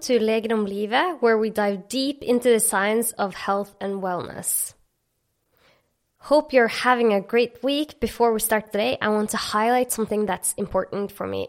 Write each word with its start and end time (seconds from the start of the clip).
To 0.00 0.18
Legedom 0.18 0.68
Livet, 0.68 1.22
where 1.22 1.38
we 1.38 1.50
dive 1.50 1.88
deep 1.88 2.22
into 2.22 2.50
the 2.50 2.60
science 2.60 3.12
of 3.12 3.34
health 3.34 3.74
and 3.80 4.02
wellness. 4.02 4.74
Hope 6.18 6.52
you're 6.52 6.68
having 6.68 7.12
a 7.12 7.20
great 7.20 7.62
week. 7.62 8.00
Before 8.00 8.32
we 8.32 8.40
start 8.40 8.72
today, 8.72 8.98
I 9.00 9.08
want 9.08 9.30
to 9.30 9.36
highlight 9.36 9.92
something 9.92 10.26
that's 10.26 10.52
important 10.54 11.12
for 11.12 11.26
me. 11.26 11.48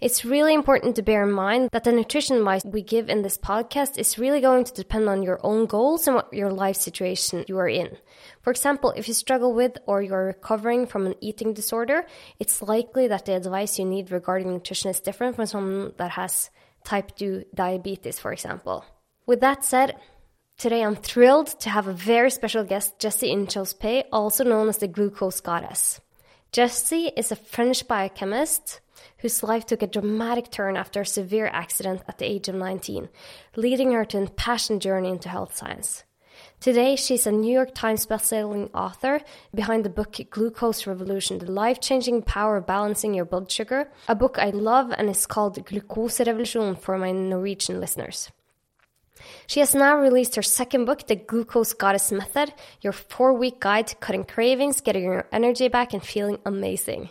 It's 0.00 0.24
really 0.24 0.54
important 0.54 0.96
to 0.96 1.02
bear 1.02 1.22
in 1.22 1.32
mind 1.32 1.70
that 1.72 1.84
the 1.84 1.92
nutrition 1.92 2.36
advice 2.38 2.64
we 2.64 2.82
give 2.82 3.08
in 3.08 3.22
this 3.22 3.38
podcast 3.38 3.96
is 3.96 4.18
really 4.18 4.40
going 4.40 4.64
to 4.64 4.74
depend 4.74 5.08
on 5.08 5.22
your 5.22 5.38
own 5.42 5.66
goals 5.66 6.06
and 6.06 6.16
what 6.16 6.32
your 6.32 6.50
life 6.50 6.76
situation 6.76 7.44
you 7.48 7.58
are 7.58 7.68
in. 7.68 7.96
For 8.42 8.50
example, 8.50 8.92
if 8.96 9.08
you 9.08 9.14
struggle 9.14 9.52
with 9.52 9.78
or 9.86 10.02
you're 10.02 10.26
recovering 10.26 10.86
from 10.86 11.06
an 11.06 11.14
eating 11.20 11.54
disorder, 11.54 12.06
it's 12.40 12.60
likely 12.62 13.08
that 13.08 13.26
the 13.26 13.36
advice 13.36 13.78
you 13.78 13.84
need 13.84 14.10
regarding 14.10 14.52
nutrition 14.52 14.90
is 14.90 15.00
different 15.00 15.36
from 15.36 15.46
someone 15.46 15.92
that 15.98 16.12
has 16.12 16.50
type 16.84 17.16
2 17.16 17.44
diabetes, 17.54 18.18
for 18.18 18.32
example. 18.32 18.84
With 19.26 19.40
that 19.40 19.64
said, 19.64 19.96
today 20.58 20.82
I'm 20.82 20.96
thrilled 20.96 21.48
to 21.60 21.70
have 21.70 21.88
a 21.88 21.92
very 21.92 22.30
special 22.30 22.64
guest, 22.64 22.98
Jessie 22.98 23.34
Inchauspé, 23.34 24.04
also 24.12 24.44
known 24.44 24.68
as 24.68 24.78
the 24.78 24.88
glucose 24.88 25.40
goddess. 25.40 26.00
Jessie 26.52 27.10
is 27.16 27.32
a 27.32 27.36
French 27.36 27.88
biochemist 27.88 28.80
whose 29.18 29.42
life 29.42 29.66
took 29.66 29.82
a 29.82 29.86
dramatic 29.86 30.50
turn 30.50 30.76
after 30.76 31.00
a 31.00 31.06
severe 31.06 31.46
accident 31.46 32.02
at 32.06 32.18
the 32.18 32.26
age 32.26 32.48
of 32.48 32.54
19, 32.54 33.08
leading 33.56 33.92
her 33.92 34.04
to 34.04 34.22
a 34.22 34.30
passion 34.30 34.78
journey 34.78 35.08
into 35.08 35.28
health 35.28 35.56
science. 35.56 36.04
Today, 36.64 36.96
she's 36.96 37.26
a 37.26 37.30
New 37.30 37.52
York 37.52 37.74
Times 37.74 38.06
bestselling 38.06 38.70
author 38.72 39.20
behind 39.54 39.84
the 39.84 39.90
book 39.90 40.16
Glucose 40.30 40.86
Revolution 40.86 41.36
The 41.36 41.52
Life 41.52 41.78
Changing 41.78 42.22
Power 42.22 42.56
of 42.56 42.66
Balancing 42.66 43.12
Your 43.12 43.26
Blood 43.26 43.52
Sugar, 43.52 43.90
a 44.08 44.14
book 44.14 44.38
I 44.38 44.48
love 44.48 44.90
and 44.96 45.10
is 45.10 45.26
called 45.26 45.62
Glucose 45.66 46.20
Revolution 46.20 46.74
for 46.74 46.96
my 46.96 47.12
Norwegian 47.12 47.80
listeners. 47.80 48.30
She 49.46 49.60
has 49.60 49.74
now 49.74 49.98
released 49.98 50.36
her 50.36 50.42
second 50.42 50.86
book, 50.86 51.06
The 51.06 51.16
Glucose 51.16 51.74
Goddess 51.74 52.10
Method, 52.10 52.54
your 52.80 52.94
four 52.94 53.34
week 53.34 53.60
guide 53.60 53.88
to 53.88 53.96
cutting 53.96 54.24
cravings, 54.24 54.80
getting 54.80 55.04
your 55.04 55.28
energy 55.32 55.68
back, 55.68 55.92
and 55.92 56.02
feeling 56.02 56.38
amazing. 56.46 57.10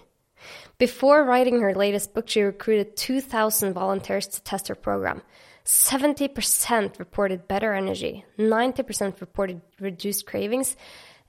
Before 0.80 1.24
writing 1.24 1.62
her 1.62 1.76
latest 1.76 2.16
book, 2.16 2.28
she 2.28 2.42
recruited 2.42 2.98
2,000 2.98 3.74
volunteers 3.74 4.26
to 4.30 4.42
test 4.42 4.68
her 4.70 4.76
program. 4.76 5.22
70% 5.66 7.00
reported 7.00 7.48
better 7.48 7.74
energy, 7.74 8.26
90% 8.38 9.22
reported 9.22 9.62
reduced 9.80 10.26
cravings, 10.26 10.76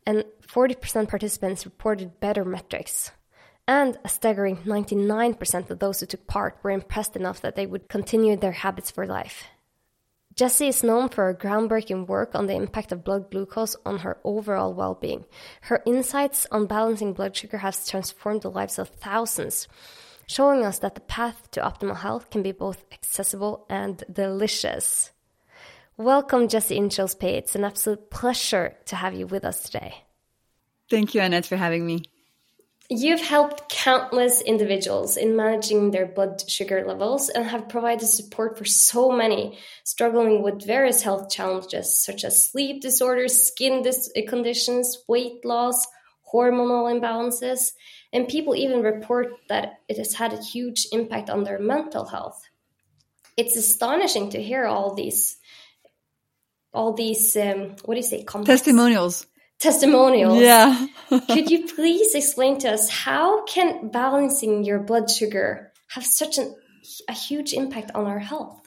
and 0.07 0.25
40% 0.47 1.09
participants 1.09 1.65
reported 1.65 2.21
better 2.21 2.45
metrics. 2.45 3.13
And 3.67 3.97
a 4.05 4.09
staggering 4.09 4.59
99% 4.59 5.71
of 5.71 5.79
those 5.79 6.01
who 6.01 6.07
took 6.07 6.27
part 6.27 6.59
were 6.63 6.71
impressed 6.71 7.17
enough 7.17 7.41
that 7.41 7.55
they 7.55 7.65
would 7.65 7.89
continue 7.89 8.37
their 8.37 8.53
habits 8.53 8.91
for 8.91 9.07
life. 9.07 9.45
Jessie 10.35 10.67
is 10.67 10.83
known 10.83 11.09
for 11.09 11.27
her 11.27 11.35
groundbreaking 11.35 12.09
work 12.09 12.35
on 12.35 12.47
the 12.47 12.57
impact 12.57 12.91
of 12.91 13.05
blood 13.05 13.31
glucose 13.31 13.77
on 13.87 13.99
her 13.99 14.19
overall 14.25 14.75
well 14.75 14.95
being. 14.95 15.25
Her 15.63 15.81
insights 15.87 16.45
on 16.51 16.67
balancing 16.67 17.13
blood 17.13 17.37
sugar 17.37 17.59
have 17.59 17.87
transformed 17.87 18.43
the 18.43 18.51
lives 18.51 18.81
of 18.81 18.89
thousands 18.89 19.69
showing 20.27 20.65
us 20.65 20.79
that 20.81 20.95
the 20.95 21.01
path 21.01 21.51
to 21.53 21.61
optimal 21.61 21.97
health 21.97 22.31
can 22.31 22.43
be 22.43 22.53
both 22.53 22.85
accessible 22.93 23.67
and 23.69 24.05
delicious. 24.13 25.13
Welcome, 25.97 26.49
Jessie 26.49 26.79
Inchauspé. 26.79 27.35
It's 27.35 27.55
an 27.55 27.65
absolute 27.65 28.11
pleasure 28.11 28.75
to 28.87 28.97
have 28.97 29.15
you 29.15 29.27
with 29.27 29.45
us 29.45 29.63
today. 29.63 30.03
Thank 30.91 31.15
you, 31.15 31.21
Annette, 31.21 31.47
for 31.47 31.57
having 31.57 31.87
me. 31.87 32.03
You've 32.91 33.23
helped 33.23 33.71
countless 33.71 34.43
individuals 34.43 35.17
in 35.17 35.37
managing 35.37 35.91
their 35.91 36.05
blood 36.05 36.43
sugar 36.47 36.85
levels 36.87 37.31
and 37.31 37.47
have 37.47 37.71
provided 37.71 38.07
support 38.07 38.59
for 38.59 38.67
so 38.67 39.11
many 39.11 39.59
struggling 39.85 40.43
with 40.43 40.67
various 40.67 41.01
health 41.01 41.31
challenges 41.31 41.97
such 41.97 42.25
as 42.25 42.51
sleep 42.51 42.83
disorders, 42.83 43.47
skin 43.47 43.83
dis- 43.83 44.13
conditions, 44.29 44.99
weight 45.09 45.47
loss, 45.47 45.87
hormonal 46.31 46.93
imbalances, 46.93 47.73
and 48.15 48.29
people 48.29 48.55
even 48.55 48.83
report 48.83 49.33
that 49.49 49.81
it 49.89 49.99
has 49.99 50.15
had 50.15 50.33
a 50.33 50.41
huge 50.41 50.87
impact 50.93 51.29
on 51.29 51.43
their 51.43 51.59
mental 51.59 52.07
health. 52.07 52.41
It's 53.37 53.57
astonishing 53.57 54.31
to 54.31 54.41
hear 54.41 54.65
all 54.65 54.95
these, 54.95 55.37
all 56.73 56.93
these, 56.93 57.37
um, 57.37 57.75
what 57.85 57.95
do 57.95 57.97
you 57.97 58.03
say, 58.03 58.25
testimonials. 58.25 59.27
Testimonials. 59.59 60.41
Yeah. 60.41 60.87
Could 61.09 61.51
you 61.51 61.67
please 61.75 62.15
explain 62.15 62.59
to 62.61 62.71
us 62.71 62.89
how 62.89 63.45
can 63.47 63.89
balancing 63.89 64.63
your 64.63 64.79
blood 64.79 65.11
sugar 65.11 65.73
have 65.89 66.07
such 66.07 66.39
an, 66.39 66.55
a 67.09 67.13
huge 67.13 67.53
impact 67.53 67.91
on 67.97 68.07
our 68.07 68.21
health? 68.21 68.63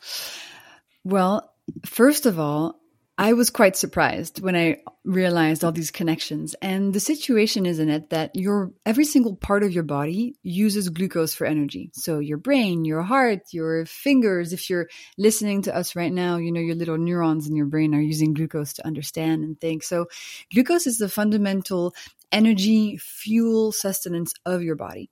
Well, 1.06 1.50
first 1.86 2.26
of 2.26 2.38
all, 2.38 2.82
I 3.20 3.34
was 3.34 3.50
quite 3.50 3.76
surprised 3.76 4.42
when 4.42 4.56
I 4.56 4.78
realized 5.04 5.64
all 5.64 5.72
these 5.72 5.90
connections. 5.90 6.54
And 6.62 6.94
the 6.94 7.00
situation 7.00 7.66
is 7.66 7.80
in 7.80 7.90
it 7.90 8.12
that 8.12 8.36
your 8.36 8.72
every 8.86 9.06
single 9.06 9.36
part 9.36 9.64
of 9.64 9.72
your 9.72 9.84
body 9.84 10.36
uses 10.44 10.90
glucose 10.90 11.34
for 11.34 11.48
energy. 11.48 11.90
So 11.94 12.20
your 12.20 12.38
brain, 12.38 12.86
your 12.86 13.02
heart, 13.02 13.40
your 13.52 13.88
fingers, 13.88 14.54
if 14.54 14.70
you're 14.70 14.88
listening 15.18 15.64
to 15.64 15.76
us 15.76 15.96
right 15.96 16.14
now, 16.14 16.38
you 16.38 16.52
know 16.52 16.60
your 16.60 16.76
little 16.76 17.00
neurons 17.00 17.48
in 17.48 17.56
your 17.56 17.66
brain 17.66 17.96
are 17.96 18.02
using 18.02 18.36
glucose 18.36 18.74
to 18.74 18.86
understand 18.86 19.44
and 19.44 19.60
think. 19.60 19.82
So 19.82 20.06
glucose 20.54 20.86
is 20.86 21.00
the 21.00 21.10
fundamental 21.10 21.96
energy, 22.32 22.98
fuel, 22.98 23.72
sustenance 23.72 24.32
of 24.46 24.62
your 24.62 24.76
body. 24.76 25.10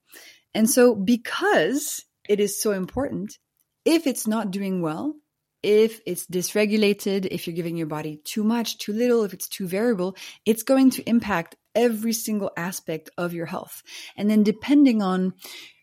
And 0.53 0.69
so 0.69 0.93
because 0.93 2.05
it 2.29 2.39
is 2.39 2.61
so 2.61 2.71
important, 2.71 3.39
if 3.83 4.05
it's 4.05 4.27
not 4.27 4.51
doing 4.51 4.81
well, 4.81 5.15
if 5.65 5.99
it's 6.05 6.27
dysregulated, 6.27 7.27
if 7.31 7.47
you're 7.47 7.55
giving 7.55 7.75
your 7.75 7.87
body 7.87 8.21
too 8.23 8.43
much, 8.43 8.77
too 8.77 8.93
little, 8.93 9.23
if 9.23 9.33
it's 9.33 9.47
too 9.47 9.67
variable, 9.67 10.15
it's 10.45 10.61
going 10.61 10.91
to 10.91 11.09
impact 11.09 11.55
every 11.73 12.13
single 12.13 12.51
aspect 12.55 13.09
of 13.17 13.33
your 13.33 13.47
health. 13.47 13.81
And 14.15 14.29
then 14.29 14.43
depending 14.43 15.01
on 15.01 15.33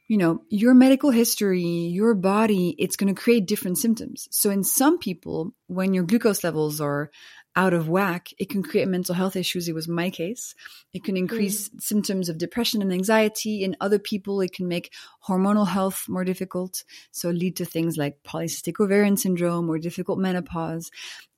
you 0.09 0.19
know, 0.19 0.43
your 0.50 0.75
medical 0.75 1.10
history, 1.10 1.62
your 1.62 2.15
body, 2.15 2.75
it's 2.78 2.97
going 2.97 3.15
to 3.15 3.19
create 3.19 3.47
different 3.47 3.78
symptoms. 3.78 4.28
So 4.31 4.50
in 4.50 4.62
some 4.62 4.98
people, 4.98 5.54
when 5.69 5.94
your 5.94 6.04
glucose 6.04 6.44
levels 6.44 6.82
are 6.82 7.10
out 7.54 7.74
of 7.74 7.88
whack, 7.88 8.32
it 8.38 8.48
can 8.48 8.62
create 8.62 8.88
mental 8.88 9.14
health 9.14 9.36
issues. 9.36 9.68
It 9.68 9.74
was 9.74 9.88
my 9.88 10.10
case. 10.10 10.54
It 10.92 11.04
can 11.04 11.16
increase 11.16 11.68
mm. 11.68 11.82
symptoms 11.82 12.28
of 12.28 12.38
depression 12.38 12.80
and 12.80 12.92
anxiety. 12.92 13.62
In 13.62 13.76
other 13.80 13.98
people, 13.98 14.40
it 14.40 14.52
can 14.52 14.68
make 14.68 14.92
hormonal 15.28 15.68
health 15.68 16.06
more 16.08 16.24
difficult. 16.24 16.84
So 17.10 17.30
lead 17.30 17.56
to 17.56 17.64
things 17.64 17.96
like 17.96 18.22
polycystic 18.22 18.80
ovarian 18.80 19.16
syndrome 19.16 19.68
or 19.68 19.78
difficult 19.78 20.18
menopause. 20.18 20.90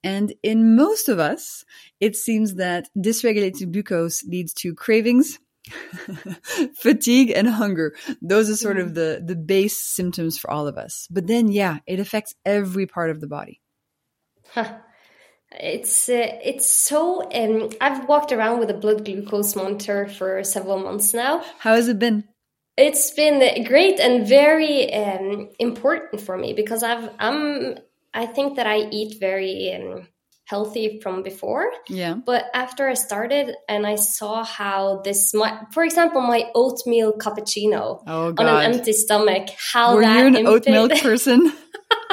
And 0.02 0.34
in 0.42 0.76
most 0.76 1.08
of 1.08 1.18
us, 1.18 1.64
it 1.98 2.14
seems 2.14 2.54
that 2.56 2.88
dysregulated 2.96 3.72
glucose 3.72 4.22
leads 4.24 4.52
to 4.54 4.74
cravings, 4.74 5.38
fatigue 6.74 7.32
and 7.34 7.48
hunger 7.48 7.94
those 8.20 8.50
are 8.50 8.56
sort 8.56 8.78
of 8.78 8.92
the 8.92 9.22
the 9.24 9.34
base 9.34 9.80
symptoms 9.80 10.36
for 10.36 10.50
all 10.50 10.66
of 10.66 10.76
us 10.76 11.08
but 11.10 11.26
then 11.26 11.48
yeah 11.48 11.78
it 11.86 11.98
affects 11.98 12.34
every 12.44 12.86
part 12.86 13.08
of 13.08 13.18
the 13.18 13.26
body 13.26 13.62
huh 14.50 14.74
it's 15.60 16.08
uh, 16.08 16.38
it's 16.42 16.66
so 16.66 17.30
um, 17.32 17.70
I've 17.80 18.08
walked 18.08 18.32
around 18.32 18.60
with 18.60 18.70
a 18.70 18.74
blood 18.74 19.04
glucose 19.04 19.56
monitor 19.56 20.08
for 20.08 20.44
several 20.44 20.78
months 20.78 21.14
now. 21.14 21.42
How 21.58 21.74
has 21.74 21.88
it 21.88 21.98
been? 21.98 22.24
It's 22.76 23.12
been 23.12 23.64
great 23.64 24.00
and 24.00 24.26
very 24.26 24.92
um, 24.92 25.50
important 25.58 26.20
for 26.20 26.36
me 26.36 26.52
because 26.52 26.82
I've 26.82 27.08
I'm 27.18 27.78
I 28.12 28.26
think 28.26 28.56
that 28.56 28.66
I 28.66 28.88
eat 28.90 29.18
very 29.20 29.72
um, 29.74 30.08
healthy 30.46 31.00
from 31.00 31.22
before. 31.22 31.70
Yeah. 31.88 32.14
But 32.14 32.46
after 32.54 32.88
I 32.88 32.94
started 32.94 33.54
and 33.68 33.86
I 33.86 33.96
saw 33.96 34.44
how 34.44 35.00
this, 35.02 35.34
my, 35.34 35.62
for 35.72 35.84
example, 35.84 36.20
my 36.20 36.50
oatmeal 36.54 37.14
cappuccino 37.14 38.02
oh, 38.06 38.34
on 38.36 38.46
an 38.46 38.74
empty 38.74 38.92
stomach, 38.92 39.48
how 39.72 39.94
Were 39.94 40.02
that 40.02 40.20
you 40.20 40.26
an 40.26 40.46
oat 40.46 40.66
milk 40.66 40.92
person? 41.00 41.52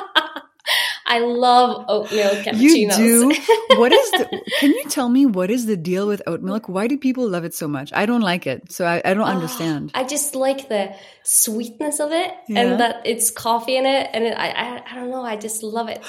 I 1.12 1.20
love 1.20 1.84
oat 1.90 2.10
milk 2.10 2.38
cappuccinos. 2.46 2.98
You 2.98 3.34
do? 3.34 3.42
what 3.78 3.92
is 3.92 4.12
the, 4.12 4.42
can 4.62 4.72
you 4.72 4.86
tell 4.86 5.10
me 5.10 5.26
what 5.26 5.52
is 5.52 5.66
the 5.66 5.76
deal 5.76 6.08
with 6.08 6.22
oat 6.26 6.42
milk? 6.42 6.70
Why 6.70 6.88
do 6.88 6.98
people 6.98 7.28
love 7.28 7.44
it 7.44 7.54
so 7.54 7.68
much? 7.68 7.92
I 7.92 8.06
don't 8.06 8.22
like 8.22 8.48
it. 8.48 8.72
So 8.72 8.86
I, 8.86 9.02
I 9.04 9.14
don't 9.14 9.28
oh, 9.28 9.38
understand. 9.38 9.92
I 9.94 10.06
just 10.06 10.36
like 10.36 10.70
the 10.70 10.96
sweetness 11.24 12.00
of 12.00 12.14
it 12.14 12.32
yeah. 12.48 12.62
and 12.62 12.80
that 12.80 13.02
it's 13.04 13.30
coffee 13.30 13.76
in 13.76 13.86
it. 13.86 14.10
And 14.14 14.24
it, 14.24 14.38
I, 14.38 14.52
I, 14.52 14.84
I, 14.90 14.96
don't 14.96 15.12
know. 15.12 15.22
I 15.22 15.36
just 15.36 15.64
love 15.64 15.90
it. 15.90 16.02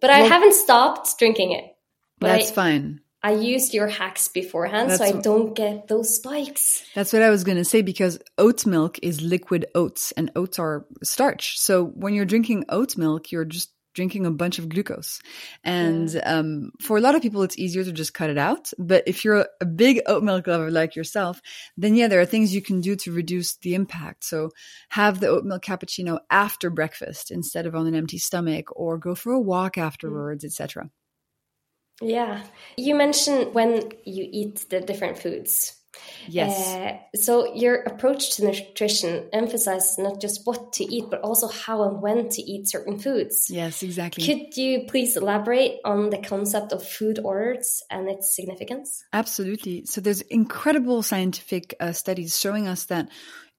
But 0.00 0.08
well, 0.08 0.24
I 0.24 0.26
haven't 0.26 0.54
stopped 0.54 1.18
drinking 1.18 1.52
it. 1.52 1.76
But 2.18 2.28
that's 2.28 2.50
I, 2.52 2.54
fine. 2.54 3.00
I 3.22 3.32
used 3.32 3.74
your 3.74 3.88
hacks 3.88 4.28
beforehand 4.28 4.88
that's, 4.88 5.00
so 5.00 5.04
I 5.04 5.20
don't 5.20 5.54
get 5.54 5.88
those 5.88 6.16
spikes. 6.16 6.82
That's 6.94 7.12
what 7.12 7.20
I 7.20 7.28
was 7.28 7.44
going 7.44 7.58
to 7.58 7.64
say 7.64 7.82
because 7.82 8.18
oat 8.38 8.64
milk 8.64 9.00
is 9.02 9.20
liquid 9.20 9.66
oats 9.74 10.12
and 10.12 10.30
oats 10.34 10.58
are 10.58 10.86
starch. 11.02 11.58
So 11.58 11.84
when 11.84 12.14
you're 12.14 12.24
drinking 12.24 12.64
oat 12.70 12.96
milk, 12.96 13.32
you're 13.32 13.44
just 13.44 13.70
drinking 13.96 14.26
a 14.26 14.30
bunch 14.30 14.60
of 14.60 14.68
glucose. 14.68 15.20
And 15.64 16.12
yeah. 16.12 16.38
um, 16.38 16.70
for 16.80 16.96
a 16.96 17.00
lot 17.00 17.16
of 17.16 17.22
people, 17.22 17.42
it's 17.42 17.58
easier 17.58 17.82
to 17.82 17.90
just 17.90 18.14
cut 18.14 18.30
it 18.30 18.38
out. 18.38 18.70
But 18.78 19.02
if 19.06 19.24
you're 19.24 19.48
a 19.60 19.64
big 19.64 20.02
oat 20.06 20.22
milk 20.22 20.46
lover 20.46 20.70
like 20.70 20.94
yourself, 20.94 21.40
then 21.76 21.96
yeah, 21.96 22.06
there 22.06 22.20
are 22.20 22.26
things 22.26 22.54
you 22.54 22.62
can 22.62 22.80
do 22.80 22.94
to 22.96 23.12
reduce 23.12 23.56
the 23.56 23.74
impact. 23.74 24.22
So 24.22 24.50
have 24.90 25.18
the 25.18 25.28
oat 25.28 25.44
milk 25.44 25.64
cappuccino 25.64 26.20
after 26.30 26.70
breakfast 26.70 27.32
instead 27.32 27.66
of 27.66 27.74
on 27.74 27.86
an 27.88 27.96
empty 27.96 28.18
stomach, 28.18 28.68
or 28.76 28.98
go 28.98 29.14
for 29.16 29.32
a 29.32 29.40
walk 29.40 29.78
afterwards, 29.78 30.44
mm. 30.44 30.48
etc. 30.48 30.90
Yeah, 32.02 32.44
you 32.76 32.94
mentioned 32.94 33.54
when 33.54 33.90
you 34.04 34.28
eat 34.30 34.66
the 34.68 34.80
different 34.80 35.18
foods. 35.18 35.74
Yes. 36.28 36.76
Uh, 36.76 37.16
so 37.16 37.54
your 37.54 37.82
approach 37.82 38.36
to 38.36 38.44
nutrition 38.44 39.28
emphasizes 39.32 39.98
not 39.98 40.20
just 40.20 40.46
what 40.46 40.72
to 40.74 40.84
eat, 40.84 41.04
but 41.10 41.20
also 41.20 41.48
how 41.48 41.82
and 41.88 42.02
when 42.02 42.28
to 42.30 42.42
eat 42.42 42.68
certain 42.68 42.98
foods. 42.98 43.46
Yes, 43.50 43.82
exactly. 43.82 44.24
Could 44.24 44.56
you 44.56 44.86
please 44.88 45.16
elaborate 45.16 45.80
on 45.84 46.10
the 46.10 46.18
concept 46.18 46.72
of 46.72 46.86
food 46.86 47.18
orders 47.18 47.82
and 47.90 48.08
its 48.08 48.34
significance? 48.34 49.04
Absolutely. 49.12 49.84
So 49.86 50.00
there's 50.00 50.20
incredible 50.22 51.02
scientific 51.02 51.74
uh, 51.80 51.92
studies 51.92 52.38
showing 52.38 52.68
us 52.68 52.84
that 52.86 53.08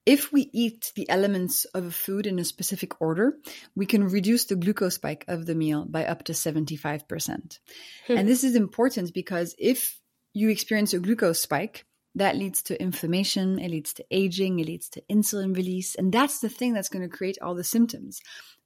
if 0.07 0.31
we 0.31 0.49
eat 0.53 0.93
the 0.95 1.09
elements 1.09 1.65
of 1.65 1.85
a 1.85 1.91
food 1.91 2.27
in 2.27 2.39
a 2.39 2.45
specific 2.45 3.01
order, 3.01 3.37
we 3.75 3.85
can 3.85 4.07
reduce 4.07 4.45
the 4.45 4.55
glucose 4.55 4.95
spike 4.95 5.25
of 5.27 5.45
the 5.45 5.53
meal 5.53 5.83
by 5.83 6.05
up 6.05 6.23
to 6.23 6.31
75%. 6.31 7.59
Hmm. 8.07 8.17
And 8.17 8.27
this 8.27 8.45
is 8.45 8.55
important 8.55 9.13
because 9.13 9.53
if 9.59 9.99
you 10.33 10.49
experience 10.49 10.93
a 10.93 10.99
glucose 10.99 11.41
spike, 11.41 11.85
that 12.17 12.35
leads 12.35 12.63
to 12.63 12.81
inflammation, 12.81 13.59
it 13.59 13.69
leads 13.69 13.93
to 13.93 14.05
aging, 14.09 14.59
it 14.59 14.67
leads 14.67 14.89
to 14.89 15.01
insulin 15.09 15.55
release. 15.55 15.95
And 15.95 16.11
that's 16.11 16.39
the 16.39 16.49
thing 16.49 16.73
that's 16.73 16.89
going 16.89 17.07
to 17.07 17.15
create 17.15 17.37
all 17.41 17.53
the 17.53 17.63
symptoms 17.63 18.19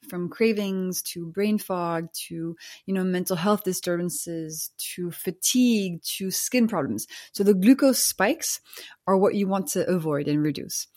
from 0.09 0.29
cravings 0.29 1.01
to 1.01 1.25
brain 1.27 1.57
fog 1.57 2.07
to, 2.13 2.55
you 2.85 2.93
know, 2.93 3.03
mental 3.03 3.35
health 3.35 3.63
disturbances 3.63 4.71
to 4.77 5.11
fatigue 5.11 6.01
to 6.17 6.31
skin 6.31 6.67
problems. 6.67 7.07
So 7.33 7.43
the 7.43 7.53
glucose 7.53 7.99
spikes 7.99 8.61
are 9.05 9.17
what 9.17 9.35
you 9.35 9.47
want 9.47 9.67
to 9.69 9.87
avoid 9.87 10.27
and 10.27 10.41
reduce. 10.41 10.87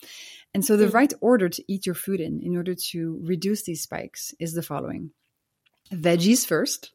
And 0.53 0.63
so 0.63 0.77
the 0.77 0.87
hmm. 0.87 0.95
right 0.95 1.13
order 1.19 1.49
to 1.49 1.63
eat 1.67 1.85
your 1.85 1.95
food 1.95 2.21
in, 2.21 2.39
in 2.41 2.55
order 2.55 2.73
to 2.91 3.19
reduce 3.23 3.63
these 3.63 3.81
spikes 3.81 4.33
is 4.39 4.53
the 4.53 4.63
following. 4.63 5.11
Veggies 5.93 6.47
first, 6.47 6.91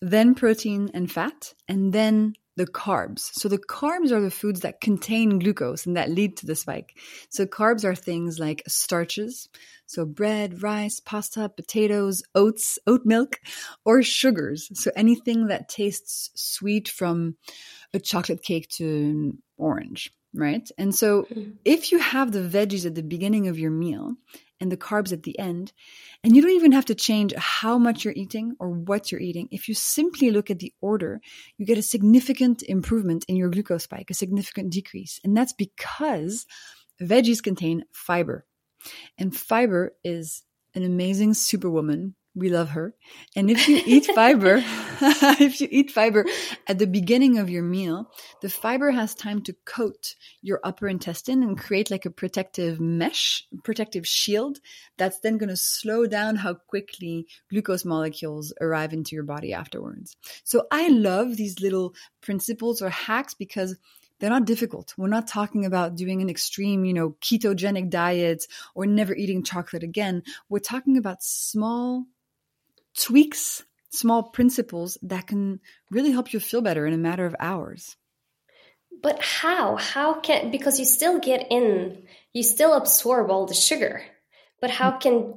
then 0.00 0.34
protein 0.34 0.90
and 0.94 1.10
fat, 1.10 1.54
and 1.68 1.92
then 1.92 2.34
the 2.56 2.66
carbs. 2.66 3.32
So 3.32 3.48
the 3.48 3.58
carbs 3.58 4.10
are 4.10 4.20
the 4.20 4.30
foods 4.30 4.60
that 4.60 4.80
contain 4.80 5.38
glucose 5.38 5.86
and 5.86 5.96
that 5.96 6.10
lead 6.10 6.36
to 6.38 6.46
the 6.46 6.54
spike. 6.54 6.98
So 7.30 7.46
carbs 7.46 7.84
are 7.84 7.94
things 7.94 8.38
like 8.38 8.62
starches, 8.68 9.48
so 9.86 10.04
bread, 10.04 10.62
rice, 10.62 11.00
pasta, 11.00 11.48
potatoes, 11.48 12.22
oats, 12.34 12.78
oat 12.86 13.02
milk, 13.04 13.40
or 13.84 14.02
sugars. 14.02 14.70
So 14.74 14.90
anything 14.96 15.48
that 15.48 15.68
tastes 15.68 16.30
sweet 16.34 16.88
from 16.88 17.36
a 17.94 17.98
chocolate 17.98 18.42
cake 18.42 18.68
to 18.70 18.86
an 18.86 19.42
orange, 19.56 20.12
right? 20.34 20.68
And 20.78 20.94
so 20.94 21.22
hmm. 21.22 21.52
if 21.64 21.92
you 21.92 21.98
have 21.98 22.32
the 22.32 22.40
veggies 22.40 22.86
at 22.86 22.94
the 22.94 23.02
beginning 23.02 23.48
of 23.48 23.58
your 23.58 23.70
meal 23.70 24.14
and 24.62 24.72
the 24.72 24.76
carbs 24.76 25.12
at 25.12 25.24
the 25.24 25.38
end. 25.38 25.72
And 26.22 26.34
you 26.34 26.40
don't 26.40 26.52
even 26.52 26.72
have 26.72 26.86
to 26.86 26.94
change 26.94 27.34
how 27.36 27.78
much 27.78 28.04
you're 28.04 28.14
eating 28.14 28.54
or 28.60 28.70
what 28.70 29.10
you're 29.10 29.20
eating. 29.20 29.48
If 29.50 29.68
you 29.68 29.74
simply 29.74 30.30
look 30.30 30.50
at 30.50 30.60
the 30.60 30.72
order, 30.80 31.20
you 31.58 31.66
get 31.66 31.78
a 31.78 31.82
significant 31.82 32.62
improvement 32.62 33.24
in 33.28 33.36
your 33.36 33.50
glucose 33.50 33.84
spike, 33.84 34.10
a 34.10 34.14
significant 34.14 34.70
decrease. 34.70 35.20
And 35.24 35.36
that's 35.36 35.52
because 35.52 36.46
veggies 37.02 37.42
contain 37.42 37.84
fiber. 37.92 38.46
And 39.18 39.36
fiber 39.36 39.94
is 40.04 40.44
an 40.74 40.84
amazing 40.84 41.34
superwoman 41.34 42.14
we 42.34 42.48
love 42.48 42.70
her. 42.70 42.94
And 43.36 43.50
if 43.50 43.68
you 43.68 43.80
eat 43.84 44.06
fiber, 44.06 44.62
if 45.02 45.60
you 45.60 45.68
eat 45.70 45.90
fiber 45.90 46.24
at 46.66 46.78
the 46.78 46.86
beginning 46.86 47.38
of 47.38 47.50
your 47.50 47.62
meal, 47.62 48.10
the 48.40 48.48
fiber 48.48 48.90
has 48.90 49.14
time 49.14 49.42
to 49.42 49.52
coat 49.64 50.14
your 50.40 50.60
upper 50.62 50.88
intestine 50.88 51.42
and 51.42 51.58
create 51.58 51.90
like 51.90 52.06
a 52.06 52.10
protective 52.10 52.80
mesh, 52.80 53.44
protective 53.64 54.06
shield 54.06 54.58
that's 54.96 55.18
then 55.20 55.38
going 55.38 55.48
to 55.48 55.56
slow 55.56 56.06
down 56.06 56.36
how 56.36 56.54
quickly 56.54 57.26
glucose 57.50 57.84
molecules 57.84 58.52
arrive 58.60 58.92
into 58.92 59.16
your 59.16 59.24
body 59.24 59.52
afterwards. 59.52 60.16
So 60.44 60.66
I 60.70 60.88
love 60.88 61.36
these 61.36 61.60
little 61.60 61.94
principles 62.20 62.80
or 62.80 62.90
hacks 62.90 63.34
because 63.34 63.76
they're 64.20 64.30
not 64.30 64.44
difficult. 64.44 64.94
We're 64.96 65.08
not 65.08 65.26
talking 65.26 65.66
about 65.66 65.96
doing 65.96 66.22
an 66.22 66.30
extreme, 66.30 66.84
you 66.84 66.94
know, 66.94 67.16
ketogenic 67.20 67.90
diet 67.90 68.46
or 68.76 68.86
never 68.86 69.16
eating 69.16 69.42
chocolate 69.42 69.82
again. 69.82 70.22
We're 70.48 70.60
talking 70.60 70.96
about 70.96 71.24
small 71.24 72.04
tweaks, 72.98 73.62
small 73.90 74.22
principles 74.22 74.98
that 75.02 75.26
can 75.26 75.60
really 75.90 76.10
help 76.10 76.32
you 76.32 76.40
feel 76.40 76.62
better 76.62 76.86
in 76.86 76.94
a 76.94 76.98
matter 76.98 77.26
of 77.26 77.36
hours. 77.38 77.96
But 79.02 79.20
how? 79.22 79.76
How 79.76 80.20
can, 80.20 80.50
because 80.50 80.78
you 80.78 80.84
still 80.84 81.18
get 81.18 81.46
in, 81.50 82.04
you 82.32 82.42
still 82.42 82.74
absorb 82.74 83.30
all 83.30 83.46
the 83.46 83.54
sugar, 83.54 84.02
but 84.60 84.70
how 84.70 84.92
can, 84.92 85.34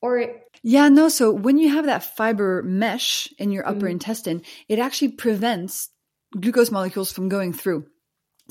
or. 0.00 0.26
Yeah, 0.62 0.88
no. 0.88 1.08
So 1.08 1.32
when 1.32 1.58
you 1.58 1.74
have 1.74 1.86
that 1.86 2.16
fiber 2.16 2.62
mesh 2.62 3.28
in 3.38 3.50
your 3.50 3.66
upper 3.68 3.86
mm. 3.86 3.92
intestine, 3.92 4.42
it 4.68 4.78
actually 4.78 5.12
prevents 5.12 5.90
glucose 6.38 6.70
molecules 6.70 7.12
from 7.12 7.28
going 7.28 7.52
through. 7.52 7.86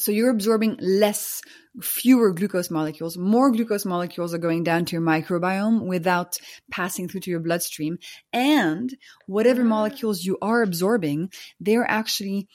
So 0.01 0.11
you're 0.11 0.31
absorbing 0.31 0.77
less, 0.81 1.43
fewer 1.79 2.33
glucose 2.33 2.71
molecules. 2.71 3.19
More 3.19 3.51
glucose 3.51 3.85
molecules 3.85 4.33
are 4.33 4.39
going 4.39 4.63
down 4.63 4.85
to 4.85 4.93
your 4.93 5.01
microbiome 5.03 5.85
without 5.85 6.39
passing 6.71 7.07
through 7.07 7.21
to 7.21 7.29
your 7.29 7.39
bloodstream. 7.39 7.99
And 8.33 8.91
whatever 9.27 9.61
ah. 9.61 9.65
molecules 9.65 10.25
you 10.25 10.39
are 10.41 10.63
absorbing, 10.63 11.31
they're 11.59 11.89
actually 11.89 12.47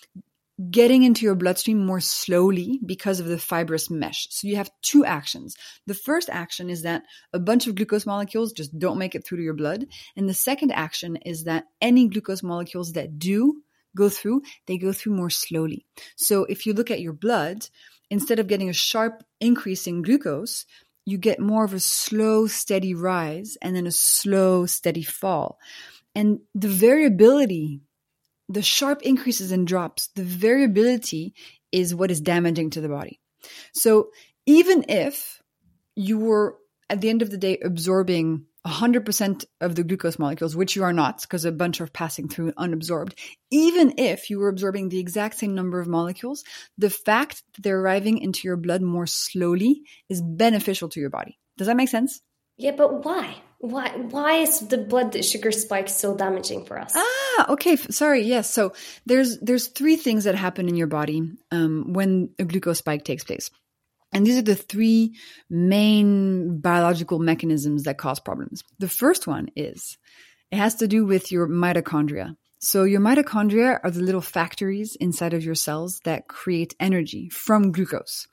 getting 0.71 1.05
into 1.05 1.25
your 1.25 1.37
bloodstream 1.37 1.87
more 1.87 2.01
slowly 2.01 2.81
because 2.85 3.21
of 3.21 3.27
the 3.27 3.39
fibrous 3.39 3.91
mesh. 3.91 4.27
So 4.31 4.49
you 4.49 4.57
have 4.57 4.71
two 4.83 5.05
actions. 5.05 5.55
The 5.87 5.95
first 5.95 6.29
action 6.29 6.69
is 6.69 6.83
that 6.83 7.03
a 7.33 7.39
bunch 7.39 7.69
of 7.69 7.77
glucose 7.77 8.07
molecules 8.07 8.53
just 8.53 8.77
don't 8.77 8.99
make 8.99 9.15
it 9.15 9.25
through 9.25 9.39
to 9.39 9.45
your 9.45 9.55
blood. 9.55 9.87
And 10.17 10.29
the 10.29 10.35
second 10.35 10.73
action 10.73 11.17
is 11.25 11.45
that 11.45 11.67
any 11.81 12.09
glucose 12.09 12.43
molecules 12.43 12.95
that 12.95 13.21
do 13.21 13.63
go 13.97 14.09
through, 14.09 14.43
they 14.67 14.79
go 14.79 14.93
through 14.93 15.15
more 15.15 15.31
slowly. 15.31 15.85
So 16.15 16.45
if 16.45 16.67
you 16.67 16.73
look 16.73 16.91
at 16.91 17.01
your 17.01 17.13
blood, 17.13 17.69
instead 18.11 18.39
of 18.39 18.47
getting 18.47 18.69
a 18.69 18.75
sharp 18.75 19.25
increase 19.41 19.89
in 19.89 20.03
glucose, 20.03 20.65
you 21.05 21.19
get 21.19 21.41
more 21.41 21.65
of 21.65 21.73
a 21.73 21.81
slow, 21.81 22.47
steady 22.47 22.95
rise 22.95 23.57
and 23.63 23.75
then 23.75 23.87
a 23.87 23.93
slow, 23.93 24.67
steady 24.67 25.03
fall. 25.03 25.59
And 26.15 26.41
the 26.55 26.69
variability, 26.69 27.81
the 28.49 28.63
sharp 28.63 29.03
increases 29.03 29.53
and 29.53 29.67
drops, 29.67 30.09
the 30.15 30.25
variability 30.25 31.35
is 31.73 31.95
what 31.95 32.11
is 32.11 32.21
damaging 32.21 32.71
to 32.71 32.81
the 32.81 32.89
body. 32.89 33.21
So 33.73 34.11
even 34.47 34.85
if 34.89 35.43
you 35.95 36.19
were 36.19 36.57
at 36.89 37.01
the 37.01 37.09
end 37.09 37.23
of 37.23 37.31
the 37.31 37.39
day 37.39 37.59
absorbing 37.65 38.47
100% 38.67 39.45
of 39.61 39.75
the 39.75 39.85
glucose 39.85 40.19
molecules, 40.19 40.57
which 40.57 40.77
you 40.77 40.83
are 40.83 40.93
not 40.93 41.23
because 41.23 41.45
a 41.45 41.53
bunch 41.53 41.81
are 41.81 41.87
passing 41.87 42.29
through 42.29 42.53
unabsorbed, 42.53 43.15
even 43.51 43.95
if 43.99 44.29
you 44.29 44.39
were 44.39 44.49
absorbing 44.49 44.89
the 44.89 44.99
exact 44.99 45.39
same 45.39 45.55
number 45.55 45.81
of 45.81 45.87
molecules, 45.87 46.45
the 46.77 46.91
fact 46.91 47.43
that 47.55 47.63
they're 47.63 47.81
arriving 47.81 48.19
into 48.19 48.49
your 48.49 48.57
blood 48.57 48.83
more 48.83 49.07
slowly 49.07 49.83
is 50.09 50.21
beneficial 50.21 50.89
to 50.89 51.01
your 51.01 51.11
body. 51.11 51.39
Does 51.57 51.69
that 51.69 51.77
make 51.77 51.89
sense? 51.89 52.21
Yeah, 52.59 52.73
but 52.73 53.05
why? 53.05 53.37
Why 53.59 53.91
why 53.97 54.35
is 54.37 54.61
the 54.61 54.79
blood 54.79 55.25
sugar 55.25 55.51
spike 55.51 55.89
so 55.89 56.15
damaging 56.15 56.67
for 56.67 56.79
us? 56.79 56.93
Ah, 56.95 57.53
okay. 57.53 57.77
Sorry. 57.77 58.23
Yes. 58.23 58.53
So 58.53 58.75
there's 59.07 59.39
there's 59.41 59.69
three 59.69 59.97
things 59.97 60.25
that 60.25 60.35
happen 60.35 60.69
in 60.69 60.77
your 60.77 60.87
body 60.87 61.23
um, 61.51 61.93
when 61.95 62.31
a 62.39 62.45
glucose 62.45 62.79
spike 62.79 63.05
takes 63.05 63.25
place. 63.25 63.51
And 64.13 64.27
these 64.27 64.39
are 64.39 64.43
the 64.43 64.55
three 64.55 65.15
main 65.51 66.59
biological 66.61 67.19
mechanisms 67.19 67.85
that 67.85 67.99
cause 67.99 68.21
problems. 68.21 68.63
The 68.79 68.89
first 68.89 69.27
one 69.27 69.49
is 69.57 69.99
it 70.51 70.57
has 70.57 70.77
to 70.77 70.89
do 70.89 71.05
with 71.05 71.33
your 71.33 71.49
mitochondria. 71.49 72.37
So, 72.59 72.85
your 72.85 73.01
mitochondria 73.01 73.79
are 73.85 73.91
the 73.91 74.01
little 74.01 74.23
factories 74.23 74.97
inside 74.97 75.35
of 75.35 75.45
your 75.45 75.55
cells 75.55 76.01
that 76.05 76.27
create 76.27 76.75
energy 76.81 77.29
from 77.29 77.71
glucose. 77.71 78.27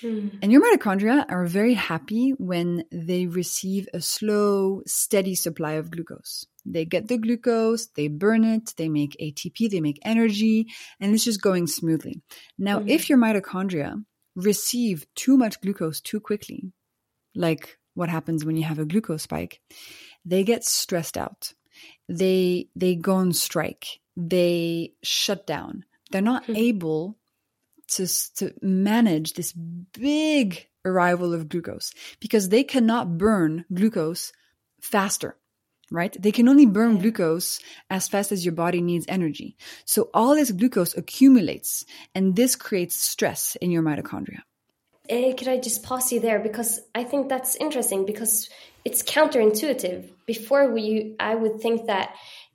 Mm. 0.00 0.38
And 0.42 0.52
your 0.52 0.62
mitochondria 0.62 1.26
are 1.28 1.44
very 1.44 1.74
happy 1.74 2.30
when 2.38 2.84
they 2.92 3.26
receive 3.26 3.88
a 3.92 4.00
slow, 4.00 4.82
steady 4.86 5.34
supply 5.34 5.72
of 5.72 5.90
glucose. 5.90 6.46
They 6.64 6.84
get 6.84 7.08
the 7.08 7.18
glucose, 7.18 7.86
they 7.88 8.08
burn 8.08 8.44
it, 8.44 8.74
they 8.76 8.88
make 8.88 9.16
ATP, 9.20 9.68
they 9.70 9.80
make 9.80 9.98
energy, 10.02 10.68
and 11.00 11.12
it's 11.12 11.24
just 11.24 11.42
going 11.42 11.66
smoothly. 11.66 12.22
Now, 12.56 12.78
mm. 12.78 12.88
if 12.88 13.08
your 13.10 13.18
mitochondria 13.18 14.02
receive 14.36 15.06
too 15.14 15.36
much 15.36 15.60
glucose 15.60 16.00
too 16.00 16.20
quickly, 16.20 16.72
like 17.34 17.78
what 17.94 18.08
happens 18.08 18.44
when 18.44 18.56
you 18.56 18.64
have 18.64 18.78
a 18.78 18.84
glucose 18.84 19.22
spike, 19.22 19.60
they 20.24 20.44
get 20.44 20.64
stressed 20.64 21.16
out. 21.16 21.52
They 22.08 22.68
they 22.76 22.94
go 22.94 23.14
on 23.14 23.32
strike. 23.32 24.00
They 24.16 24.94
shut 25.02 25.46
down. 25.46 25.84
They're 26.10 26.20
not 26.20 26.46
hmm. 26.46 26.56
able 26.56 27.16
to 27.88 28.06
to 28.36 28.54
manage 28.62 29.34
this 29.34 29.52
big 29.52 30.66
arrival 30.84 31.32
of 31.32 31.48
glucose 31.48 31.92
because 32.20 32.48
they 32.48 32.62
cannot 32.62 33.18
burn 33.18 33.64
glucose 33.72 34.32
faster 34.80 35.36
right? 35.94 36.16
They 36.20 36.32
can 36.32 36.48
only 36.48 36.66
burn 36.66 36.98
glucose 36.98 37.60
as 37.90 38.08
fast 38.08 38.32
as 38.32 38.44
your 38.44 38.54
body 38.54 38.80
needs 38.80 39.06
energy. 39.08 39.56
So 39.84 40.10
all 40.12 40.34
this 40.34 40.50
glucose 40.50 40.96
accumulates 40.96 41.84
and 42.14 42.36
this 42.36 42.56
creates 42.56 42.96
stress 42.96 43.56
in 43.56 43.70
your 43.70 43.82
mitochondria. 43.82 44.40
Uh, 45.10 45.34
could 45.36 45.48
I 45.48 45.58
just 45.58 45.82
pause 45.82 46.12
you 46.12 46.20
there 46.20 46.38
because 46.38 46.80
I 46.94 47.04
think 47.04 47.28
that's 47.28 47.56
interesting 47.56 48.06
because 48.06 48.48
it's 48.84 49.02
counterintuitive. 49.02 50.08
Before 50.26 50.72
we, 50.72 51.14
I 51.20 51.34
would 51.34 51.60
think 51.60 51.86
that 51.86 52.14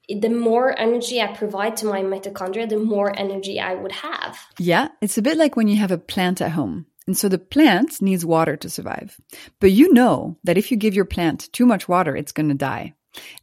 the 0.10 0.30
more 0.30 0.78
energy 0.78 1.22
I 1.22 1.28
provide 1.28 1.78
to 1.78 1.86
my 1.86 2.02
mitochondria, 2.02 2.68
the 2.68 2.78
more 2.80 3.18
energy 3.18 3.60
I 3.60 3.76
would 3.76 3.92
have. 3.92 4.40
Yeah, 4.58 4.88
it's 5.02 5.20
a 5.20 5.22
bit 5.22 5.38
like 5.38 5.56
when 5.56 5.68
you 5.68 5.78
have 5.78 5.92
a 5.92 6.00
plant 6.00 6.42
at 6.42 6.52
home. 6.52 6.88
And 7.06 7.18
so 7.18 7.30
the 7.30 7.38
plant 7.40 8.02
needs 8.02 8.26
water 8.26 8.56
to 8.58 8.70
survive. 8.70 9.20
But 9.60 9.72
you 9.72 9.94
know 9.94 10.38
that 10.44 10.58
if 10.58 10.72
you 10.72 10.78
give 10.78 10.96
your 10.96 11.06
plant 11.06 11.52
too 11.54 11.66
much 11.66 11.88
water, 11.88 12.16
it's 12.16 12.32
going 12.32 12.50
to 12.50 12.56
die. 12.56 12.94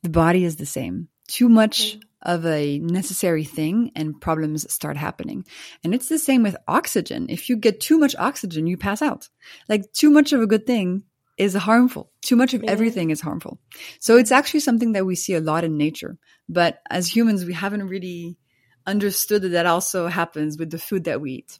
The 0.02 0.08
body 0.08 0.44
is 0.44 0.56
the 0.56 0.66
same. 0.66 1.08
Too 1.28 1.48
much 1.48 1.98
of 2.22 2.44
a 2.46 2.78
necessary 2.78 3.44
thing 3.44 3.92
and 3.94 4.20
problems 4.20 4.70
start 4.72 4.96
happening. 4.96 5.44
And 5.84 5.94
it's 5.94 6.08
the 6.08 6.18
same 6.18 6.42
with 6.42 6.56
oxygen. 6.66 7.26
If 7.28 7.48
you 7.48 7.56
get 7.56 7.80
too 7.80 7.98
much 7.98 8.16
oxygen, 8.16 8.66
you 8.66 8.76
pass 8.76 9.02
out. 9.02 9.28
Like 9.68 9.92
too 9.92 10.10
much 10.10 10.32
of 10.32 10.40
a 10.40 10.46
good 10.46 10.66
thing 10.66 11.04
is 11.36 11.54
harmful. 11.54 12.10
Too 12.22 12.36
much 12.36 12.54
of 12.54 12.64
yeah. 12.64 12.70
everything 12.70 13.10
is 13.10 13.20
harmful. 13.20 13.60
So 14.00 14.16
it's 14.16 14.32
actually 14.32 14.60
something 14.60 14.92
that 14.92 15.06
we 15.06 15.14
see 15.14 15.34
a 15.34 15.40
lot 15.40 15.64
in 15.64 15.76
nature. 15.76 16.18
But 16.48 16.80
as 16.90 17.14
humans, 17.14 17.44
we 17.44 17.52
haven't 17.52 17.88
really 17.88 18.38
understood 18.86 19.42
that 19.42 19.50
that 19.50 19.66
also 19.66 20.06
happens 20.06 20.58
with 20.58 20.70
the 20.70 20.78
food 20.78 21.04
that 21.04 21.20
we 21.20 21.32
eat. 21.32 21.58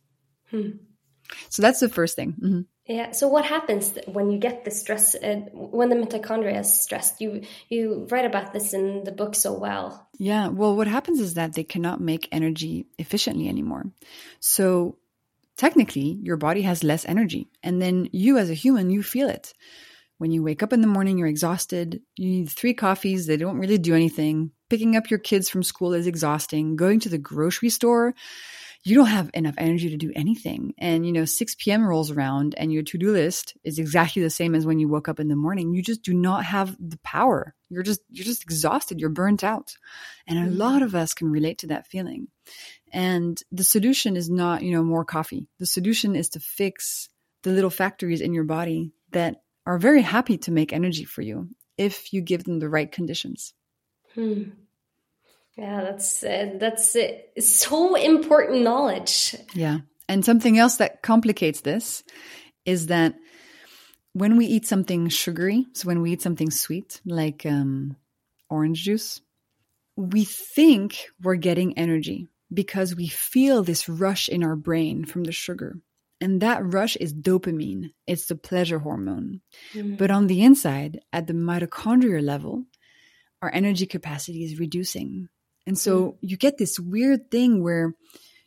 Hmm. 0.51 0.71
So 1.49 1.63
that's 1.63 1.81
the 1.81 1.89
first 1.89 2.17
thing. 2.17 2.33
Mm-hmm. 2.33 2.61
Yeah. 2.87 3.13
So 3.13 3.27
what 3.27 3.45
happens 3.45 3.99
when 4.07 4.31
you 4.31 4.39
get 4.39 4.65
the 4.65 4.71
stress? 4.71 5.15
Uh, 5.17 5.41
when 5.53 5.89
the 5.89 5.97
mitochondria 5.97 6.61
is 6.61 6.73
stressed, 6.73 7.21
you 7.21 7.43
you 7.69 8.07
write 8.11 8.25
about 8.25 8.53
this 8.53 8.73
in 8.73 9.03
the 9.05 9.13
book 9.13 9.35
so 9.35 9.53
well. 9.53 10.09
Yeah. 10.19 10.49
Well, 10.49 10.77
what 10.77 10.87
happens 10.87 11.21
is 11.21 11.35
that 11.35 11.55
they 11.55 11.65
cannot 11.65 12.01
make 12.01 12.29
energy 12.31 12.87
efficiently 12.99 13.49
anymore. 13.49 13.87
So 14.39 14.99
technically, 15.57 16.19
your 16.23 16.37
body 16.37 16.63
has 16.63 16.85
less 16.85 17.05
energy, 17.05 17.49
and 17.63 17.83
then 17.83 18.09
you, 18.13 18.39
as 18.39 18.51
a 18.51 18.55
human, 18.55 18.91
you 18.91 19.03
feel 19.03 19.29
it. 19.29 19.53
When 20.19 20.31
you 20.31 20.43
wake 20.43 20.63
up 20.63 20.73
in 20.73 20.81
the 20.81 20.87
morning, 20.87 21.19
you're 21.19 21.29
exhausted. 21.29 22.01
You 22.17 22.31
need 22.31 22.51
three 22.51 22.73
coffees. 22.73 23.27
They 23.27 23.37
don't 23.37 23.59
really 23.59 23.79
do 23.79 23.95
anything. 23.95 24.53
Picking 24.71 24.97
up 24.97 25.11
your 25.11 25.19
kids 25.19 25.51
from 25.51 25.63
school 25.63 25.93
is 25.93 26.07
exhausting. 26.07 26.77
Going 26.77 27.01
to 27.01 27.09
the 27.09 27.19
grocery 27.19 27.69
store 27.69 28.15
you 28.87 28.95
don't 28.95 29.07
have 29.07 29.31
enough 29.35 29.57
energy 29.59 29.91
to 29.91 29.97
do 29.97 30.13
anything. 30.15 30.73
And, 30.79 31.05
you 31.05 31.11
know, 31.11 31.25
6 31.25 31.57
p.m. 31.57 31.85
rolls 31.85 32.13
around 32.13 32.55
and 32.57 32.73
your 32.73 32.85
to 32.85 32.97
do 32.97 33.11
list 33.11 33.57
is 33.65 33.81
exactly 33.81 34.23
the 34.23 34.31
same 34.31 34.55
as 34.55 34.65
when 34.65 34.79
you 34.79 34.87
woke 34.87 35.09
up 35.09 35.19
in 35.19 35.27
the 35.27 35.35
morning. 35.35 35.75
You 35.75 35.83
just 35.83 36.03
do 36.03 36.15
not 36.15 36.45
have 36.45 36.77
the 36.79 36.99
power. 36.99 37.57
You're 37.69 37.83
just, 37.83 38.01
you're 38.11 38.25
just 38.25 38.45
exhausted. 38.45 39.01
You're 39.01 39.11
burnt 39.11 39.43
out. 39.43 39.77
And 40.29 40.39
a 40.39 40.43
mm-hmm. 40.43 40.59
lot 40.59 40.83
of 40.83 40.95
us 40.95 41.15
can 41.15 41.33
relate 41.33 41.59
to 41.59 41.67
that 41.67 41.89
feeling. 41.89 42.29
And 42.93 43.43
the 43.51 43.65
solution 43.65 44.17
is 44.17 44.31
not, 44.31 44.63
you 44.63 44.71
know, 44.71 44.85
more 44.85 45.05
coffee. 45.05 45.49
The 45.59 45.67
solution 45.67 46.15
is 46.15 46.29
to 46.31 46.41
fix 46.41 47.09
the 47.43 47.51
little 47.51 47.71
factories 47.71 48.21
in 48.21 48.35
your 48.35 48.45
body 48.45 48.93
that 49.11 49.43
are 49.67 49.79
very 49.79 50.03
happy 50.03 50.39
to 50.39 50.53
make 50.53 50.73
energy 50.73 51.05
for 51.05 51.23
you 51.23 51.49
if 51.77 52.13
you 52.13 52.21
give 52.21 52.45
them 52.45 52.61
the 52.61 52.69
right 52.69 52.93
conditions. 52.93 53.53
Hmm. 54.15 54.45
Yeah, 55.57 55.83
that's 55.83 56.23
uh, 56.23 56.53
that's 56.61 56.95
uh, 56.95 57.13
so 57.41 57.95
important 57.95 58.63
knowledge. 58.63 59.35
Yeah. 59.55 59.79
And 60.09 60.25
something 60.25 60.59
else 60.59 60.77
that 60.77 61.03
complicates 61.03 61.63
this 61.63 62.05
is 62.65 62.87
that 62.87 63.15
when 64.13 64.37
we 64.37 64.47
eat 64.47 64.67
something 64.67 65.09
sugary, 65.09 65.67
so 65.73 65.87
when 65.87 66.03
we 66.03 66.13
eat 66.13 66.23
something 66.23 66.51
sweet 66.51 67.01
like 67.05 67.45
um, 67.47 67.97
orange 68.49 68.83
juice, 68.83 69.21
we 69.97 70.25
think 70.25 71.09
we're 71.23 71.37
getting 71.37 71.79
energy 71.79 72.29
because 72.53 72.95
we 72.95 73.09
feel 73.09 73.63
this 73.63 73.89
rush 73.89 74.29
in 74.29 74.45
our 74.45 74.57
brain 74.57 75.05
from 75.05 75.25
the 75.25 75.33
sugar. 75.33 75.79
And 76.21 76.41
that 76.41 76.65
rush 76.65 76.97
is 76.97 77.13
dopamine. 77.13 77.91
It's 78.07 78.27
the 78.27 78.37
pleasure 78.37 78.79
hormone. 78.79 79.43
Mm. 79.75 79.99
But 79.99 80.11
on 80.11 80.29
the 80.29 80.43
inside, 80.43 81.01
at 81.13 81.27
the 81.27 81.35
mitochondrial 81.35 82.23
level, 82.23 82.65
our 83.43 83.53
energy 83.53 83.87
capacity 83.87 84.45
is 84.45 84.59
reducing. 84.59 85.29
And 85.67 85.79
so 85.79 86.13
mm. 86.13 86.17
you 86.21 86.37
get 86.37 86.59
this 86.59 86.79
weird 86.79 87.31
thing 87.31 87.63
where 87.63 87.95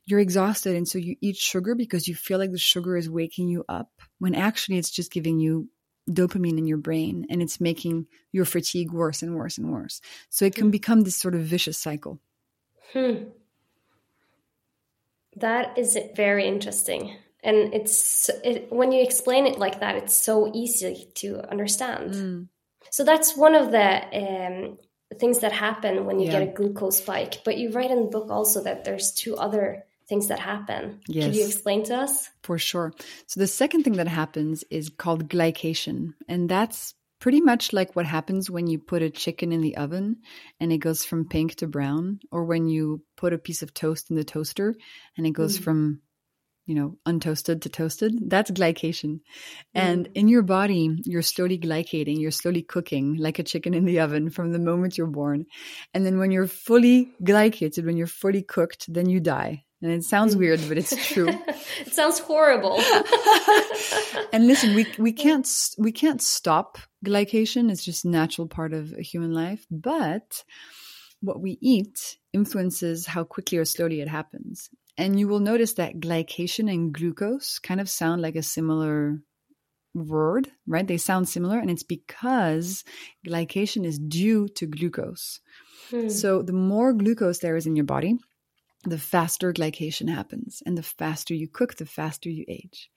you're 0.06 0.20
exhausted 0.20 0.76
and 0.76 0.88
so 0.88 0.98
you 0.98 1.16
eat 1.22 1.38
sugar 1.38 1.76
because 1.76 2.08
you 2.08 2.16
feel 2.16 2.40
like 2.40 2.52
the 2.52 2.58
sugar 2.58 2.98
is 2.98 3.10
waking 3.10 3.48
you 3.48 3.64
up 3.70 3.92
when 4.18 4.34
actually 4.34 4.78
it's 4.78 4.90
just 4.90 5.12
giving 5.12 5.40
you 5.40 5.70
dopamine 6.10 6.58
in 6.58 6.66
your 6.66 6.78
brain 6.78 7.28
and 7.30 7.42
it's 7.42 7.62
making 7.62 8.08
your 8.32 8.46
fatigue 8.46 8.92
worse 8.92 9.22
and 9.22 9.36
worse 9.36 9.58
and 9.58 9.72
worse. 9.72 10.02
So 10.30 10.46
it 10.46 10.56
can 10.56 10.66
hmm. 10.66 10.72
become 10.72 11.02
this 11.02 11.16
sort 11.16 11.36
of 11.36 11.42
vicious 11.42 11.78
cycle. 11.78 12.20
Hmm. 12.94 13.26
That 15.36 15.78
is 15.78 15.98
very 16.16 16.48
interesting. 16.48 17.16
And 17.44 17.74
it's 17.74 18.30
it, 18.44 18.72
when 18.72 18.92
you 18.92 19.04
explain 19.04 19.46
it 19.46 19.60
like 19.60 19.80
that, 19.80 19.96
it's 19.96 20.16
so 20.16 20.52
easy 20.54 21.08
to 21.16 21.50
understand. 21.50 22.14
Mm. 22.14 22.48
So 22.92 23.06
that's 23.06 23.38
one 23.38 23.56
of 23.56 23.72
the 23.72 24.18
um, 24.18 24.78
things 25.18 25.39
that 25.39 25.51
happen 25.51 26.06
when 26.06 26.20
you 26.20 26.28
yeah. 26.28 26.39
get 26.39 26.42
a 26.44 26.51
glucose 26.51 26.98
spike. 26.98 27.42
But 27.44 27.58
you 27.58 27.72
write 27.72 27.92
in 27.92 28.04
the 28.04 28.10
book 28.10 28.30
also 28.30 28.63
that 28.63 28.84
there's 28.84 29.12
two 29.12 29.36
other 29.36 29.86
things 30.08 30.28
that 30.28 30.39
happen. 30.39 31.01
Yes. 31.08 31.25
Could 31.25 31.36
you 31.36 31.46
explain 31.46 31.84
to 31.86 31.96
us? 31.96 32.30
For 32.44 32.58
sure. 32.58 32.94
So 33.28 33.39
the 33.39 33.48
second 33.48 33.84
thing 33.84 33.94
that 33.94 34.08
happens 34.08 34.63
is 34.70 34.89
called 34.89 35.30
glycation, 35.30 36.13
and 36.28 36.50
that's 36.50 36.96
pretty 37.20 37.42
much 37.42 37.74
like 37.74 37.96
what 37.96 38.06
happens 38.06 38.50
when 38.50 38.68
you 38.68 38.80
put 38.80 39.01
a 39.01 39.10
chicken 39.10 39.51
in 39.51 39.62
the 39.62 39.75
oven 39.75 40.18
and 40.60 40.72
it 40.72 40.78
goes 40.78 41.04
from 41.04 41.28
pink 41.28 41.56
to 41.56 41.68
brown, 41.68 42.20
or 42.32 42.46
when 42.46 42.68
you 42.68 43.04
put 43.18 43.34
a 43.34 43.38
piece 43.38 43.62
of 43.62 43.74
toast 43.74 44.10
in 44.10 44.16
the 44.16 44.24
toaster 44.24 44.74
and 45.18 45.28
it 45.28 45.32
goes 45.32 45.60
mm. 45.60 45.63
from 45.63 46.01
you 46.70 46.76
know, 46.76 46.96
untoasted 47.08 47.64
to 47.64 47.70
toasted, 47.70 48.30
that's 48.30 48.52
glycation. 48.52 49.14
Mm. 49.16 49.22
And 49.74 50.10
in 50.14 50.28
your 50.28 50.44
body, 50.44 51.02
you're 51.04 51.24
slowly 51.24 51.58
glycating, 51.58 52.22
you're 52.22 52.30
slowly 52.30 52.62
cooking 52.62 53.16
like 53.16 53.40
a 53.40 53.44
chicken 53.44 53.74
in 53.74 53.86
the 53.86 54.02
oven 54.02 54.30
from 54.30 54.52
the 54.52 54.60
moment 54.60 54.96
you're 54.96 55.08
born. 55.08 55.48
And 55.96 56.06
then 56.06 56.20
when 56.20 56.30
you're 56.30 56.46
fully 56.46 57.12
glycated, 57.24 57.84
when 57.84 57.98
you're 57.98 58.06
fully 58.06 58.44
cooked, 58.44 58.86
then 58.94 59.10
you 59.10 59.20
die. 59.20 59.64
And 59.82 59.92
it 59.92 60.04
sounds 60.04 60.36
mm. 60.36 60.40
weird, 60.40 60.62
but 60.68 60.78
it's 60.78 60.96
true. 61.08 61.30
it 61.80 61.92
sounds 61.92 62.20
horrible. 62.20 62.80
and 64.32 64.46
listen, 64.46 64.76
we 64.76 64.86
we 65.00 65.12
can't 65.24 65.50
we 65.80 65.92
can't 65.92 66.22
stop 66.22 66.78
glycation. 67.04 67.72
It's 67.72 67.84
just 67.84 68.06
natural 68.06 68.48
part 68.48 68.74
of 68.74 68.94
a 68.94 69.02
human 69.02 69.34
life. 69.34 69.66
But 69.72 70.44
what 71.22 71.42
we 71.42 71.58
eat 71.62 72.18
influences 72.32 73.08
how 73.08 73.24
quickly 73.24 73.58
or 73.58 73.66
slowly 73.66 74.02
it 74.02 74.08
happens. 74.08 74.70
And 75.00 75.18
you 75.18 75.29
will 75.29 75.39
notice 75.39 75.75
that 75.75 76.01
glycation 76.01 76.70
and 76.70 76.94
glucose 76.94 77.58
kind 77.58 77.79
of 77.79 77.89
sound 77.89 78.22
like 78.22 78.36
a 78.36 78.44
similar 78.44 79.22
word, 79.96 80.51
right? 80.68 80.86
They 80.86 80.98
sound 80.98 81.29
similar, 81.29 81.58
and 81.58 81.72
it's 81.72 81.84
because 81.84 82.84
glycation 83.25 83.86
is 83.86 83.98
due 83.98 84.50
to 84.50 84.65
glucose. 84.65 85.39
Hmm. 85.89 86.10
So 86.10 86.41
the 86.41 86.51
more 86.51 86.91
glucose 86.91 87.39
there 87.39 87.56
is 87.56 87.65
in 87.65 87.77
your 87.77 87.86
body, 87.86 88.18
the 88.84 88.98
faster 88.98 89.53
glycation 89.53 90.10
happens. 90.10 90.62
And 90.65 90.77
the 90.77 90.84
faster 90.84 91.34
you 91.34 91.48
cook, 91.48 91.75
the 91.75 91.86
faster 91.86 92.29
you 92.29 92.44
age. 92.50 92.89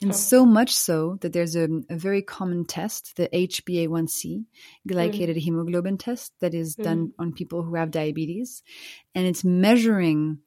And 0.00 0.10
oh. 0.10 0.14
so 0.14 0.46
much 0.46 0.74
so 0.74 1.18
that 1.20 1.34
there's 1.34 1.54
a, 1.54 1.68
a, 1.90 1.96
very 1.96 2.22
common 2.22 2.64
test, 2.64 3.16
the 3.16 3.28
HbA1c, 3.28 4.44
glycated 4.88 5.36
mm. 5.36 5.42
hemoglobin 5.42 5.98
test, 5.98 6.32
that 6.40 6.54
is 6.54 6.76
mm. 6.76 6.84
done 6.84 7.12
on 7.18 7.32
people 7.32 7.62
who 7.62 7.76
have 7.76 7.90
diabetes. 7.90 8.62
And 9.14 9.26
it's 9.26 9.44
measuring 9.44 10.38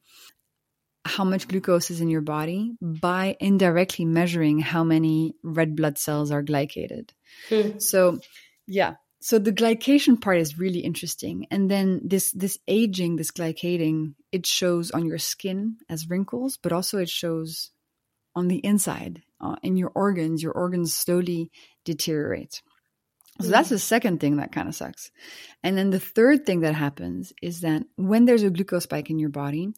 how 1.06 1.24
much 1.24 1.48
glucose 1.48 1.90
is 1.90 2.00
in 2.00 2.08
your 2.08 2.20
body 2.20 2.76
by 2.80 3.36
indirectly 3.40 4.04
measuring 4.04 4.58
how 4.58 4.84
many 4.84 5.34
red 5.42 5.76
blood 5.76 5.98
cells 5.98 6.30
are 6.30 6.42
glycated. 6.42 7.10
Hmm. 7.48 7.78
So, 7.78 8.18
yeah. 8.66 8.94
So 9.20 9.38
the 9.38 9.52
glycation 9.52 10.20
part 10.20 10.38
is 10.38 10.58
really 10.58 10.80
interesting. 10.80 11.46
And 11.50 11.70
then 11.70 12.00
this 12.04 12.30
this 12.32 12.58
aging, 12.68 13.16
this 13.16 13.30
glycating, 13.30 14.14
it 14.30 14.46
shows 14.46 14.90
on 14.90 15.06
your 15.06 15.18
skin 15.18 15.78
as 15.88 16.08
wrinkles, 16.08 16.58
but 16.62 16.72
also 16.72 16.98
it 16.98 17.08
shows 17.08 17.70
on 18.34 18.48
the 18.48 18.58
inside 18.58 19.22
uh, 19.40 19.56
in 19.62 19.76
your 19.76 19.90
organs. 19.94 20.42
Your 20.42 20.52
organs 20.52 20.94
slowly 20.94 21.50
deteriorate. 21.84 22.62
So 23.40 23.48
that's 23.48 23.68
the 23.68 23.78
second 23.78 24.20
thing 24.20 24.36
that 24.36 24.52
kind 24.52 24.68
of 24.68 24.74
sucks. 24.74 25.10
And 25.62 25.76
then 25.76 25.90
the 25.90 26.00
third 26.00 26.46
thing 26.46 26.60
that 26.60 26.74
happens 26.74 27.32
is 27.42 27.60
that 27.60 27.82
when 27.96 28.24
there's 28.24 28.42
a 28.42 28.50
glucose 28.50 28.84
spike 28.84 29.10
in 29.10 29.18
your 29.18 29.28
body, 29.28 29.74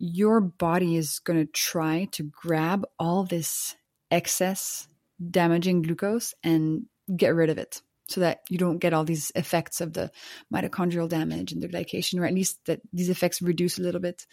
your 0.00 0.40
body 0.40 0.96
is 0.96 1.18
going 1.20 1.38
to 1.38 1.52
try 1.52 2.08
to 2.12 2.22
grab 2.22 2.86
all 2.98 3.22
this 3.22 3.76
excess 4.10 4.88
damaging 5.30 5.82
glucose 5.82 6.32
and 6.42 6.86
get 7.14 7.34
rid 7.34 7.50
of 7.50 7.58
it 7.58 7.82
so 8.08 8.20
that 8.20 8.40
you 8.48 8.56
don't 8.56 8.78
get 8.78 8.94
all 8.94 9.04
these 9.04 9.30
effects 9.34 9.82
of 9.82 9.92
the 9.92 10.10
mitochondrial 10.52 11.08
damage 11.08 11.52
and 11.52 11.62
the 11.62 11.68
glycation, 11.68 12.18
or 12.18 12.24
at 12.24 12.32
least 12.32 12.58
that 12.64 12.80
these 12.94 13.10
effects 13.10 13.42
reduce 13.42 13.78
a 13.78 13.82
little 13.82 14.00
bit. 14.00 14.26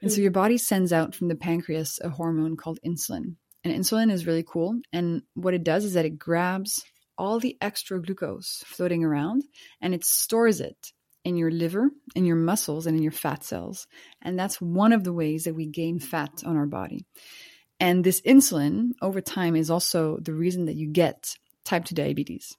And 0.00 0.12
so 0.12 0.16
hmm. 0.16 0.22
your 0.22 0.30
body 0.30 0.56
sends 0.56 0.92
out 0.92 1.14
from 1.14 1.26
the 1.26 1.34
pancreas 1.34 1.98
a 2.02 2.08
hormone 2.08 2.56
called 2.56 2.78
insulin. 2.86 3.34
And 3.64 3.74
insulin 3.74 4.12
is 4.12 4.26
really 4.26 4.44
cool. 4.44 4.80
And 4.92 5.22
what 5.34 5.54
it 5.54 5.64
does 5.64 5.84
is 5.84 5.94
that 5.94 6.06
it 6.06 6.18
grabs 6.18 6.82
all 7.18 7.40
the 7.40 7.58
extra 7.60 8.00
glucose 8.00 8.62
floating 8.64 9.04
around 9.04 9.42
and 9.82 9.92
it 9.92 10.04
stores 10.04 10.60
it 10.60 10.92
in 11.24 11.36
your 11.36 11.50
liver, 11.50 11.90
in 12.14 12.24
your 12.24 12.36
muscles, 12.36 12.86
and 12.86 12.96
in 12.96 13.02
your 13.02 13.12
fat 13.12 13.44
cells. 13.44 13.86
And 14.22 14.38
that's 14.38 14.60
one 14.60 14.92
of 14.92 15.04
the 15.04 15.12
ways 15.12 15.44
that 15.44 15.54
we 15.54 15.66
gain 15.66 15.98
fat 15.98 16.42
on 16.44 16.56
our 16.56 16.66
body. 16.66 17.04
And 17.78 18.04
this 18.04 18.20
insulin 18.22 18.90
over 19.00 19.20
time 19.20 19.56
is 19.56 19.70
also 19.70 20.18
the 20.18 20.34
reason 20.34 20.66
that 20.66 20.76
you 20.76 20.88
get 20.88 21.34
type 21.64 21.84
2 21.84 21.94
diabetes. 21.94 22.56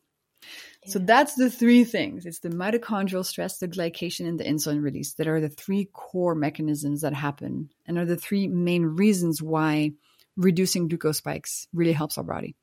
So 0.88 0.98
that's 0.98 1.36
the 1.36 1.52
three 1.52 1.84
things. 1.84 2.26
It's 2.26 2.40
the 2.40 2.50
mitochondrial 2.50 3.24
stress, 3.24 3.60
the 3.60 3.68
glycation, 3.68 4.28
and 4.28 4.40
the 4.40 4.44
insulin 4.44 4.82
release 4.82 5.14
that 5.14 5.28
are 5.28 5.40
the 5.40 5.50
three 5.50 5.88
core 5.94 6.34
mechanisms 6.34 7.02
that 7.02 7.14
happen 7.14 7.70
and 7.86 8.00
are 8.00 8.06
the 8.06 8.16
three 8.16 8.48
main 8.48 8.84
reasons 8.84 9.44
why 9.44 9.92
reducing 10.38 10.88
glucose 10.88 11.20
spikes 11.20 11.68
really 11.72 11.94
helps 11.94 12.18
our 12.18 12.24
body. 12.24 12.56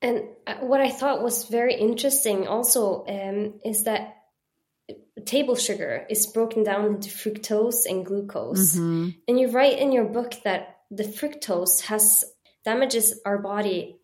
And 0.00 0.22
uh, 0.46 0.54
what 0.56 0.80
I 0.80 0.90
thought 0.90 1.22
was 1.22 1.44
very 1.48 1.74
interesting 1.74 2.46
also 2.46 3.04
um, 3.06 3.60
is 3.64 3.84
that 3.84 4.16
table 5.24 5.56
sugar 5.56 6.06
is 6.10 6.26
broken 6.26 6.62
down 6.62 6.86
into 6.86 7.08
fructose 7.08 7.86
and 7.88 8.04
glucose. 8.04 8.76
Mm-hmm. 8.76 9.10
And 9.28 9.40
you 9.40 9.50
write 9.50 9.78
in 9.78 9.92
your 9.92 10.04
book 10.04 10.34
that 10.44 10.76
the 10.90 11.04
fructose 11.04 11.82
has 11.82 12.24
damages 12.64 13.20
our 13.24 13.38
body 13.38 13.98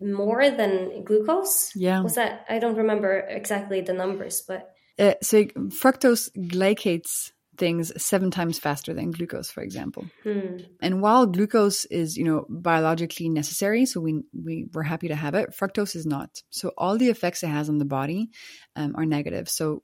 more 0.00 0.50
than 0.50 1.04
glucose. 1.04 1.72
Yeah. 1.74 2.00
Was 2.00 2.16
that 2.16 2.46
I 2.48 2.58
don't 2.58 2.76
remember 2.76 3.18
exactly 3.18 3.80
the 3.80 3.92
numbers, 3.92 4.42
but 4.46 4.72
uh, 4.98 5.14
so 5.22 5.44
fructose 5.44 6.30
glycates 6.36 7.32
things 7.58 7.92
seven 8.02 8.30
times 8.30 8.58
faster 8.58 8.94
than 8.94 9.10
glucose, 9.10 9.50
for 9.50 9.62
example. 9.62 10.06
Hmm. 10.22 10.58
And 10.80 11.02
while 11.02 11.26
glucose 11.26 11.84
is, 11.84 12.16
you 12.16 12.24
know, 12.24 12.46
biologically 12.48 13.28
necessary, 13.28 13.86
so 13.86 14.00
we 14.00 14.22
we 14.32 14.66
we're 14.72 14.82
happy 14.82 15.08
to 15.08 15.14
have 15.14 15.34
it, 15.34 15.50
fructose 15.50 15.94
is 15.94 16.06
not. 16.06 16.42
So 16.50 16.72
all 16.76 16.98
the 16.98 17.08
effects 17.08 17.42
it 17.42 17.48
has 17.48 17.68
on 17.68 17.78
the 17.78 17.84
body 17.84 18.30
um, 18.74 18.94
are 18.96 19.06
negative. 19.06 19.48
So 19.48 19.82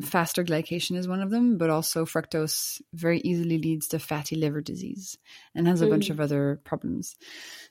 faster 0.00 0.44
glycation 0.44 0.96
is 0.96 1.08
one 1.08 1.20
of 1.20 1.30
them, 1.30 1.58
but 1.58 1.70
also 1.70 2.04
fructose 2.04 2.80
very 2.92 3.20
easily 3.20 3.58
leads 3.58 3.88
to 3.88 3.98
fatty 3.98 4.36
liver 4.36 4.60
disease 4.60 5.18
and 5.54 5.66
has 5.66 5.80
a 5.80 5.86
mm. 5.86 5.90
bunch 5.90 6.10
of 6.10 6.20
other 6.20 6.60
problems. 6.64 7.16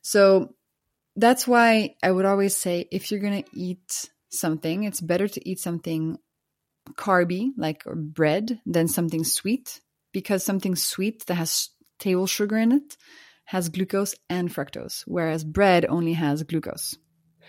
So 0.02 0.56
that's 1.16 1.48
why 1.48 1.96
I 2.02 2.12
would 2.12 2.26
always 2.26 2.56
say 2.56 2.88
if 2.92 3.12
you're 3.12 3.20
going 3.20 3.44
to 3.44 3.50
eat 3.54 4.10
something, 4.30 4.84
it's 4.84 5.02
better 5.02 5.28
to 5.28 5.50
eat 5.50 5.60
something 5.60 6.18
carby, 6.94 7.52
like 7.58 7.84
bread, 7.86 8.60
than 8.66 8.88
something 8.88 9.24
sweet, 9.24 9.82
because 10.12 10.44
something 10.44 10.76
sweet 10.76 11.26
that 11.28 11.36
has 11.36 11.70
table 12.00 12.28
sugar 12.28 12.58
in 12.58 12.72
it 12.72 12.98
has 13.46 13.70
glucose 13.70 14.14
and 14.30 14.54
fructose, 14.54 15.04
whereas 15.08 15.44
bread 15.44 15.86
only 15.90 16.14
has 16.14 16.44
glucose. 16.44 16.96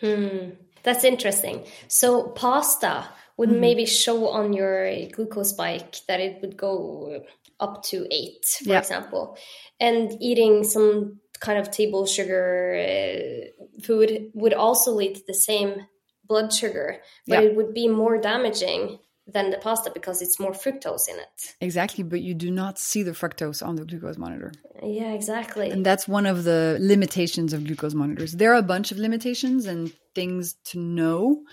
Hmm. 0.01 0.51
That's 0.83 1.05
interesting. 1.05 1.67
So, 1.89 2.29
pasta 2.29 3.07
would 3.41 3.49
mm-hmm. 3.49 3.61
maybe 3.61 3.87
show 3.87 4.29
on 4.29 4.53
your 4.53 5.07
glucose 5.15 5.49
spike 5.49 5.97
that 6.09 6.21
it 6.21 6.43
would 6.43 6.59
go 6.59 7.25
up 7.59 7.83
to 7.85 8.07
eight, 8.11 8.45
for 8.45 8.69
yeah. 8.69 8.79
example. 8.79 9.39
And 9.81 10.15
eating 10.21 10.63
some 10.63 11.21
kind 11.41 11.59
of 11.59 11.71
table 11.71 12.05
sugar 12.05 12.45
uh, 12.77 13.83
food 13.83 14.31
would 14.35 14.53
also 14.53 14.91
lead 14.93 15.15
to 15.15 15.23
the 15.27 15.33
same 15.33 15.87
blood 16.27 16.53
sugar, 16.53 16.99
but 17.27 17.43
yeah. 17.43 17.49
it 17.49 17.57
would 17.57 17.73
be 17.73 17.89
more 17.89 18.19
damaging 18.19 18.99
than 19.27 19.49
the 19.51 19.57
pasta 19.57 19.91
because 19.95 20.21
it's 20.21 20.39
more 20.39 20.53
fructose 20.53 21.09
in 21.09 21.17
it. 21.19 21.55
Exactly, 21.63 22.05
but 22.05 22.21
you 22.21 22.35
do 22.35 22.51
not 22.51 22.79
see 22.79 23.03
the 23.03 23.13
fructose 23.13 23.67
on 23.67 23.77
the 23.77 23.87
glucose 23.87 24.19
monitor. 24.19 24.53
Yeah, 24.83 25.15
exactly. 25.15 25.71
And 25.71 25.87
that's 25.87 26.07
one 26.07 26.27
of 26.27 26.45
the 26.45 26.77
limitations 26.79 27.55
of 27.55 27.65
glucose 27.65 27.95
monitors. 27.95 28.33
There 28.33 28.53
are 28.53 28.59
a 28.59 28.71
bunch 28.75 28.93
of 28.93 28.99
limitations 28.99 29.65
and 29.65 29.91
things 30.15 30.57
to 30.67 30.79
know 30.79 31.45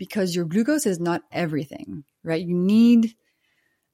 because 0.00 0.34
your 0.34 0.46
glucose 0.46 0.86
is 0.86 0.98
not 0.98 1.20
everything, 1.30 2.04
right? 2.24 2.42
You 2.42 2.54
need 2.54 3.14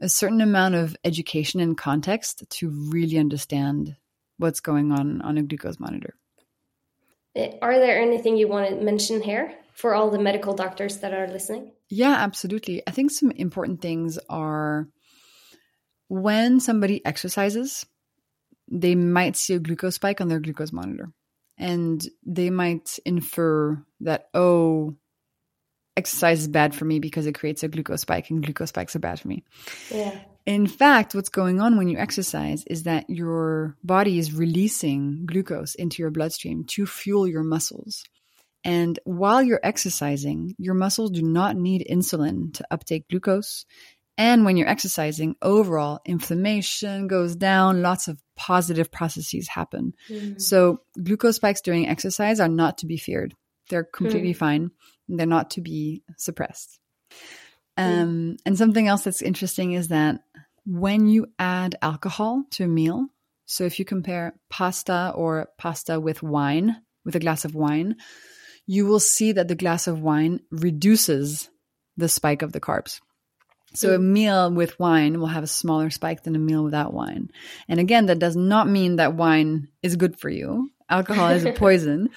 a 0.01 0.09
certain 0.09 0.41
amount 0.41 0.77
of 0.77 0.97
education 1.03 1.59
and 1.59 1.77
context 1.77 2.45
to 2.49 2.71
really 2.93 3.19
understand 3.19 3.97
what's 4.39 4.61
going 4.61 4.93
on 4.93 5.21
on 5.23 5.37
a 5.37 5.43
glucose 5.43 5.80
monitor. 5.80 6.15
Eh, 7.35 7.57
are 7.61 7.80
there 7.80 8.00
anything 8.00 8.37
you 8.37 8.47
want 8.47 8.69
to 8.69 8.76
mention 8.76 9.21
here 9.21 9.52
for 9.75 9.97
all 9.97 10.09
the 10.11 10.21
medical 10.21 10.54
doctors 10.54 10.99
that 10.99 11.13
are 11.13 11.26
listening? 11.26 11.73
Yeah, 11.91 12.15
absolutely. 12.15 12.85
I 12.87 12.93
think 12.93 13.11
some 13.11 13.33
important 13.33 13.83
things 13.83 14.17
are 14.28 14.87
when 16.07 16.61
somebody 16.61 17.04
exercises, 17.04 17.85
they 18.71 18.95
might 18.95 19.35
see 19.35 19.54
a 19.54 19.59
glucose 19.59 19.97
spike 19.97 20.21
on 20.21 20.28
their 20.28 20.39
glucose 20.39 20.73
monitor. 20.73 21.11
And 21.59 22.00
they 22.25 22.50
might 22.50 22.99
infer 23.04 23.83
that, 24.00 24.28
oh, 24.35 24.95
exercise 25.97 26.41
is 26.41 26.49
bad 26.49 26.75
for 26.75 26.85
me 26.85 27.00
because 27.00 27.26
it 27.26 27.35
creates 27.35 27.63
a 27.63 27.69
glucose 27.69 28.02
spike 28.02 28.30
and 28.30 28.43
glucose 28.43 28.69
spikes 28.69 28.95
are 28.95 29.00
bad 29.00 29.21
for 29.21 29.28
me. 29.28 29.45
Yeah. 29.91 30.19
In 30.45 30.67
fact, 30.67 31.15
what's 31.15 31.28
going 31.28 31.61
on 31.61 31.76
when 31.76 31.89
you 31.89 31.99
exercise 31.99 32.63
is 32.69 32.85
that 32.85 33.11
your 33.11 33.76
body 33.82 34.19
is 34.19 34.32
releasing 34.32 35.26
glucose 35.26 35.75
into 35.75 36.02
your 36.02 36.11
bloodstream 36.11 36.65
to 36.69 36.87
fuel 36.87 37.26
your 37.26 37.43
muscles. 37.43 38.04
And 38.63 38.99
while 39.04 39.43
you're 39.43 39.61
exercising, 39.63 40.54
your 40.59 40.75
muscles 40.75 41.11
do 41.11 41.23
not 41.23 41.56
need 41.56 41.87
insulin 41.91 42.52
to 42.54 42.67
uptake 42.71 43.09
glucose. 43.09 43.65
And 44.19 44.45
when 44.45 44.56
you're 44.56 44.69
exercising, 44.69 45.37
overall 45.43 46.00
inflammation 46.04 47.06
goes 47.06 47.37
down, 47.37 47.82
lots 47.82 48.09
of 48.09 48.19
positive 48.35 48.91
processes 48.91 49.49
happen. 49.49 49.95
Mm. 50.09 50.41
So, 50.41 50.80
glucose 51.00 51.37
spikes 51.37 51.61
during 51.61 51.87
exercise 51.87 52.41
are 52.41 52.49
not 52.49 52.78
to 52.78 52.87
be 52.87 52.97
feared. 52.97 53.35
They're 53.69 53.85
completely 53.85 54.32
mm. 54.32 54.37
fine. 54.37 54.71
They're 55.08 55.26
not 55.26 55.50
to 55.52 55.60
be 55.60 56.02
suppressed. 56.16 56.78
Um, 57.76 58.36
and 58.47 58.56
something 58.56 58.88
else 58.88 59.04
that's 59.04 59.23
interesting 59.23 59.73
is 59.73 59.88
that 59.88 60.21
when 60.64 61.06
you 61.06 61.26
add 61.38 61.76
alcohol 61.82 62.45
to 62.52 62.64
a 62.64 62.69
meal, 62.69 63.06
so 63.45 63.64
if 63.64 63.78
you 63.78 63.84
compare 63.84 64.34
pasta 64.50 65.12
or 65.14 65.49
pasta 65.58 66.00
with 66.00 66.23
wine, 66.23 66.76
with 67.04 67.14
a 67.14 67.21
glass 67.21 67.45
of 67.45 67.54
wine, 67.54 67.97
you 68.66 68.86
will 68.86 69.00
see 69.00 69.32
that 69.32 69.47
the 69.47 69.54
glass 69.54 69.86
of 69.86 70.00
wine 70.00 70.40
reduces 70.50 71.49
the 71.97 72.08
spike 72.08 72.42
of 72.42 72.52
the 72.52 72.60
carbs. 72.60 73.00
So 73.75 73.95
a 73.95 73.99
meal 73.99 74.50
with 74.50 74.78
wine 74.80 75.21
will 75.21 75.26
have 75.26 75.45
a 75.45 75.49
smaller 75.49 75.90
spike 75.90 76.23
than 76.23 76.34
a 76.34 76.40
meal 76.40 76.64
without 76.64 76.95
wine. 76.95 77.30
And 77.69 77.78
again, 77.78 78.06
that 78.06 78.19
does 78.19 78.34
not 78.34 78.69
mean 78.69 78.97
that 78.97 79.14
wine 79.14 79.69
is 79.82 79.97
good 79.97 80.19
for 80.19 80.30
you. 80.30 80.71
Alcohol 80.88 81.30
is 81.30 81.45
a 81.45 81.52
poison. 81.64 82.08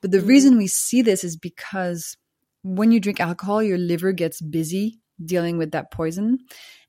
But 0.00 0.12
the 0.12 0.20
reason 0.20 0.56
we 0.56 0.68
see 0.68 1.02
this 1.02 1.24
is 1.24 1.36
because 1.36 2.16
when 2.62 2.92
you 2.92 3.00
drink 3.00 3.20
alcohol, 3.20 3.62
your 3.62 3.78
liver 3.78 4.12
gets 4.12 4.40
busy 4.40 5.00
dealing 5.24 5.58
with 5.58 5.72
that 5.72 5.90
poison 5.90 6.38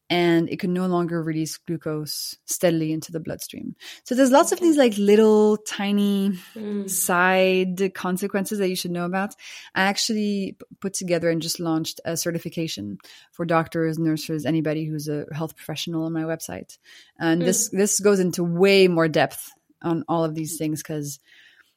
and 0.10 0.50
it 0.50 0.60
can 0.60 0.74
no 0.74 0.88
longer 0.88 1.22
release 1.22 1.58
glucose 1.58 2.36
steadily 2.46 2.92
into 2.92 3.12
the 3.12 3.20
bloodstream. 3.20 3.76
So 4.06 4.16
there's 4.16 4.32
lots 4.32 4.52
of 4.52 4.60
these 4.60 4.76
like 4.76 4.98
little 4.98 5.58
tiny 5.58 6.32
mm. 6.56 6.90
side 6.90 7.94
consequences 7.94 8.58
that 8.58 8.70
you 8.70 8.76
should 8.76 8.92
know 8.92 9.06
about. 9.06 9.36
I 9.76 9.84
actually 9.84 10.58
put 10.80 10.94
together 10.94 11.30
and 11.30 11.42
just 11.42 11.60
launched 11.60 12.02
a 12.06 12.18
certification 12.18 12.98
for 13.32 13.46
doctors, 13.46 14.00
nurses, 14.00 14.46
anybody 14.46 14.86
who's 14.86 15.08
a 15.08 15.26
health 15.32 15.56
professional 15.56 16.06
on 16.06 16.14
my 16.14 16.24
website. 16.24 16.78
And 17.20 17.42
mm. 17.42 17.46
this 17.46 17.70
this 17.70 18.00
goes 18.00 18.20
into 18.20 18.44
way 18.44 18.88
more 18.88 19.08
depth 19.08 19.52
on 19.84 20.04
all 20.08 20.24
of 20.24 20.34
these 20.34 20.58
things 20.58 20.82
because 20.82 21.20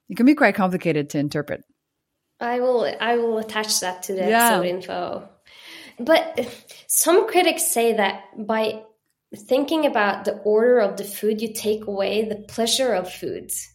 it 0.09 0.16
can 0.16 0.26
be 0.26 0.35
quite 0.35 0.55
complicated 0.55 1.11
to 1.11 1.18
interpret. 1.18 1.64
I 2.42 2.61
will 2.61 2.92
I 3.00 3.16
will 3.16 3.38
attach 3.38 3.81
that 3.81 4.05
to 4.05 4.14
the 4.14 4.28
yeah. 4.28 4.48
episode 4.48 4.66
info. 4.66 5.28
But 5.98 6.48
some 6.88 7.28
critics 7.28 7.68
say 7.68 7.94
that 7.94 8.24
by 8.37 8.83
thinking 9.48 9.87
about 9.87 10.24
the 10.24 10.35
order 10.38 10.81
of 10.81 10.96
the 10.96 11.05
food, 11.05 11.40
you 11.40 11.52
take 11.55 11.87
away 11.87 12.28
the 12.28 12.37
pleasure 12.37 12.92
of 12.92 13.12
foods. 13.12 13.68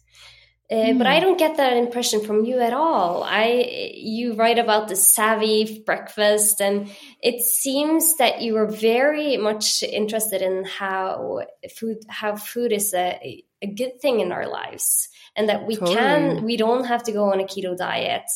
Uh, 0.70 0.74
mm. 0.74 0.98
But 0.98 1.06
I 1.06 1.18
hmm. 1.18 1.24
don't 1.24 1.38
get 1.38 1.56
that 1.56 1.78
impression 1.78 2.22
from 2.22 2.44
you 2.44 2.60
at 2.60 2.74
all. 2.74 3.22
I 3.24 3.92
you 3.94 4.34
write 4.34 4.58
about 4.58 4.88
the 4.88 4.96
savory 4.96 5.82
breakfast, 5.86 6.60
and 6.60 6.90
it 7.22 7.40
seems 7.40 8.16
that 8.18 8.42
you 8.42 8.56
are 8.58 8.66
very 8.66 9.38
much 9.38 9.82
interested 9.82 10.42
in 10.42 10.64
how 10.64 11.40
food 11.74 11.98
how 12.08 12.36
food 12.36 12.72
is 12.72 12.92
a, 12.92 13.42
a 13.62 13.66
good 13.66 14.00
thing 14.00 14.20
in 14.20 14.32
our 14.32 14.48
lives, 14.48 15.08
and 15.36 15.48
that 15.48 15.66
we 15.66 15.76
totally. 15.76 15.96
can 15.96 16.44
we 16.44 16.56
don't 16.56 16.84
have 16.84 17.02
to 17.04 17.12
go 17.12 17.32
on 17.32 17.40
a 17.40 17.44
keto 17.44 17.76
diet 17.76 18.30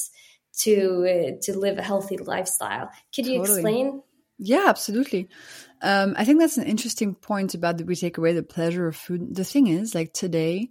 to 0.61 1.37
uh, 1.37 1.41
to 1.43 1.59
live 1.59 1.79
a 1.79 1.83
healthy 1.83 2.17
lifestyle. 2.17 2.91
Could 3.15 3.27
you 3.27 3.39
totally. 3.39 3.61
explain? 3.61 4.03
Yeah, 4.39 4.65
absolutely. 4.67 5.29
Um, 5.83 6.15
I 6.17 6.25
think 6.25 6.41
that's 6.41 6.59
an 6.59 6.65
interesting 6.65 7.15
point 7.15 7.55
about 7.55 7.79
that 7.79 7.87
we 7.87 7.95
take 7.95 8.19
away 8.19 8.33
the 8.33 8.43
pleasure 8.43 8.89
of 8.89 8.97
food. 8.97 9.35
The 9.35 9.45
thing 9.45 9.69
is, 9.69 9.95
like 9.95 10.13
today, 10.13 10.71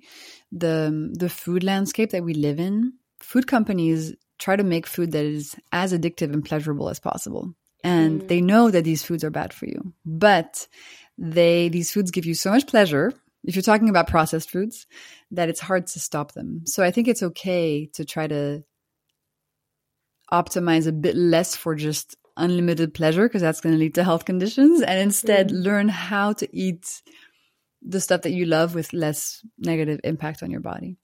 the 0.52 1.12
the 1.18 1.30
food 1.30 1.64
landscape 1.64 2.12
that 2.12 2.24
we 2.24 2.34
live 2.34 2.60
in, 2.60 2.94
food 3.20 3.48
companies 3.48 4.14
try 4.40 4.56
to 4.56 4.64
make 4.64 4.88
food 4.88 5.12
that 5.12 5.24
is 5.24 5.56
as 5.72 5.94
addictive 5.94 6.34
and 6.34 6.44
pleasurable 6.44 6.90
as 6.90 7.00
possible. 7.00 7.54
And 7.84 8.22
mm. 8.22 8.28
they 8.28 8.42
know 8.42 8.72
that 8.72 8.84
these 8.84 9.04
foods 9.04 9.24
are 9.24 9.30
bad 9.30 9.54
for 9.54 9.66
you, 9.66 9.94
but 10.06 10.68
they 11.18 11.70
these 11.70 11.92
foods 11.92 12.12
give 12.12 12.26
you 12.26 12.34
so 12.34 12.52
much 12.52 12.68
pleasure 12.68 13.14
if 13.44 13.56
you're 13.56 13.64
talking 13.64 13.90
about 13.90 14.08
processed 14.08 14.50
foods 14.50 14.86
that 15.32 15.50
it's 15.50 15.60
hard 15.60 15.88
to 15.88 16.00
stop 16.00 16.34
them. 16.34 16.62
So 16.66 16.84
I 16.84 16.92
think 16.92 17.08
it's 17.08 17.24
okay 17.24 17.88
to 17.94 18.06
try 18.06 18.28
to 18.28 18.64
optimize 20.32 20.88
a 20.88 20.92
bit 20.92 21.16
less 21.16 21.56
for 21.56 21.76
just 21.76 22.16
unlimited 22.38 22.94
pleasure 22.94 23.28
because 23.28 23.42
that's 23.42 23.62
going 23.62 23.74
to 23.74 23.80
lead 23.80 23.96
to 23.96 24.04
health 24.04 24.26
conditions 24.26 24.82
and 24.82 25.00
instead 25.00 25.50
mm. 25.50 25.64
learn 25.64 25.90
how 25.90 26.34
to 26.34 26.48
eat 26.56 27.02
the 27.82 28.00
stuff 28.00 28.22
that 28.22 28.32
you 28.32 28.46
love 28.46 28.76
with 28.76 28.94
less 28.94 29.46
negative 29.58 30.00
impact 30.04 30.44
on 30.44 30.52
your 30.52 30.62
body. 30.62 30.98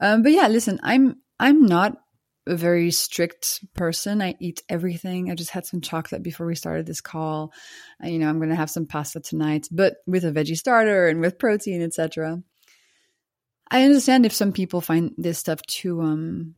Um, 0.00 0.22
but 0.22 0.32
yeah, 0.32 0.48
listen, 0.48 0.80
I'm 0.82 1.16
I'm 1.38 1.66
not 1.66 1.96
a 2.46 2.56
very 2.56 2.90
strict 2.90 3.64
person. 3.74 4.20
I 4.20 4.34
eat 4.38 4.62
everything. 4.68 5.30
I 5.30 5.34
just 5.34 5.50
had 5.50 5.66
some 5.66 5.80
chocolate 5.80 6.22
before 6.22 6.46
we 6.46 6.54
started 6.54 6.86
this 6.86 7.00
call. 7.00 7.52
Uh, 8.02 8.08
you 8.08 8.18
know, 8.18 8.28
I'm 8.28 8.38
going 8.38 8.50
to 8.50 8.56
have 8.56 8.70
some 8.70 8.86
pasta 8.86 9.20
tonight, 9.20 9.68
but 9.70 9.96
with 10.06 10.24
a 10.24 10.32
veggie 10.32 10.56
starter 10.56 11.08
and 11.08 11.20
with 11.20 11.38
protein, 11.38 11.82
etc. 11.82 12.42
I 13.70 13.84
understand 13.84 14.26
if 14.26 14.32
some 14.32 14.52
people 14.52 14.80
find 14.80 15.12
this 15.16 15.38
stuff 15.38 15.62
too 15.62 16.00
um 16.02 16.54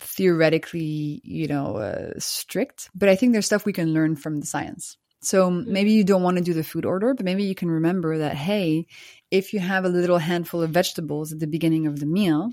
theoretically, 0.00 1.20
you 1.24 1.48
know, 1.48 1.76
uh, 1.76 2.12
strict, 2.18 2.88
but 2.94 3.08
I 3.08 3.16
think 3.16 3.32
there's 3.32 3.46
stuff 3.46 3.64
we 3.64 3.72
can 3.72 3.92
learn 3.92 4.14
from 4.14 4.38
the 4.38 4.46
science. 4.46 4.96
So 5.22 5.50
mm-hmm. 5.50 5.72
maybe 5.72 5.92
you 5.92 6.04
don't 6.04 6.22
want 6.22 6.36
to 6.36 6.44
do 6.44 6.54
the 6.54 6.62
food 6.62 6.84
order, 6.84 7.14
but 7.14 7.24
maybe 7.24 7.44
you 7.44 7.54
can 7.54 7.70
remember 7.70 8.18
that 8.18 8.36
hey, 8.36 8.86
if 9.30 9.52
you 9.52 9.60
have 9.60 9.84
a 9.84 9.88
little 9.88 10.18
handful 10.18 10.62
of 10.62 10.70
vegetables 10.70 11.32
at 11.32 11.40
the 11.40 11.46
beginning 11.46 11.86
of 11.86 11.98
the 11.98 12.06
meal, 12.06 12.52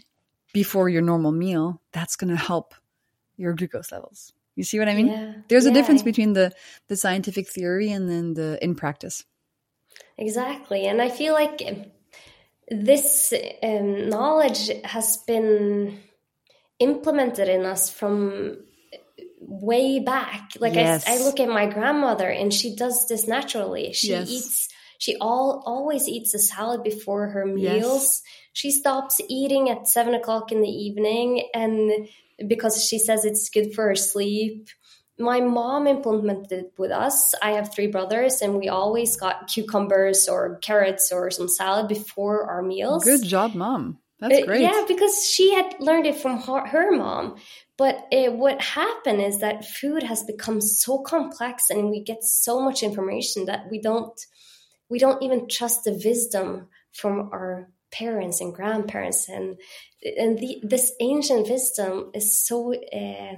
before 0.56 0.88
your 0.88 1.02
normal 1.02 1.34
meal, 1.34 1.82
that's 1.92 2.16
going 2.16 2.30
to 2.30 2.42
help 2.42 2.74
your 3.36 3.52
glucose 3.52 3.92
levels. 3.92 4.32
You 4.56 4.64
see 4.64 4.80
what 4.80 4.88
I 4.88 4.96
mean? 4.96 5.08
Yeah. 5.08 5.34
There's 5.50 5.66
a 5.66 5.74
difference 5.74 6.02
between 6.02 6.32
the 6.32 6.54
the 6.88 6.96
scientific 6.96 7.50
theory 7.50 7.92
and 7.92 8.10
then 8.10 8.36
the 8.36 8.58
in 8.64 8.74
practice. 8.74 9.26
Exactly, 10.18 10.88
and 10.88 11.02
I 11.02 11.10
feel 11.10 11.34
like 11.34 11.62
this 12.72 13.34
um, 13.62 14.08
knowledge 14.08 14.72
has 14.86 15.18
been 15.28 16.00
implemented 16.80 17.50
in 17.50 17.66
us 17.66 17.90
from 17.90 18.64
way 19.42 20.00
back. 20.00 20.52
Like 20.58 20.76
yes. 20.76 21.06
I, 21.06 21.16
I, 21.16 21.18
look 21.18 21.42
at 21.42 21.50
my 21.50 21.66
grandmother, 21.66 22.30
and 22.30 22.54
she 22.54 22.78
does 22.78 23.10
this 23.10 23.28
naturally. 23.28 23.92
She 23.92 24.12
yes. 24.12 24.30
eats. 24.30 24.70
She 24.98 25.16
all 25.20 25.64
always 25.66 26.08
eats 26.08 26.34
a 26.34 26.40
salad 26.40 26.84
before 26.84 27.28
her 27.28 27.46
meals. 27.46 28.22
Yes. 28.22 28.22
She 28.54 28.72
stops 28.72 29.20
eating 29.30 29.70
at 29.70 29.88
seven 29.88 30.14
o'clock 30.14 30.52
in 30.52 30.62
the 30.62 30.70
evening 30.70 31.50
and 31.54 32.08
because 32.48 32.86
she 32.86 33.00
says 33.00 33.26
it's 33.26 33.50
good 33.50 33.74
for 33.74 33.88
her 33.88 33.96
sleep. 33.96 34.70
My 35.18 35.40
mom 35.40 35.88
implemented 35.88 36.52
it 36.52 36.74
with 36.78 36.92
us. 36.92 37.34
I 37.42 37.52
have 37.52 37.74
three 37.74 37.88
brothers 37.88 38.42
and 38.42 38.56
we 38.56 38.68
always 38.68 39.16
got 39.16 39.48
cucumbers 39.48 40.28
or 40.28 40.58
carrots 40.58 41.12
or 41.12 41.32
some 41.32 41.48
salad 41.48 41.88
before 41.88 42.50
our 42.50 42.62
meals. 42.62 43.04
Good 43.06 43.24
job 43.24 43.56
mom. 43.56 44.00
That's 44.20 44.44
uh, 44.44 44.46
great. 44.46 44.62
yeah 44.62 44.86
because 44.88 45.28
she 45.28 45.54
had 45.54 45.76
learned 45.80 46.06
it 46.06 46.16
from 46.16 46.42
her, 46.42 46.66
her 46.66 46.92
mom. 46.92 47.36
But 47.78 48.08
it, 48.12 48.34
what 48.34 48.62
happened 48.62 49.22
is 49.22 49.40
that 49.40 49.66
food 49.66 50.04
has 50.04 50.24
become 50.24 50.62
so 50.62 51.00
complex 51.00 51.70
and 51.70 51.90
we 51.90 52.02
get 52.02 52.24
so 52.24 52.62
much 52.62 52.84
information 52.84 53.46
that 53.46 53.70
we 53.70 53.82
don't 53.82 54.18
we 54.90 55.00
don't 55.00 55.22
even 55.24 55.48
trust 55.48 55.84
the 55.84 56.00
wisdom 56.04 56.68
from 56.92 57.30
our 57.34 57.70
parents 57.92 58.42
and 58.42 58.54
grandparents. 58.54 59.30
And 59.30 59.58
and 60.04 60.38
the, 60.38 60.60
this 60.64 60.94
ancient 61.00 61.50
wisdom 61.50 62.12
is 62.14 62.38
so 62.38 62.74
uh, 62.74 63.38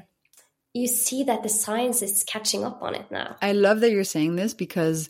you 0.74 0.88
see 0.88 1.24
that 1.24 1.44
the 1.44 1.50
science 1.50 2.02
is 2.02 2.24
catching 2.24 2.64
up 2.64 2.82
on 2.82 2.96
it 2.96 3.10
now. 3.12 3.38
I 3.42 3.54
love 3.54 3.80
that 3.82 3.92
you're 3.92 4.04
saying 4.04 4.36
this 4.36 4.54
because 4.54 5.10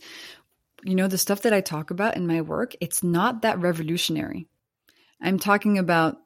you 0.84 0.96
know 0.96 1.08
the 1.08 1.18
stuff 1.18 1.42
that 1.42 1.54
i 1.54 1.60
talk 1.60 1.90
about 1.90 2.16
in 2.16 2.28
my 2.28 2.42
work 2.42 2.76
it's 2.80 3.04
not 3.04 3.42
that 3.42 3.60
revolutionary. 3.60 4.48
I'm 5.20 5.40
talking 5.40 5.78
about 5.80 6.18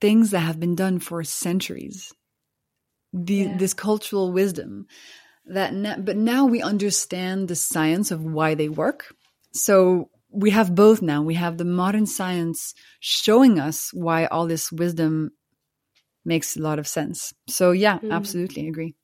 things 0.00 0.32
that 0.32 0.40
have 0.40 0.58
been 0.58 0.74
done 0.74 0.98
for 0.98 1.22
centuries. 1.22 2.12
The, 3.12 3.34
yeah. 3.34 3.56
this 3.58 3.74
cultural 3.74 4.32
wisdom 4.32 4.86
that 5.46 6.04
but 6.04 6.16
now 6.16 6.46
we 6.46 6.62
understand 6.62 7.48
the 7.48 7.56
science 7.56 8.10
of 8.10 8.22
why 8.22 8.54
they 8.54 8.68
work 8.68 9.14
so 9.52 10.08
we 10.32 10.50
have 10.50 10.74
both 10.74 11.02
now. 11.02 11.22
We 11.22 11.34
have 11.34 11.58
the 11.58 11.64
modern 11.64 12.06
science 12.06 12.74
showing 13.00 13.60
us 13.60 13.90
why 13.92 14.26
all 14.26 14.46
this 14.46 14.72
wisdom 14.72 15.30
makes 16.24 16.56
a 16.56 16.62
lot 16.62 16.78
of 16.78 16.88
sense. 16.88 17.34
So, 17.48 17.72
yeah, 17.72 17.98
mm. 17.98 18.10
absolutely 18.10 18.68
agree. 18.68 18.94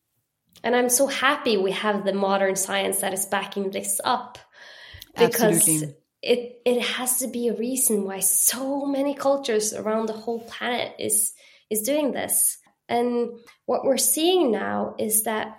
And 0.65 0.75
I'm 0.75 0.89
so 0.89 1.07
happy 1.07 1.57
we 1.57 1.73
have 1.73 2.05
the 2.05 2.13
modern 2.13 2.57
science 2.57 3.01
that 3.01 3.13
is 3.13 3.27
backing 3.27 3.71
this 3.71 4.01
up 4.03 4.39
because 5.17 5.57
absolutely. 5.57 5.95
it 6.23 6.63
it 6.65 6.83
has 6.83 7.19
to 7.19 7.29
be 7.29 7.49
a 7.49 7.55
reason 7.55 8.05
why 8.05 8.21
so 8.21 8.85
many 8.85 9.15
cultures 9.15 9.73
around 9.73 10.07
the 10.07 10.15
whole 10.15 10.41
planet 10.41 10.95
is 10.99 11.35
is 11.71 11.83
doing 11.83 12.13
this. 12.13 12.59
And 12.89 13.31
what 13.67 13.85
we're 13.85 13.99
seeing 13.99 14.51
now 14.51 14.95
is 14.99 15.25
that 15.25 15.59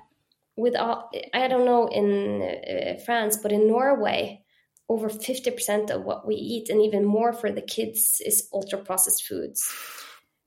with 0.60 0.76
all, 0.76 1.10
I 1.34 1.48
don't 1.48 1.66
know 1.66 1.88
in 1.88 2.42
uh, 2.42 3.00
France, 3.06 3.38
but 3.38 3.52
in 3.52 3.68
Norway, 3.68 4.44
over 4.90 5.10
50% 5.10 5.90
of 5.92 6.04
what 6.04 6.28
we 6.28 6.36
eat 6.36 6.70
and 6.70 6.82
even 6.82 7.06
more 7.06 7.32
for 7.32 7.52
the 7.52 7.62
kids 7.62 8.22
is 8.26 8.50
ultra 8.54 8.80
processed 8.80 9.26
foods. 9.26 9.72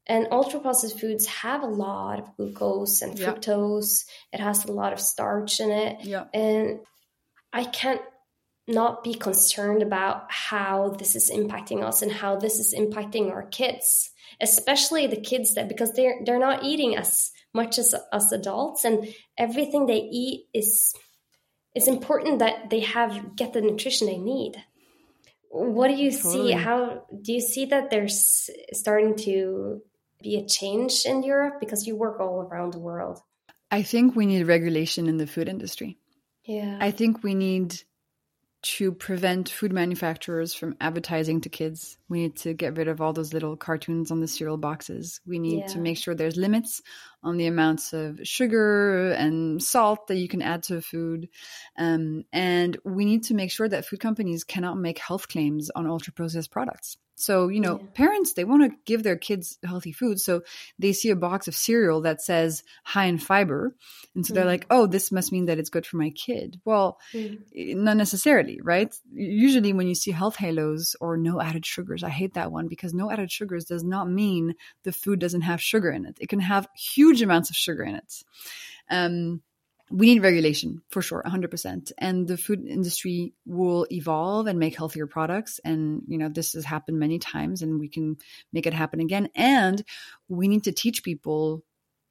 And 0.07 0.27
ultra 0.33 0.59
processed 0.59 0.99
foods 0.99 1.27
have 1.27 1.63
a 1.63 1.67
lot 1.67 2.19
of 2.19 2.37
glucose 2.37 3.03
and 3.03 3.17
fructose. 3.17 4.05
It 4.33 4.41
has 4.41 4.65
a 4.65 4.73
lot 4.73 4.93
of 4.93 5.01
starch 5.01 5.61
in 5.61 5.71
it. 5.71 6.05
Yeah. 6.05 6.25
and 6.35 6.81
i 7.53 7.65
can't 7.65 8.01
not 8.69 9.03
be 9.03 9.15
concerned 9.15 9.83
about 9.83 10.31
how 10.31 10.91
this 10.91 11.17
is 11.17 11.31
impacting 11.31 11.83
us 11.83 12.03
and 12.03 12.13
how 12.13 12.37
this 12.37 12.59
is 12.59 12.75
impacting 12.75 13.31
our 13.31 13.45
kids 13.45 14.13
especially 14.41 15.07
the 15.07 15.21
kids 15.21 15.55
that 15.55 15.69
because 15.69 15.93
they're 15.93 16.21
they're 16.25 16.39
not 16.39 16.65
eating 16.65 16.97
as 16.97 17.31
much 17.55 17.79
as 17.79 17.95
us 18.13 18.33
adults 18.33 18.85
and 18.85 19.15
everything 19.37 19.87
they 19.87 20.09
eat 20.11 20.47
is 20.55 20.95
it's 21.75 21.89
important 21.89 22.39
that 22.39 22.71
they 22.71 22.81
have 22.81 23.37
get 23.37 23.53
the 23.53 23.61
nutrition 23.61 24.07
they 24.07 24.19
need. 24.19 24.63
What 25.51 25.89
do 25.89 25.95
you 25.95 26.11
totally. 26.11 26.53
see 26.53 26.53
how 26.53 27.07
do 27.21 27.33
you 27.33 27.41
see 27.41 27.67
that 27.67 27.91
there's 27.91 28.51
starting 28.73 29.17
to 29.19 29.83
be 30.23 30.37
a 30.37 30.47
change 30.47 31.03
in 31.05 31.23
europe? 31.23 31.55
Because 31.61 31.87
you 31.87 31.97
work 31.97 32.21
all 32.21 32.41
around 32.41 32.73
the 32.73 32.79
world. 32.79 33.21
I 33.71 33.83
think 33.83 34.15
we 34.15 34.27
need 34.27 34.47
regulation 34.47 35.09
in 35.09 35.17
the 35.17 35.27
food 35.27 35.49
industry. 35.49 35.99
Yeah. 36.45 36.77
I 36.81 36.91
think 36.91 37.23
we 37.23 37.35
need 37.35 37.81
to 38.63 38.93
prevent 38.93 39.49
food 39.49 39.73
manufacturers 39.73 40.55
from 40.55 40.77
advertising 40.81 41.41
to 41.41 41.49
kids. 41.49 41.99
We 42.09 42.21
need 42.21 42.37
to 42.39 42.55
get 42.55 42.77
rid 42.77 42.87
of 42.87 43.01
all 43.01 43.13
those 43.13 43.33
little 43.33 43.57
cartoons 43.57 44.11
on 44.11 44.21
the 44.21 44.29
cereal 44.29 44.57
boxes. 44.57 45.21
We 45.27 45.41
need 45.41 45.61
yeah. 45.61 45.67
to 45.69 45.79
make 45.81 45.99
sure 45.99 46.15
there's 46.15 46.37
limits 46.37 46.81
on 47.25 47.37
the 47.37 47.47
amounts 47.47 47.93
of 47.93 48.21
sugar 48.23 49.13
and 49.13 49.61
salt 49.63 50.07
that 50.07 50.17
you 50.17 50.29
can 50.29 50.43
add 50.43 50.63
to 50.65 50.81
food. 50.81 51.29
Um, 51.77 52.25
and 52.33 52.77
we 52.85 53.05
need 53.05 53.25
to 53.25 53.35
make 53.35 53.51
sure 53.51 53.69
that 53.69 53.87
food 53.87 54.01
companies 54.01 54.45
cannot 54.45 54.79
make 54.79 54.99
health 54.99 55.29
claims 55.29 55.71
on 55.71 55.87
ultra 55.87 56.13
processed 56.13 56.53
products. 56.53 56.97
So, 57.23 57.49
you 57.49 57.61
know, 57.61 57.79
yeah. 57.79 57.87
parents, 57.95 58.33
they 58.33 58.45
want 58.45 58.65
to 58.65 58.77
give 58.85 59.05
their 59.05 59.17
kids 59.17 59.59
healthy 59.65 59.93
food. 59.93 60.19
So 60.21 60.43
they 60.79 60.93
see 60.93 61.11
a 61.11 61.17
box 61.17 61.47
of 61.47 61.55
cereal 61.55 62.01
that 62.03 62.21
says 62.21 62.65
high 62.83 63.05
in 63.05 63.19
fiber. 63.19 63.77
And 64.15 64.27
so 64.27 64.33
mm. 64.33 64.35
they're 64.35 64.45
like, 64.45 64.67
oh, 64.71 64.87
this 64.87 65.13
must 65.13 65.31
mean 65.31 65.47
that 65.47 65.59
it's 65.59 65.71
good 65.71 65.87
for 65.87 65.99
my 65.99 66.11
kid. 66.11 66.61
Well, 66.65 66.99
mm. 67.15 67.39
not 67.55 67.97
necessarily, 67.97 68.61
right? 68.61 68.93
Usually 69.13 69.73
when 69.73 69.87
you 69.87 69.95
see 69.95 70.11
health 70.11 70.35
halos 70.35 70.97
or 71.01 71.17
no 71.17 71.41
added 71.41 71.65
sugars, 71.65 72.03
I 72.03 72.11
hate 72.11 72.35
that 72.35 72.51
one 72.51 72.67
because 72.67 72.93
no 72.93 73.11
added 73.11 73.31
sugars 73.31 73.67
does 73.67 73.85
not 73.85 74.11
mean 74.11 74.55
the 74.83 74.93
food 74.93 75.21
doesn't 75.21 75.43
have 75.43 75.63
sugar 75.63 75.91
in 75.91 76.07
it. 76.07 76.19
It 76.21 76.29
can 76.29 76.41
have 76.41 76.67
huge 76.77 77.23
amounts 77.23 77.51
of 77.51 77.57
sugar 77.57 77.85
in 77.85 77.95
it. 77.95 78.25
Um, 78.91 79.43
we 79.93 80.07
need 80.07 80.23
regulation 80.23 80.83
for 80.89 81.03
sure 81.03 81.23
100% 81.25 81.93
and 81.99 82.27
the 82.27 82.39
food 82.39 82.67
industry 82.67 83.35
will 83.45 83.87
evolve 83.91 84.47
and 84.47 84.59
make 84.59 84.77
healthier 84.77 85.07
products. 85.07 85.61
And 85.65 86.03
you 86.09 86.19
know 86.19 86.29
this 86.29 86.55
has 86.55 86.65
happened 86.65 86.99
many 86.99 87.19
times 87.19 87.63
and 87.63 87.79
we 87.79 87.89
can 87.89 88.17
make 88.53 88.67
it 88.67 88.73
happen 88.73 89.01
again. 89.01 89.29
And 89.35 89.85
we 90.29 90.49
need 90.49 90.65
to 90.65 90.73
teach 90.73 91.03
people 91.03 91.63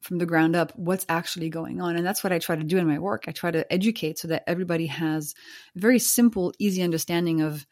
from 0.02 0.18
the 0.18 0.26
ground 0.26 0.56
up 0.56 0.72
what's 0.76 1.06
actually 1.10 1.50
going 1.50 1.82
on. 1.82 1.96
And 1.96 2.06
that's 2.06 2.24
what 2.24 2.34
i 2.34 2.40
try 2.40 2.56
to 2.56 2.64
do 2.64 2.78
in 2.78 2.88
my 2.88 3.00
work. 3.00 3.26
I 3.28 3.32
try 3.32 3.52
to 3.52 3.72
educate 3.72 4.20
so 4.20 4.28
that 4.30 4.44
everybody 4.48 4.88
has 4.88 5.34
a 5.76 5.80
very 5.80 6.00
simple 6.00 6.54
easy 6.60 6.82
understanding 6.84 7.42
of 7.42 7.66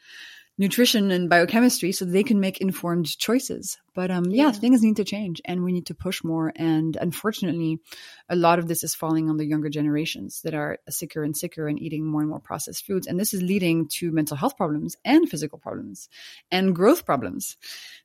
nutrition 0.59 1.09
and 1.09 1.29
biochemistry 1.29 1.93
so 1.93 2.03
they 2.03 2.21
can 2.21 2.41
make 2.41 2.59
informed 2.59 3.17
choices. 3.17 3.77
But 3.95 4.11
um, 4.11 4.25
yeah. 4.25 4.47
yeah. 4.47 4.51
things 4.51 4.83
need 4.83 4.97
to 4.97 5.05
change 5.05 5.41
and 5.45 5.63
we 5.63 5.71
need 5.71 5.85
to 5.85 5.95
push 5.95 6.21
more. 6.21 6.51
And 6.53 6.97
unfortunately, 6.99 7.79
a 8.27 8.35
lot 8.35 8.59
of 8.59 8.67
this 8.67 8.83
is 8.83 8.93
falling 8.93 9.29
on 9.29 9.37
the 9.37 9.45
younger 9.45 9.69
generations 9.69 10.41
that 10.41 10.53
are 10.53 10.77
sicker 10.89 11.23
and 11.23 11.35
sicker 11.35 11.67
and 11.67 11.81
eating 11.81 12.05
more 12.05 12.19
and 12.19 12.29
more 12.29 12.41
processed 12.41 12.85
foods. 12.85 13.07
And 13.07 13.17
this 13.17 13.33
is 13.33 13.41
leading 13.41 13.87
to 13.99 14.11
mental 14.11 14.35
health 14.35 14.57
problems 14.57 14.97
and 15.05 15.29
physical 15.29 15.59
problems 15.59 16.09
and 16.51 16.75
growth 16.75 17.05
problems. 17.05 17.55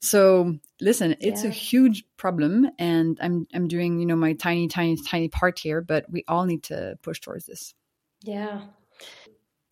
So 0.01 0.57
listen, 0.81 1.17
it's 1.21 1.43
yeah. 1.43 1.51
a 1.51 1.53
huge 1.53 2.05
problem 2.17 2.71
and 2.79 3.19
I'm, 3.21 3.49
I'm 3.53 3.67
doing, 3.67 3.99
you 3.99 4.07
know, 4.07 4.17
my 4.17 4.35
tiny, 4.35 4.69
tiny, 4.69 4.97
tiny 4.97 5.29
part 5.29 5.59
here, 5.59 5.81
but 5.81 6.07
we 6.09 6.25
all 6.29 6.45
need 6.45 6.63
to 6.65 6.97
push 7.03 7.19
towards 7.19 7.47
this. 7.47 7.75
Yeah 8.23 8.63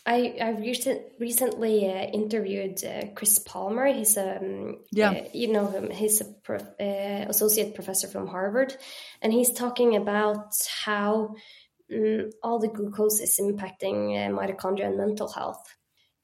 I 0.05 0.35
I 0.41 0.51
recent, 0.51 1.01
recently 1.21 1.87
uh, 1.89 2.07
interviewed 2.07 2.83
uh, 2.85 3.07
Chris 3.15 3.39
Palmer. 3.39 3.87
He's 3.87 4.17
a 4.17 4.39
um, 4.39 4.79
yeah, 4.91 5.11
uh, 5.11 5.29
you 5.33 5.53
know 5.53 5.69
him. 5.69 5.91
He's 5.91 6.21
a 6.21 6.25
prof, 6.25 6.63
uh, 6.81 7.27
associate 7.29 7.75
professor 7.75 8.09
from 8.09 8.27
Harvard, 8.27 8.77
and 9.21 9.33
he's 9.33 9.53
talking 9.53 9.95
about 9.95 10.55
how 10.85 11.37
um, 11.93 12.31
all 12.43 12.59
the 12.59 12.69
glucose 12.69 13.21
is 13.21 13.39
impacting 13.41 14.17
uh, 14.17 14.31
mitochondria 14.37 14.87
and 14.87 14.97
mental 14.97 15.29
health. 15.29 15.63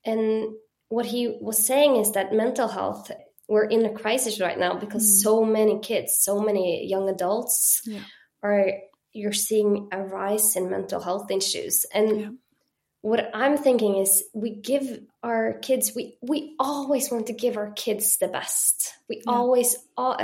And 0.05 0.55
what 0.89 1.07
he 1.07 1.39
was 1.41 1.65
saying 1.65 1.97
is 1.97 2.13
that 2.13 2.33
mental 2.33 2.69
health 2.69 3.11
we're 3.49 3.65
in 3.65 3.85
a 3.87 3.95
crisis 3.95 4.41
right 4.41 4.59
now 4.59 4.75
because 4.75 5.05
mm. 5.05 5.23
so 5.23 5.45
many 5.45 5.79
kids, 5.81 6.19
so 6.21 6.41
many 6.41 6.87
young 6.87 7.09
adults 7.09 7.81
yeah. 7.87 8.01
are 8.43 8.73
you're 9.13 9.33
seeing 9.33 9.89
a 9.91 10.03
rise 10.03 10.57
in 10.57 10.69
mental 10.69 11.01
health 11.01 11.31
issues 11.31 11.87
and. 11.95 12.21
Yeah 12.21 12.29
what 13.09 13.31
I'm 13.33 13.57
thinking 13.57 13.97
is 13.97 14.25
we 14.35 14.51
give 14.51 15.01
our 15.23 15.55
kids 15.63 15.93
we 15.97 16.19
we 16.21 16.55
always 16.59 17.11
want 17.11 17.29
to 17.29 17.33
give 17.33 17.57
our 17.57 17.73
kids 17.73 18.19
the 18.19 18.29
best. 18.29 18.93
We 19.09 19.17
yeah. 19.17 19.33
always 19.33 19.77
all, 19.97 20.21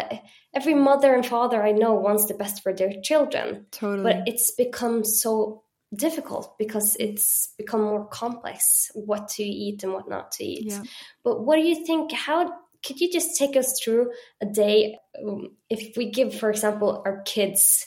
every 0.54 0.74
mother 0.74 1.14
and 1.14 1.24
father 1.24 1.62
I 1.62 1.72
know 1.72 1.94
wants 1.94 2.26
the 2.26 2.34
best 2.34 2.62
for 2.62 2.74
their 2.74 2.92
children. 3.02 3.66
Totally. 3.70 4.02
But 4.02 4.28
it's 4.28 4.50
become 4.50 5.02
so 5.04 5.62
difficult 5.94 6.58
because 6.58 6.96
it's 7.00 7.54
become 7.56 7.80
more 7.80 8.06
complex 8.06 8.90
what 8.94 9.28
to 9.28 9.42
eat 9.42 9.82
and 9.82 9.92
what 9.94 10.08
not 10.08 10.32
to 10.32 10.44
eat. 10.44 10.66
Yeah. 10.66 10.82
But 11.22 11.42
what 11.42 11.56
do 11.56 11.62
you 11.62 11.86
think 11.86 12.12
how 12.12 12.52
could 12.84 13.00
you 13.00 13.10
just 13.10 13.38
take 13.38 13.56
us 13.56 13.80
through 13.82 14.12
a 14.42 14.46
day 14.46 14.98
um, 15.26 15.56
if 15.70 15.96
we 15.96 16.10
give 16.10 16.38
for 16.38 16.50
example 16.50 17.02
our 17.06 17.22
kids 17.22 17.86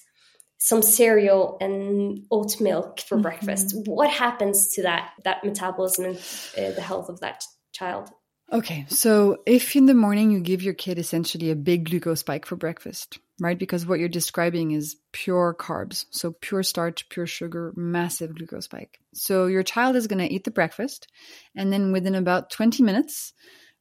some 0.58 0.82
cereal 0.82 1.58
and 1.62 2.26
oat 2.32 2.60
milk 2.60 3.00
for 3.02 3.16
mm-hmm. 3.16 3.24
breakfast 3.24 3.76
what 3.86 4.10
happens 4.10 4.70
to 4.70 4.84
that 4.84 5.12
that 5.24 5.44
metabolism 5.44 6.06
and 6.06 6.18
uh, 6.58 6.72
the 6.72 6.82
health 6.82 7.10
of 7.10 7.20
that 7.20 7.44
child 7.74 8.10
okay 8.52 8.86
so 8.90 9.38
if 9.46 9.76
in 9.76 9.86
the 9.86 9.94
morning 9.94 10.32
you 10.32 10.40
give 10.40 10.64
your 10.64 10.74
kid 10.74 10.98
essentially 10.98 11.52
a 11.52 11.56
big 11.56 11.90
glucose 11.90 12.22
spike 12.22 12.46
for 12.46 12.56
breakfast 12.56 13.20
right 13.40 13.60
because 13.60 13.86
what 13.86 14.00
you're 14.00 14.10
describing 14.10 14.72
is 14.72 14.98
pure 15.12 15.56
carbs 15.58 16.06
so 16.12 16.34
pure 16.42 16.64
starch 16.64 17.08
pure 17.10 17.28
sugar 17.28 17.72
massive 17.76 18.36
glucose 18.36 18.66
spike 18.66 19.00
so 19.14 19.46
your 19.46 19.64
child 19.64 19.96
is 19.96 20.08
going 20.08 20.26
to 20.26 20.34
eat 20.34 20.44
the 20.44 20.52
breakfast 20.52 21.08
and 21.56 21.72
then 21.72 21.92
within 21.92 22.16
about 22.16 22.50
20 22.50 22.82
minutes 22.84 23.34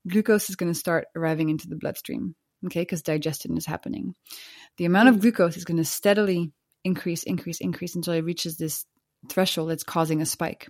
glucose 0.09 0.51
is 0.51 0.57
going 0.57 0.73
to 0.73 0.79
start 0.79 1.07
arriving 1.17 1.49
into 1.49 1.69
the 1.69 1.77
bloodstream 1.77 2.35
okay 2.67 2.83
because 2.83 3.03
digestion 3.03 3.57
is 3.57 3.67
happening 3.67 4.15
the 4.77 4.85
amount 4.85 5.09
of 5.09 5.17
mm. 5.17 5.21
glucose 5.21 5.57
is 5.57 5.65
going 5.65 5.79
to 5.79 5.85
steadily 5.85 6.53
increase, 6.87 7.25
increase, 7.25 7.61
increase 7.61 7.97
until 7.97 8.15
it 8.15 8.25
reaches 8.25 8.57
this 8.57 8.87
threshold 9.29 9.71
that's 9.71 9.85
causing 9.85 10.23
a 10.23 10.27
spike. 10.27 10.69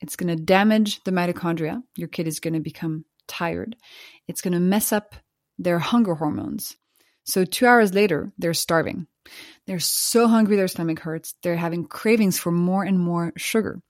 It's 0.00 0.16
going 0.16 0.36
to 0.36 0.42
damage 0.42 1.02
the 1.04 1.12
mitochondria. 1.12 1.82
Your 1.96 2.08
kid 2.08 2.26
is 2.26 2.40
going 2.40 2.54
to 2.54 2.60
become 2.60 3.04
tired. 3.28 3.76
It's 4.28 4.42
going 4.42 4.52
to 4.52 4.60
mess 4.60 4.92
up 4.92 5.14
their 5.58 5.78
hunger 5.78 6.14
hormones. 6.14 6.76
So, 7.24 7.44
two 7.44 7.66
hours 7.66 7.94
later, 7.94 8.32
they're 8.36 8.52
starving. 8.52 9.06
They're 9.66 9.78
so 9.78 10.28
hungry, 10.28 10.56
their 10.56 10.68
stomach 10.68 10.98
hurts. 10.98 11.34
They're 11.42 11.56
having 11.56 11.86
cravings 11.86 12.38
for 12.38 12.50
more 12.50 12.84
and 12.84 12.98
more 12.98 13.32
sugar. 13.36 13.80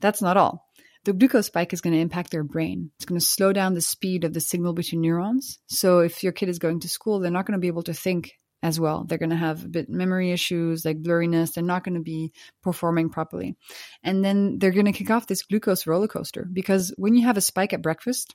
That's 0.00 0.20
not 0.20 0.36
all. 0.36 0.66
The 1.04 1.12
glucose 1.12 1.46
spike 1.46 1.72
is 1.72 1.82
going 1.82 1.94
to 1.94 2.00
impact 2.00 2.30
their 2.30 2.42
brain. 2.42 2.90
It's 2.96 3.04
going 3.04 3.20
to 3.20 3.24
slow 3.24 3.52
down 3.52 3.74
the 3.74 3.80
speed 3.80 4.24
of 4.24 4.32
the 4.32 4.40
signal 4.40 4.72
between 4.72 5.02
neurons. 5.02 5.60
So, 5.66 6.00
if 6.00 6.24
your 6.24 6.32
kid 6.32 6.48
is 6.48 6.58
going 6.58 6.80
to 6.80 6.88
school, 6.88 7.20
they're 7.20 7.30
not 7.30 7.46
going 7.46 7.58
to 7.58 7.62
be 7.62 7.68
able 7.68 7.84
to 7.84 7.94
think 7.94 8.32
as 8.64 8.80
well. 8.80 9.04
They're 9.04 9.18
going 9.18 9.28
to 9.30 9.36
have 9.36 9.62
a 9.62 9.68
bit 9.68 9.90
memory 9.90 10.30
issues, 10.32 10.86
like 10.86 11.02
blurriness. 11.02 11.52
They're 11.52 11.62
not 11.62 11.84
going 11.84 11.96
to 11.96 12.00
be 12.00 12.32
performing 12.62 13.10
properly. 13.10 13.58
And 14.02 14.24
then 14.24 14.58
they're 14.58 14.70
going 14.70 14.86
to 14.86 14.92
kick 14.92 15.10
off 15.10 15.26
this 15.26 15.42
glucose 15.42 15.86
roller 15.86 16.08
coaster 16.08 16.48
because 16.50 16.92
when 16.96 17.14
you 17.14 17.26
have 17.26 17.36
a 17.36 17.42
spike 17.42 17.74
at 17.74 17.82
breakfast, 17.82 18.34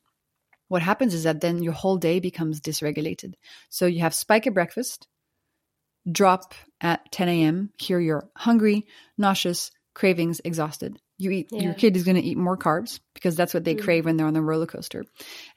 what 0.68 0.84
happens 0.84 1.16
is 1.16 1.24
that 1.24 1.42
then 1.42 1.64
your 1.64 1.74
whole 1.74 1.98
day 1.98 2.20
becomes 2.20 2.62
dysregulated. 2.62 3.34
So 3.70 3.88
you 3.88 4.02
have 4.02 4.14
spike 4.14 4.46
at 4.46 4.54
breakfast, 4.54 5.08
drop 6.10 6.54
at 6.80 7.12
10 7.12 7.28
a.m. 7.28 7.72
Here 7.80 8.00
you're 8.00 8.30
hungry, 8.38 8.86
nauseous, 9.18 9.72
cravings, 9.96 10.42
exhausted. 10.46 11.00
You 11.18 11.32
eat 11.32 11.50
yeah. 11.52 11.64
your 11.64 11.74
kid 11.74 11.98
is 11.98 12.04
going 12.04 12.18
to 12.18 12.24
eat 12.24 12.38
more 12.38 12.56
carbs 12.56 13.00
because 13.16 13.36
that's 13.36 13.56
what 13.56 13.64
they 13.64 13.74
mm. 13.74 13.82
crave 13.82 14.06
when 14.06 14.16
they're 14.16 14.28
on 14.28 14.36
the 14.36 14.44
roller 14.44 14.68
coaster. 14.68 15.06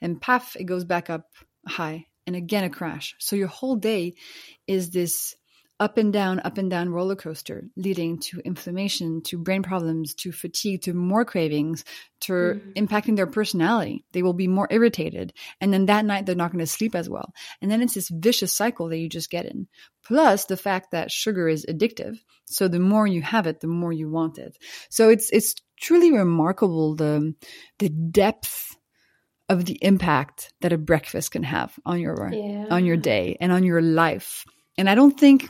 And 0.01 0.19
puff, 0.19 0.55
it 0.59 0.63
goes 0.63 0.83
back 0.83 1.11
up 1.11 1.27
high 1.67 2.07
and 2.25 2.35
again 2.35 2.63
a 2.63 2.69
crash. 2.69 3.15
So 3.19 3.35
your 3.35 3.47
whole 3.47 3.75
day 3.75 4.15
is 4.67 4.91
this 4.91 5.35
up 5.79 5.97
and 5.97 6.13
down, 6.13 6.39
up 6.39 6.57
and 6.57 6.69
down 6.69 6.89
roller 6.89 7.15
coaster, 7.15 7.65
leading 7.75 8.19
to 8.19 8.39
inflammation, 8.39 9.21
to 9.21 9.37
brain 9.37 9.63
problems, 9.63 10.13
to 10.13 10.31
fatigue, 10.31 10.81
to 10.83 10.93
more 10.93 11.25
cravings, 11.25 11.83
to 12.21 12.31
mm-hmm. 12.31 12.71
impacting 12.71 13.15
their 13.15 13.27
personality. 13.27 14.05
They 14.13 14.23
will 14.23 14.33
be 14.33 14.47
more 14.47 14.67
irritated. 14.69 15.33
And 15.59 15.73
then 15.73 15.87
that 15.87 16.05
night, 16.05 16.25
they're 16.25 16.35
not 16.35 16.51
going 16.51 16.63
to 16.63 16.71
sleep 16.71 16.95
as 16.95 17.09
well. 17.09 17.33
And 17.61 17.69
then 17.69 17.81
it's 17.81 17.95
this 17.95 18.09
vicious 18.09 18.53
cycle 18.53 18.87
that 18.89 18.97
you 18.97 19.09
just 19.09 19.29
get 19.29 19.45
in. 19.45 19.67
Plus 20.05 20.45
the 20.45 20.57
fact 20.57 20.91
that 20.91 21.11
sugar 21.11 21.49
is 21.49 21.65
addictive. 21.65 22.17
So 22.45 22.67
the 22.67 22.79
more 22.79 23.07
you 23.07 23.21
have 23.21 23.47
it, 23.47 23.59
the 23.59 23.67
more 23.67 23.91
you 23.91 24.09
want 24.09 24.37
it. 24.37 24.57
So 24.89 25.09
it's, 25.09 25.31
it's 25.31 25.55
truly 25.81 26.13
remarkable 26.13 26.95
the, 26.95 27.33
the 27.79 27.89
depth 27.89 28.72
of 29.49 29.65
the 29.65 29.77
impact 29.81 30.53
that 30.61 30.73
a 30.73 30.77
breakfast 30.77 31.31
can 31.31 31.43
have 31.43 31.77
on 31.85 31.99
your 31.99 32.31
yeah. 32.31 32.67
on 32.69 32.85
your 32.85 32.97
day 32.97 33.37
and 33.39 33.51
on 33.51 33.63
your 33.63 33.81
life. 33.81 34.45
And 34.77 34.89
I 34.89 34.95
don't 34.95 35.17
think 35.19 35.49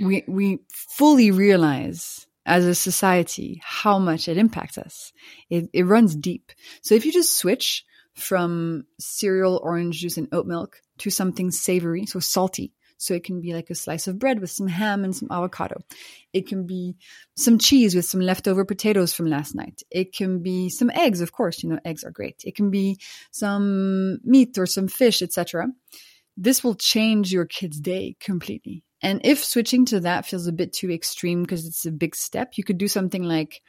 we 0.00 0.24
we 0.28 0.60
fully 0.70 1.30
realize 1.30 2.26
as 2.46 2.64
a 2.64 2.74
society 2.74 3.60
how 3.62 3.98
much 3.98 4.26
it 4.26 4.38
impacts 4.38 4.78
us. 4.78 5.12
It, 5.50 5.68
it 5.72 5.84
runs 5.84 6.16
deep. 6.16 6.50
So 6.82 6.94
if 6.94 7.04
you 7.04 7.12
just 7.12 7.36
switch 7.36 7.84
from 8.14 8.86
cereal, 8.98 9.60
orange 9.62 10.00
juice, 10.00 10.16
and 10.16 10.28
oat 10.32 10.46
milk 10.46 10.80
to 10.98 11.10
something 11.10 11.50
savory, 11.50 12.06
so 12.06 12.20
salty, 12.20 12.72
so 12.98 13.14
it 13.14 13.24
can 13.24 13.40
be 13.40 13.54
like 13.54 13.70
a 13.70 13.74
slice 13.74 14.08
of 14.08 14.18
bread 14.18 14.40
with 14.40 14.50
some 14.50 14.66
ham 14.66 15.04
and 15.04 15.16
some 15.16 15.28
avocado. 15.30 15.80
It 16.32 16.46
can 16.46 16.66
be 16.66 16.96
some 17.36 17.58
cheese 17.58 17.94
with 17.94 18.04
some 18.04 18.20
leftover 18.20 18.64
potatoes 18.64 19.14
from 19.14 19.26
last 19.26 19.54
night. 19.54 19.82
It 19.90 20.12
can 20.12 20.42
be 20.42 20.68
some 20.68 20.90
eggs, 20.90 21.20
of 21.20 21.32
course, 21.32 21.62
you 21.62 21.70
know, 21.70 21.78
eggs 21.84 22.04
are 22.04 22.10
great. 22.10 22.42
It 22.44 22.56
can 22.56 22.70
be 22.70 22.98
some 23.30 24.18
meat 24.24 24.58
or 24.58 24.66
some 24.66 24.88
fish, 24.88 25.22
etc. 25.22 25.68
This 26.36 26.62
will 26.62 26.74
change 26.74 27.32
your 27.32 27.46
kid's 27.46 27.80
day 27.80 28.16
completely. 28.20 28.84
And 29.00 29.20
if 29.24 29.44
switching 29.44 29.84
to 29.86 30.00
that 30.00 30.26
feels 30.26 30.48
a 30.48 30.52
bit 30.52 30.72
too 30.72 30.90
extreme 30.90 31.42
because 31.42 31.66
it's 31.66 31.86
a 31.86 31.92
big 31.92 32.16
step, 32.16 32.52
you 32.56 32.64
could 32.64 32.78
do 32.78 32.88
something 32.88 33.22
like 33.22 33.62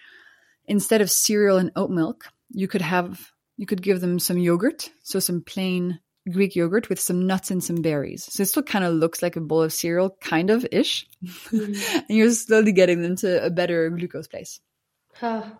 instead 0.65 1.01
of 1.01 1.11
cereal 1.11 1.57
and 1.57 1.71
oat 1.75 1.91
milk, 1.91 2.25
you 2.49 2.67
could 2.67 2.81
have 2.81 3.31
you 3.57 3.65
could 3.65 3.81
give 3.81 3.99
them 3.99 4.19
some 4.19 4.37
yogurt, 4.37 4.89
so 5.03 5.19
some 5.19 5.41
plain 5.41 5.99
Greek 6.31 6.55
yogurt 6.55 6.89
with 6.89 6.99
some 6.99 7.27
nuts 7.27 7.51
and 7.51 7.63
some 7.63 7.81
berries. 7.81 8.27
So 8.31 8.43
it 8.43 8.47
still 8.47 8.63
kind 8.63 8.85
of 8.85 8.93
looks 8.93 9.21
like 9.21 9.35
a 9.35 9.41
bowl 9.41 9.61
of 9.61 9.73
cereal, 9.73 10.15
kind 10.21 10.49
of 10.49 10.65
ish. 10.71 11.07
Mm-hmm. 11.23 12.01
and 12.09 12.17
you're 12.17 12.31
slowly 12.31 12.71
getting 12.71 13.01
them 13.01 13.15
to 13.17 13.45
a 13.45 13.49
better 13.49 13.89
glucose 13.89 14.27
place. 14.27 14.59
Oh. 15.21 15.51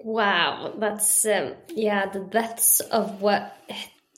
Wow, 0.00 0.74
that's 0.78 1.26
um, 1.26 1.54
yeah, 1.74 2.08
the 2.08 2.20
depths 2.20 2.78
of 2.78 3.20
what 3.20 3.56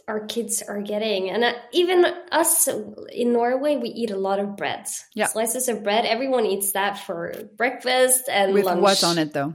our 0.06 0.26
kids 0.26 0.62
are 0.62 0.82
getting, 0.82 1.30
and 1.30 1.42
uh, 1.42 1.52
even 1.72 2.04
us 2.30 2.68
in 3.10 3.32
Norway, 3.32 3.76
we 3.76 3.88
eat 3.88 4.10
a 4.10 4.16
lot 4.16 4.40
of 4.40 4.56
bread. 4.56 4.86
Yeah, 5.14 5.26
slices 5.26 5.68
of 5.68 5.82
bread. 5.82 6.04
Everyone 6.04 6.44
eats 6.44 6.72
that 6.72 6.98
for 6.98 7.32
breakfast 7.56 8.28
and 8.30 8.52
with 8.52 8.66
lunch. 8.66 8.82
what 8.82 9.02
on 9.04 9.16
it 9.16 9.32
though? 9.32 9.54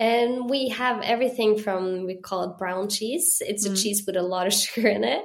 And 0.00 0.48
we 0.48 0.70
have 0.70 1.02
everything 1.02 1.58
from, 1.58 2.06
we 2.06 2.16
call 2.16 2.44
it 2.44 2.58
brown 2.58 2.88
cheese. 2.88 3.42
It's 3.46 3.68
mm. 3.68 3.74
a 3.74 3.76
cheese 3.76 4.04
with 4.06 4.16
a 4.16 4.22
lot 4.22 4.46
of 4.46 4.54
sugar 4.60 4.88
in 4.88 5.04
it, 5.04 5.22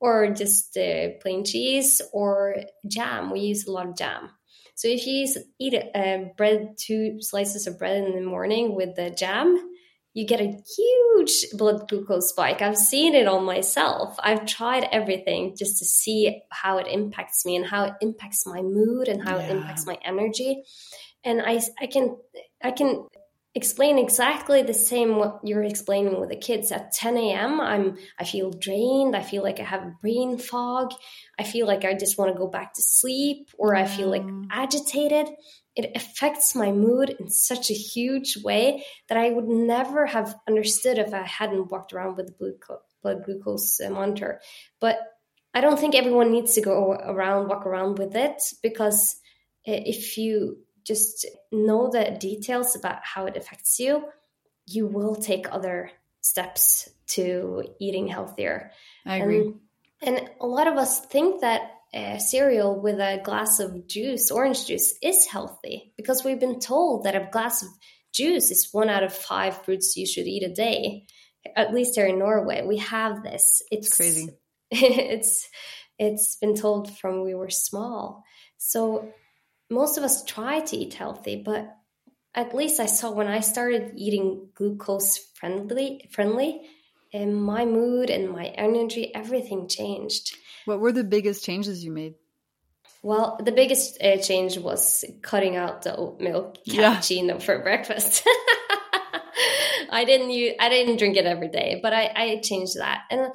or 0.00 0.30
just 0.30 0.76
uh, 0.78 1.08
plain 1.20 1.44
cheese, 1.44 2.00
or 2.12 2.56
jam. 2.86 3.32
We 3.32 3.40
use 3.40 3.66
a 3.66 3.72
lot 3.72 3.88
of 3.88 3.96
jam. 3.96 4.30
So 4.76 4.88
if 4.88 5.06
you 5.06 5.26
eat 5.58 5.74
a, 5.74 6.32
bread, 6.36 6.76
two 6.78 7.20
slices 7.20 7.66
of 7.66 7.78
bread 7.78 8.04
in 8.04 8.14
the 8.14 8.22
morning 8.22 8.76
with 8.76 8.94
the 8.94 9.10
jam, 9.10 9.58
you 10.14 10.26
get 10.26 10.40
a 10.40 10.56
huge 10.76 11.46
blood 11.54 11.88
glucose 11.88 12.28
spike. 12.28 12.62
I've 12.62 12.76
seen 12.76 13.14
it 13.14 13.26
on 13.26 13.44
myself. 13.44 14.16
I've 14.18 14.46
tried 14.46 14.86
everything 14.92 15.56
just 15.56 15.78
to 15.78 15.84
see 15.84 16.42
how 16.50 16.78
it 16.78 16.86
impacts 16.86 17.44
me 17.44 17.56
and 17.56 17.66
how 17.66 17.84
it 17.84 17.94
impacts 18.00 18.46
my 18.46 18.60
mood 18.60 19.08
and 19.08 19.22
how 19.22 19.38
yeah. 19.38 19.46
it 19.46 19.50
impacts 19.50 19.86
my 19.86 19.98
energy. 20.04 20.62
And 21.24 21.40
I, 21.40 21.60
I 21.80 21.86
can, 21.86 22.16
I 22.62 22.72
can 22.72 23.06
explain 23.54 23.98
exactly 23.98 24.62
the 24.62 24.74
same 24.74 25.16
what 25.16 25.40
you're 25.44 25.62
explaining 25.62 26.18
with 26.18 26.30
the 26.30 26.36
kids 26.36 26.72
at 26.72 26.92
10 26.92 27.16
a.m 27.18 27.60
i'm 27.60 27.98
i 28.18 28.24
feel 28.24 28.50
drained. 28.50 29.14
I 29.14 29.22
feel 29.22 29.42
like 29.42 29.60
i 29.60 29.64
have 29.64 30.00
brain 30.00 30.38
fog. 30.38 30.92
I 31.38 31.44
feel 31.44 31.66
like 31.66 31.84
i 31.84 31.94
just 31.94 32.18
want 32.18 32.32
to 32.32 32.38
go 32.38 32.46
back 32.46 32.74
to 32.74 32.82
sleep 32.82 33.50
or 33.58 33.74
i 33.74 33.84
feel 33.84 34.08
like 34.08 34.22
mm. 34.22 34.46
agitated. 34.50 35.28
It 35.74 35.92
affects 35.94 36.54
my 36.54 36.70
mood 36.70 37.16
in 37.18 37.30
such 37.30 37.70
a 37.70 37.74
huge 37.74 38.38
way 38.42 38.84
that 39.08 39.18
i 39.18 39.30
would 39.30 39.48
never 39.48 40.06
have 40.06 40.34
understood 40.48 40.98
if 40.98 41.12
i 41.12 41.22
hadn't 41.22 41.70
walked 41.70 41.92
around 41.92 42.16
with 42.16 42.26
the 42.26 42.78
blood 43.02 43.24
glucose 43.24 43.80
monitor. 43.80 44.40
But 44.80 44.98
i 45.54 45.60
don't 45.60 45.78
think 45.78 45.94
everyone 45.94 46.32
needs 46.32 46.54
to 46.54 46.62
go 46.62 46.92
around 46.92 47.48
walk 47.48 47.66
around 47.66 47.98
with 47.98 48.16
it 48.16 48.40
because 48.62 49.16
if 49.64 50.16
you 50.16 50.58
just 50.84 51.26
know 51.50 51.90
the 51.90 52.16
details 52.18 52.76
about 52.76 53.04
how 53.04 53.26
it 53.26 53.36
affects 53.36 53.78
you, 53.78 54.04
you 54.66 54.86
will 54.86 55.16
take 55.16 55.52
other 55.52 55.90
steps 56.20 56.88
to 57.08 57.64
eating 57.80 58.08
healthier. 58.08 58.70
I 59.04 59.16
agree. 59.16 59.54
And, 60.02 60.18
and 60.18 60.30
a 60.40 60.46
lot 60.46 60.68
of 60.68 60.76
us 60.76 61.04
think 61.06 61.40
that 61.40 61.62
uh, 61.94 62.18
cereal 62.18 62.80
with 62.80 62.98
a 62.98 63.20
glass 63.22 63.60
of 63.60 63.86
juice, 63.86 64.30
orange 64.30 64.66
juice, 64.66 64.94
is 65.02 65.26
healthy 65.26 65.92
because 65.96 66.24
we've 66.24 66.40
been 66.40 66.60
told 66.60 67.04
that 67.04 67.14
a 67.14 67.28
glass 67.30 67.62
of 67.62 67.68
juice 68.12 68.50
is 68.50 68.68
one 68.72 68.88
out 68.88 69.02
of 69.02 69.12
five 69.12 69.62
fruits 69.64 69.96
you 69.96 70.06
should 70.06 70.26
eat 70.26 70.42
a 70.42 70.52
day. 70.52 71.06
At 71.56 71.74
least 71.74 71.96
here 71.96 72.06
in 72.06 72.18
Norway, 72.18 72.64
we 72.64 72.78
have 72.78 73.22
this. 73.22 73.62
It's 73.70 73.94
crazy. 73.94 74.30
it's 74.70 75.48
it's 75.98 76.36
been 76.36 76.54
told 76.54 76.96
from 76.96 77.24
we 77.24 77.34
were 77.34 77.50
small. 77.50 78.24
So 78.58 79.12
most 79.72 79.98
of 79.98 80.04
us 80.04 80.24
try 80.24 80.60
to 80.60 80.76
eat 80.76 80.94
healthy, 80.94 81.42
but 81.44 81.76
at 82.34 82.54
least 82.54 82.80
I 82.80 82.86
saw 82.86 83.10
when 83.10 83.26
I 83.26 83.40
started 83.40 83.92
eating 83.96 84.48
glucose 84.54 85.18
friendly 85.34 86.08
friendly, 86.10 86.62
and 87.12 87.34
my 87.34 87.64
mood 87.64 88.08
and 88.08 88.30
my 88.30 88.46
energy, 88.46 89.14
everything 89.14 89.68
changed. 89.68 90.36
What 90.64 90.80
were 90.80 90.92
the 90.92 91.04
biggest 91.04 91.44
changes 91.44 91.84
you 91.84 91.92
made? 91.92 92.14
Well, 93.02 93.38
the 93.42 93.52
biggest 93.52 94.00
uh, 94.00 94.18
change 94.18 94.58
was 94.58 95.04
cutting 95.22 95.56
out 95.56 95.82
the 95.82 95.96
oat 95.96 96.20
milk 96.20 96.58
cappuccino 96.68 97.28
yeah. 97.28 97.38
for 97.38 97.58
breakfast. 97.58 98.22
I 99.90 100.04
didn't 100.06 100.30
use, 100.30 100.54
I 100.58 100.68
didn't 100.68 100.96
drink 100.96 101.16
it 101.16 101.26
every 101.26 101.48
day, 101.48 101.80
but 101.82 101.92
I, 101.92 102.12
I 102.14 102.40
changed 102.42 102.78
that. 102.78 103.02
And 103.10 103.32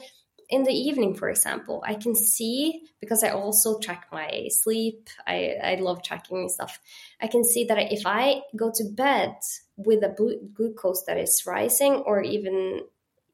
in 0.49 0.63
the 0.63 0.73
evening, 0.73 1.13
for 1.13 1.29
example, 1.29 1.83
I 1.86 1.95
can 1.95 2.15
see 2.15 2.83
because 3.01 3.23
I 3.23 3.29
also 3.29 3.79
track 3.79 4.07
my 4.12 4.47
sleep. 4.49 5.10
I, 5.25 5.55
I 5.62 5.75
love 5.75 6.03
tracking 6.03 6.47
stuff. 6.49 6.79
I 7.21 7.27
can 7.27 7.43
see 7.43 7.65
that 7.65 7.91
if 7.91 8.05
I 8.05 8.41
go 8.55 8.71
to 8.75 8.83
bed 8.86 9.36
with 9.75 10.03
a 10.03 10.15
glucose 10.55 11.03
that 11.03 11.17
is 11.17 11.43
rising, 11.45 11.95
or 11.95 12.21
even 12.21 12.81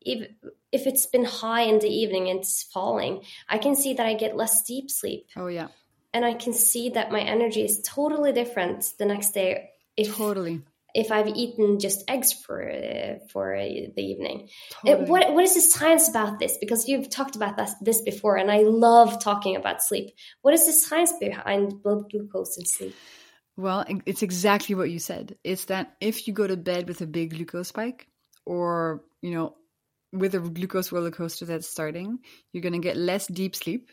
if 0.01 0.27
if 0.71 0.87
it's 0.87 1.05
been 1.05 1.23
high 1.23 1.61
in 1.61 1.79
the 1.79 1.87
evening 1.87 2.29
and 2.29 2.39
it's 2.39 2.63
falling, 2.63 3.21
I 3.47 3.59
can 3.59 3.75
see 3.75 3.93
that 3.93 4.05
I 4.05 4.15
get 4.15 4.35
less 4.35 4.63
deep 4.63 4.89
sleep. 4.89 5.27
Oh 5.35 5.47
yeah, 5.47 5.67
and 6.13 6.25
I 6.25 6.33
can 6.33 6.53
see 6.53 6.89
that 6.89 7.11
my 7.11 7.21
energy 7.21 7.63
is 7.63 7.81
totally 7.83 8.31
different 8.31 8.93
the 8.97 9.05
next 9.05 9.31
day. 9.31 9.69
If, 9.95 10.15
totally 10.15 10.63
if 10.93 11.11
I've 11.11 11.27
eaten 11.27 11.79
just 11.79 12.03
eggs 12.07 12.33
for 12.33 12.61
uh, 12.69 13.19
for 13.31 13.55
the 13.57 14.01
evening. 14.01 14.49
Totally. 14.71 15.03
It, 15.03 15.09
what 15.09 15.33
what 15.33 15.43
is 15.43 15.55
the 15.55 15.61
science 15.61 16.09
about 16.09 16.39
this? 16.39 16.57
Because 16.57 16.87
you've 16.87 17.09
talked 17.09 17.35
about 17.35 17.57
this, 17.57 17.73
this 17.81 18.01
before, 18.01 18.37
and 18.37 18.51
I 18.51 18.59
love 18.59 19.21
talking 19.21 19.55
about 19.55 19.83
sleep. 19.83 20.13
What 20.41 20.53
is 20.53 20.65
the 20.65 20.73
science 20.73 21.13
behind 21.19 21.81
blood 21.81 22.09
glucose 22.11 22.57
and 22.57 22.67
sleep? 22.67 22.95
Well, 23.55 23.85
it's 24.05 24.23
exactly 24.23 24.75
what 24.75 24.89
you 24.89 24.99
said. 24.99 25.35
It's 25.43 25.65
that 25.65 25.95
if 26.01 26.27
you 26.27 26.33
go 26.33 26.47
to 26.47 26.57
bed 26.57 26.87
with 26.87 27.01
a 27.01 27.07
big 27.07 27.35
glucose 27.35 27.67
spike, 27.67 28.07
or 28.45 29.03
you 29.21 29.31
know, 29.31 29.55
with 30.11 30.35
a 30.35 30.39
glucose 30.39 30.91
roller 30.91 31.11
coaster 31.11 31.45
that's 31.45 31.67
starting, 31.67 32.19
you're 32.51 32.63
going 32.63 32.73
to 32.73 32.79
get 32.79 32.97
less 32.97 33.27
deep 33.27 33.55
sleep, 33.55 33.91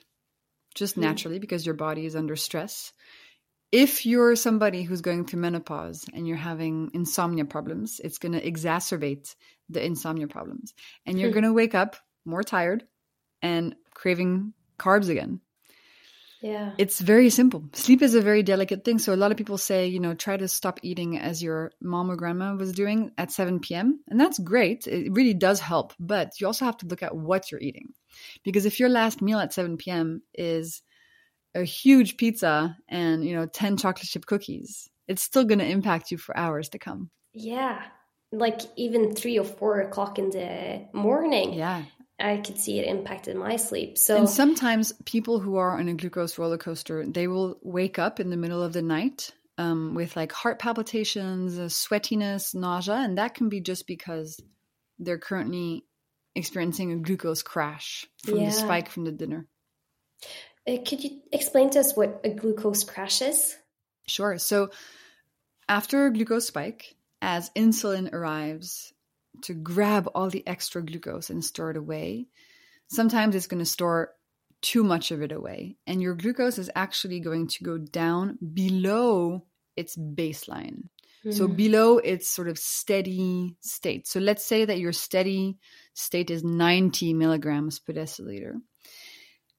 just 0.74 0.96
mm. 0.96 1.02
naturally 1.02 1.38
because 1.38 1.64
your 1.64 1.74
body 1.74 2.04
is 2.04 2.16
under 2.16 2.36
stress 2.36 2.92
if 3.72 4.04
you're 4.04 4.35
somebody 4.37 4.83
who's 4.83 5.00
going 5.00 5.26
through 5.26 5.40
menopause 5.40 6.04
and 6.12 6.26
you're 6.26 6.37
having 6.37 6.90
insomnia 6.92 7.44
problems, 7.44 8.00
it's 8.02 8.18
going 8.18 8.33
to 8.33 8.44
exacerbate 8.44 9.35
the 9.68 9.85
insomnia 9.85 10.26
problems. 10.26 10.74
And 11.06 11.18
you're 11.18 11.30
hmm. 11.30 11.35
going 11.35 11.44
to 11.44 11.52
wake 11.52 11.74
up 11.74 11.96
more 12.24 12.42
tired 12.42 12.85
and 13.42 13.76
craving 13.94 14.52
carbs 14.78 15.09
again. 15.09 15.40
Yeah. 16.42 16.72
It's 16.78 17.00
very 17.00 17.28
simple. 17.28 17.64
Sleep 17.74 18.00
is 18.00 18.14
a 18.14 18.22
very 18.22 18.42
delicate 18.42 18.83
thing. 18.83 18.98
So 18.98 19.14
a 19.14 19.16
lot 19.16 19.30
of 19.30 19.37
people 19.37 19.59
say, 19.59 19.88
you 19.88 20.00
know, 20.00 20.14
try 20.14 20.38
to 20.38 20.48
stop 20.48 20.80
eating 20.83 21.18
as 21.18 21.42
your 21.42 21.70
mom 21.83 22.11
or 22.11 22.16
grandma 22.16 22.54
was 22.54 22.72
doing 22.72 23.12
at 23.18 23.30
7 23.30 23.61
p.m. 23.61 24.00
And 24.09 24.18
that's 24.18 24.38
great. 24.38 24.87
It 24.87 25.12
really 25.12 25.35
does 25.35 25.61
help. 25.61 25.92
But 26.00 26.40
you 26.40 26.46
also 26.46 26.64
have 26.64 26.78
to 26.78 26.87
look 26.87 27.02
at 27.02 27.14
what 27.14 27.50
you're 27.50 27.61
eating. 27.61 27.92
Because 28.42 28.64
if 28.64 28.80
your 28.80 28.88
last 28.88 29.20
meal 29.20 29.38
at 29.38 29.52
7 29.52 29.76
p.m. 29.76 30.22
is 30.33 30.80
a 31.54 31.64
huge 31.64 32.16
pizza 32.16 32.76
and 32.88 33.24
you 33.24 33.34
know 33.34 33.46
10 33.46 33.76
chocolate 33.76 34.06
chip 34.06 34.26
cookies. 34.26 34.88
It's 35.08 35.22
still 35.22 35.44
going 35.44 35.58
to 35.58 35.66
impact 35.66 36.10
you 36.10 36.18
for 36.18 36.36
hours 36.36 36.68
to 36.70 36.78
come. 36.78 37.10
Yeah. 37.32 37.82
Like 38.32 38.60
even 38.76 39.14
three 39.14 39.38
or 39.38 39.44
four 39.44 39.80
o'clock 39.80 40.18
in 40.18 40.30
the 40.30 40.86
morning 40.92 41.54
yeah. 41.54 41.84
I 42.20 42.36
could 42.36 42.58
see 42.58 42.78
it 42.78 42.86
impacted 42.86 43.34
my 43.36 43.56
sleep. 43.56 43.98
So 43.98 44.16
and 44.16 44.28
sometimes 44.28 44.92
people 45.04 45.40
who 45.40 45.56
are 45.56 45.78
on 45.78 45.88
a 45.88 45.94
glucose 45.94 46.38
roller 46.38 46.58
coaster 46.58 47.04
they 47.06 47.26
will 47.26 47.58
wake 47.62 47.98
up 47.98 48.20
in 48.20 48.30
the 48.30 48.36
middle 48.36 48.62
of 48.62 48.72
the 48.72 48.82
night 48.82 49.32
um, 49.58 49.94
with 49.94 50.16
like 50.16 50.32
heart 50.32 50.58
palpitations 50.58 51.58
sweatiness 51.58 52.54
nausea 52.54 52.94
and 52.94 53.18
that 53.18 53.34
can 53.34 53.48
be 53.48 53.60
just 53.60 53.86
because 53.86 54.40
they're 54.98 55.18
currently 55.18 55.84
experiencing 56.34 56.92
a 56.92 56.96
glucose 56.96 57.42
crash 57.42 58.06
from 58.24 58.38
yeah. 58.38 58.46
the 58.46 58.52
spike 58.52 58.88
from 58.88 59.04
the 59.04 59.12
dinner 59.12 59.46
could 60.78 61.02
you 61.02 61.20
explain 61.33 61.70
to 61.70 61.80
us 61.80 61.96
what 61.96 62.20
a 62.24 62.30
glucose 62.30 62.85
crash 62.85 63.22
is? 63.22 63.56
Sure. 64.06 64.38
So, 64.38 64.70
after 65.68 66.06
a 66.06 66.12
glucose 66.12 66.46
spike, 66.46 66.96
as 67.22 67.50
insulin 67.50 68.12
arrives 68.12 68.92
to 69.42 69.54
grab 69.54 70.09
all 70.14 70.28
the 70.28 70.46
extra 70.46 70.83
glucose 70.83 71.30
and 71.30 71.44
store 71.44 71.70
it 71.70 71.76
away, 71.76 72.26
sometimes 72.88 73.35
it's 73.35 73.46
going 73.46 73.61
to 73.61 73.66
store 73.66 74.12
too 74.62 74.83
much 74.83 75.11
of 75.11 75.22
it 75.22 75.33
away. 75.33 75.76
And 75.87 76.02
your 76.02 76.14
glucose 76.14 76.59
is 76.59 76.70
actually 76.74 77.20
going 77.20 77.48
to 77.48 77.64
go 77.64 77.78
down 77.78 78.38
below 78.52 79.44
its 79.76 79.96
baseline. 79.96 80.88
Mm. 81.24 81.35
So, 81.35 81.46
hmm. 81.46 81.54
below 81.54 81.98
its 81.98 82.28
sort 82.28 82.48
of 82.48 82.59
steady 82.59 83.56
state. 83.61 84.06
So, 84.06 84.20
let's 84.20 84.44
say 84.44 84.64
that 84.64 84.78
your 84.78 84.92
steady 84.92 85.59
state 85.94 86.30
is 86.30 86.42
90 86.42 87.14
milligrams 87.14 87.78
per 87.78 87.92
deciliter 87.92 88.54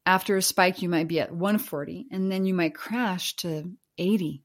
after 0.06 0.38
a 0.38 0.42
spike, 0.42 0.82
you 0.82 0.90
might 0.90 1.08
be 1.08 1.20
at 1.20 1.32
140 1.32 2.08
and 2.12 2.32
then 2.32 2.46
you 2.46 2.54
might 2.54 2.76
crash 2.76 3.36
to 3.38 3.72
80, 3.98 4.44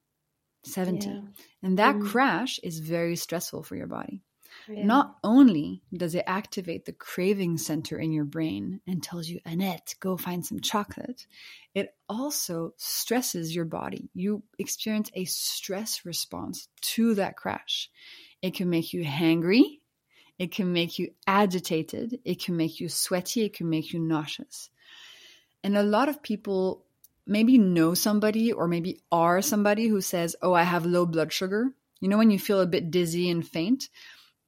70. 0.64 1.08
Yeah. 1.08 1.20
And 1.62 1.78
that 1.78 1.96
mm. 1.96 2.06
crash 2.06 2.58
is 2.62 2.78
very 2.78 3.16
stressful 3.16 3.62
for 3.62 3.76
your 3.76 3.86
body. 3.86 4.22
Yeah. 4.68 4.84
Not 4.84 5.16
only 5.22 5.82
does 5.92 6.14
it 6.14 6.24
activate 6.26 6.84
the 6.84 6.92
craving 6.92 7.58
center 7.58 7.98
in 7.98 8.12
your 8.12 8.24
brain 8.24 8.80
and 8.86 9.02
tells 9.02 9.28
you, 9.28 9.40
Annette, 9.44 9.94
go 10.00 10.16
find 10.16 10.44
some 10.44 10.60
chocolate, 10.60 11.26
it 11.74 11.94
also 12.08 12.72
stresses 12.76 13.54
your 13.54 13.64
body. 13.64 14.10
You 14.14 14.42
experience 14.58 15.10
a 15.14 15.24
stress 15.24 16.04
response 16.04 16.68
to 16.82 17.14
that 17.14 17.36
crash. 17.36 17.90
It 18.42 18.54
can 18.54 18.70
make 18.70 18.92
you 18.92 19.04
hangry, 19.04 19.80
it 20.38 20.52
can 20.52 20.72
make 20.72 20.98
you 20.98 21.12
agitated, 21.26 22.20
it 22.24 22.42
can 22.42 22.56
make 22.56 22.80
you 22.80 22.88
sweaty, 22.88 23.44
it 23.44 23.54
can 23.54 23.68
make 23.68 23.92
you 23.92 24.00
nauseous. 24.00 24.70
And 25.66 25.76
a 25.76 25.82
lot 25.82 26.08
of 26.08 26.22
people 26.22 26.84
maybe 27.26 27.58
know 27.58 27.94
somebody 27.94 28.52
or 28.52 28.68
maybe 28.68 29.00
are 29.10 29.42
somebody 29.42 29.88
who 29.88 30.00
says, 30.00 30.36
Oh, 30.40 30.52
I 30.52 30.62
have 30.62 30.86
low 30.86 31.06
blood 31.06 31.32
sugar. 31.32 31.72
You 31.98 32.06
know, 32.08 32.18
when 32.18 32.30
you 32.30 32.38
feel 32.38 32.60
a 32.60 32.66
bit 32.66 32.92
dizzy 32.92 33.28
and 33.30 33.44
faint, 33.44 33.88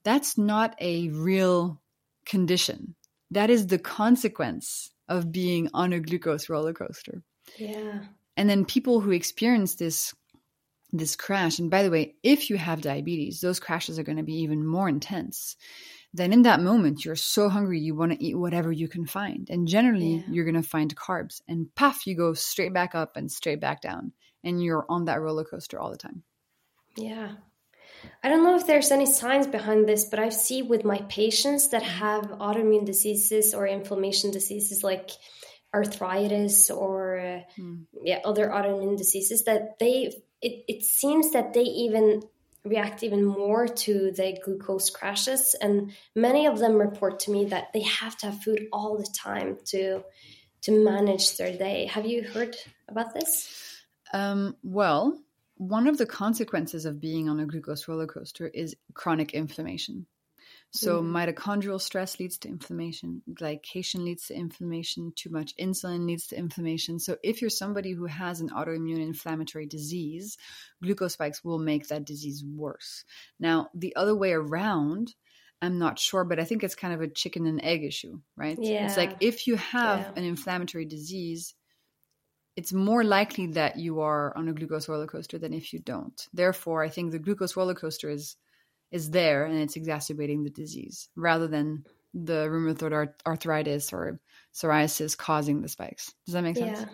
that's 0.03 0.37
not 0.37 0.77
a 0.79 1.09
real 1.09 1.81
condition. 2.25 2.95
That 3.31 3.49
is 3.49 3.67
the 3.67 3.77
consequence 3.77 4.91
of 5.09 5.29
being 5.29 5.69
on 5.73 5.91
a 5.91 5.99
glucose 5.99 6.47
roller 6.47 6.73
coaster. 6.73 7.21
Yeah. 7.57 7.99
And 8.37 8.49
then 8.49 8.63
people 8.63 9.01
who 9.01 9.11
experience 9.11 9.75
this 9.75 10.15
this 10.93 11.17
crash, 11.17 11.59
and 11.59 11.69
by 11.69 11.83
the 11.83 11.91
way, 11.91 12.15
if 12.23 12.49
you 12.49 12.57
have 12.57 12.81
diabetes, 12.81 13.41
those 13.41 13.59
crashes 13.59 13.99
are 13.99 14.03
going 14.03 14.19
to 14.19 14.23
be 14.23 14.41
even 14.41 14.65
more 14.65 14.87
intense 14.87 15.57
then 16.13 16.33
in 16.33 16.43
that 16.43 16.59
moment 16.59 17.05
you're 17.05 17.15
so 17.15 17.49
hungry 17.49 17.79
you 17.79 17.95
want 17.95 18.11
to 18.11 18.23
eat 18.23 18.37
whatever 18.37 18.71
you 18.71 18.87
can 18.87 19.05
find. 19.05 19.49
And 19.49 19.67
generally 19.67 20.17
yeah. 20.17 20.23
you're 20.29 20.45
going 20.45 20.61
to 20.61 20.67
find 20.67 20.95
carbs. 20.95 21.41
And 21.47 21.73
puff 21.75 22.07
you 22.07 22.15
go 22.15 22.33
straight 22.33 22.73
back 22.73 22.95
up 22.95 23.15
and 23.15 23.31
straight 23.31 23.59
back 23.59 23.81
down. 23.81 24.13
And 24.43 24.63
you're 24.63 24.85
on 24.89 25.05
that 25.05 25.21
roller 25.21 25.43
coaster 25.43 25.79
all 25.79 25.91
the 25.91 25.97
time. 25.97 26.23
Yeah. 26.97 27.33
I 28.23 28.29
don't 28.29 28.43
know 28.43 28.55
if 28.55 28.65
there's 28.65 28.91
any 28.91 29.05
science 29.05 29.45
behind 29.45 29.87
this 29.87 30.05
but 30.05 30.19
i 30.19 30.29
see 30.29 30.61
with 30.61 30.85
my 30.85 30.99
patients 31.09 31.69
that 31.69 31.83
have 31.83 32.25
autoimmune 32.25 32.85
diseases 32.85 33.53
or 33.53 33.67
inflammation 33.67 34.31
diseases 34.31 34.85
like 34.85 35.09
arthritis 35.73 36.71
or 36.71 37.19
uh, 37.19 37.39
hmm. 37.55 37.75
yeah 38.03 38.19
other 38.25 38.47
autoimmune 38.47 38.97
diseases 38.97 39.43
that 39.43 39.77
they 39.79 40.13
it, 40.41 40.63
it 40.67 40.83
seems 40.83 41.31
that 41.31 41.53
they 41.53 41.63
even 41.63 42.21
react 42.65 43.03
even 43.03 43.25
more 43.25 43.67
to 43.67 44.11
the 44.11 44.37
glucose 44.43 44.89
crashes. 44.89 45.55
And 45.61 45.93
many 46.15 46.45
of 46.45 46.59
them 46.59 46.73
report 46.73 47.19
to 47.21 47.31
me 47.31 47.45
that 47.45 47.71
they 47.73 47.81
have 47.81 48.17
to 48.17 48.27
have 48.27 48.41
food 48.41 48.67
all 48.71 48.97
the 48.97 49.07
time 49.17 49.57
to 49.65 50.03
to 50.61 50.83
manage 50.83 51.37
their 51.37 51.57
day. 51.57 51.85
Have 51.85 52.05
you 52.05 52.21
heard 52.21 52.55
about 52.89 53.13
this? 53.13 53.81
Um, 54.11 54.57
well 54.63 55.17
one 55.59 55.87
of 55.87 55.97
the 55.97 56.05
consequences 56.05 56.85
of 56.85 57.01
being 57.01 57.27
on 57.27 57.41
a 57.41 57.45
glucose 57.45 57.85
roller 57.87 58.07
coaster 58.07 58.47
is 58.47 58.77
chronic 58.93 59.33
inflammation 59.33 60.05
so 60.71 61.01
mm. 61.01 61.07
mitochondrial 61.07 61.81
stress 61.81 62.19
leads 62.19 62.37
to 62.39 62.47
inflammation, 62.47 63.23
glycation 63.33 64.03
leads 64.03 64.27
to 64.27 64.35
inflammation, 64.35 65.11
too 65.15 65.31
much 65.31 65.55
insulin 65.57 66.05
leads 66.05 66.27
to 66.27 66.37
inflammation. 66.37 66.99
So 66.99 67.17
if 67.23 67.41
you're 67.41 67.49
somebody 67.49 67.93
who 67.93 68.05
has 68.05 68.39
an 68.39 68.49
autoimmune 68.49 69.01
inflammatory 69.01 69.65
disease, 69.65 70.37
glucose 70.83 71.13
spikes 71.13 71.43
will 71.43 71.57
make 71.57 71.87
that 71.87 72.05
disease 72.05 72.43
worse. 72.43 73.03
Now, 73.39 73.69
the 73.73 73.95
other 73.95 74.15
way 74.15 74.31
around, 74.31 75.15
I'm 75.61 75.79
not 75.79 75.97
sure, 75.97 76.23
but 76.23 76.39
I 76.39 76.43
think 76.43 76.63
it's 76.63 76.75
kind 76.75 76.93
of 76.93 77.01
a 77.01 77.07
chicken 77.07 77.47
and 77.47 77.63
egg 77.63 77.83
issue, 77.83 78.19
right? 78.37 78.57
Yeah. 78.61 78.85
It's 78.85 78.97
like 78.97 79.17
if 79.21 79.47
you 79.47 79.55
have 79.55 79.99
Yeah. 79.99 80.11
an 80.17 80.23
inflammatory 80.23 80.85
disease, 80.85 81.55
it's 82.55 82.73
more 82.73 83.03
likely 83.03 83.47
that 83.53 83.77
you 83.77 84.01
are 84.01 84.35
on 84.37 84.47
a 84.49 84.53
glucose 84.53 84.87
roller 84.87 85.07
coaster 85.07 85.39
than 85.39 85.53
if 85.53 85.73
you 85.73 85.79
don't. 85.79 86.27
Therefore, 86.31 86.83
I 86.83 86.89
think 86.89 87.11
the 87.11 87.19
glucose 87.19 87.55
roller 87.55 87.73
coaster 87.73 88.09
is 88.09 88.35
is 88.91 89.09
there 89.11 89.45
and 89.45 89.57
it's 89.57 89.75
exacerbating 89.75 90.43
the 90.43 90.49
disease 90.49 91.09
rather 91.15 91.47
than 91.47 91.85
the 92.13 92.47
rheumatoid 92.49 93.13
arthritis 93.25 93.93
or 93.93 94.19
psoriasis 94.53 95.17
causing 95.17 95.61
the 95.61 95.69
spikes. 95.69 96.13
Does 96.25 96.33
that 96.33 96.43
make 96.43 96.57
sense? 96.57 96.79
Yeah. 96.79 96.85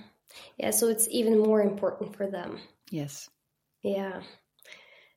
Yeah, 0.57 0.71
so 0.71 0.89
it's 0.89 1.07
even 1.09 1.39
more 1.39 1.61
important 1.61 2.15
for 2.15 2.27
them. 2.29 2.59
Yes. 2.89 3.29
Yeah. 3.81 4.21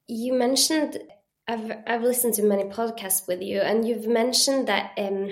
You 0.06 0.34
mentioned 0.34 0.98
I've 1.48 1.72
I've 1.86 2.02
listened 2.02 2.34
to 2.34 2.42
many 2.42 2.64
podcasts 2.64 3.26
with 3.26 3.42
you 3.42 3.60
and 3.60 3.86
you've 3.86 4.06
mentioned 4.06 4.68
that 4.68 4.92
um 4.96 5.30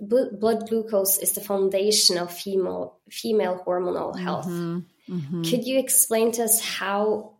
bl- 0.00 0.36
blood 0.38 0.68
glucose 0.68 1.18
is 1.18 1.32
the 1.32 1.40
foundation 1.40 2.18
of 2.18 2.32
female 2.32 2.98
female 3.10 3.62
hormonal 3.66 4.16
health. 4.18 4.46
Mhm, 4.46 4.84
mhm. 5.08 5.50
Could 5.50 5.64
you 5.64 5.78
explain 5.78 6.32
to 6.32 6.44
us 6.44 6.60
how 6.60 7.31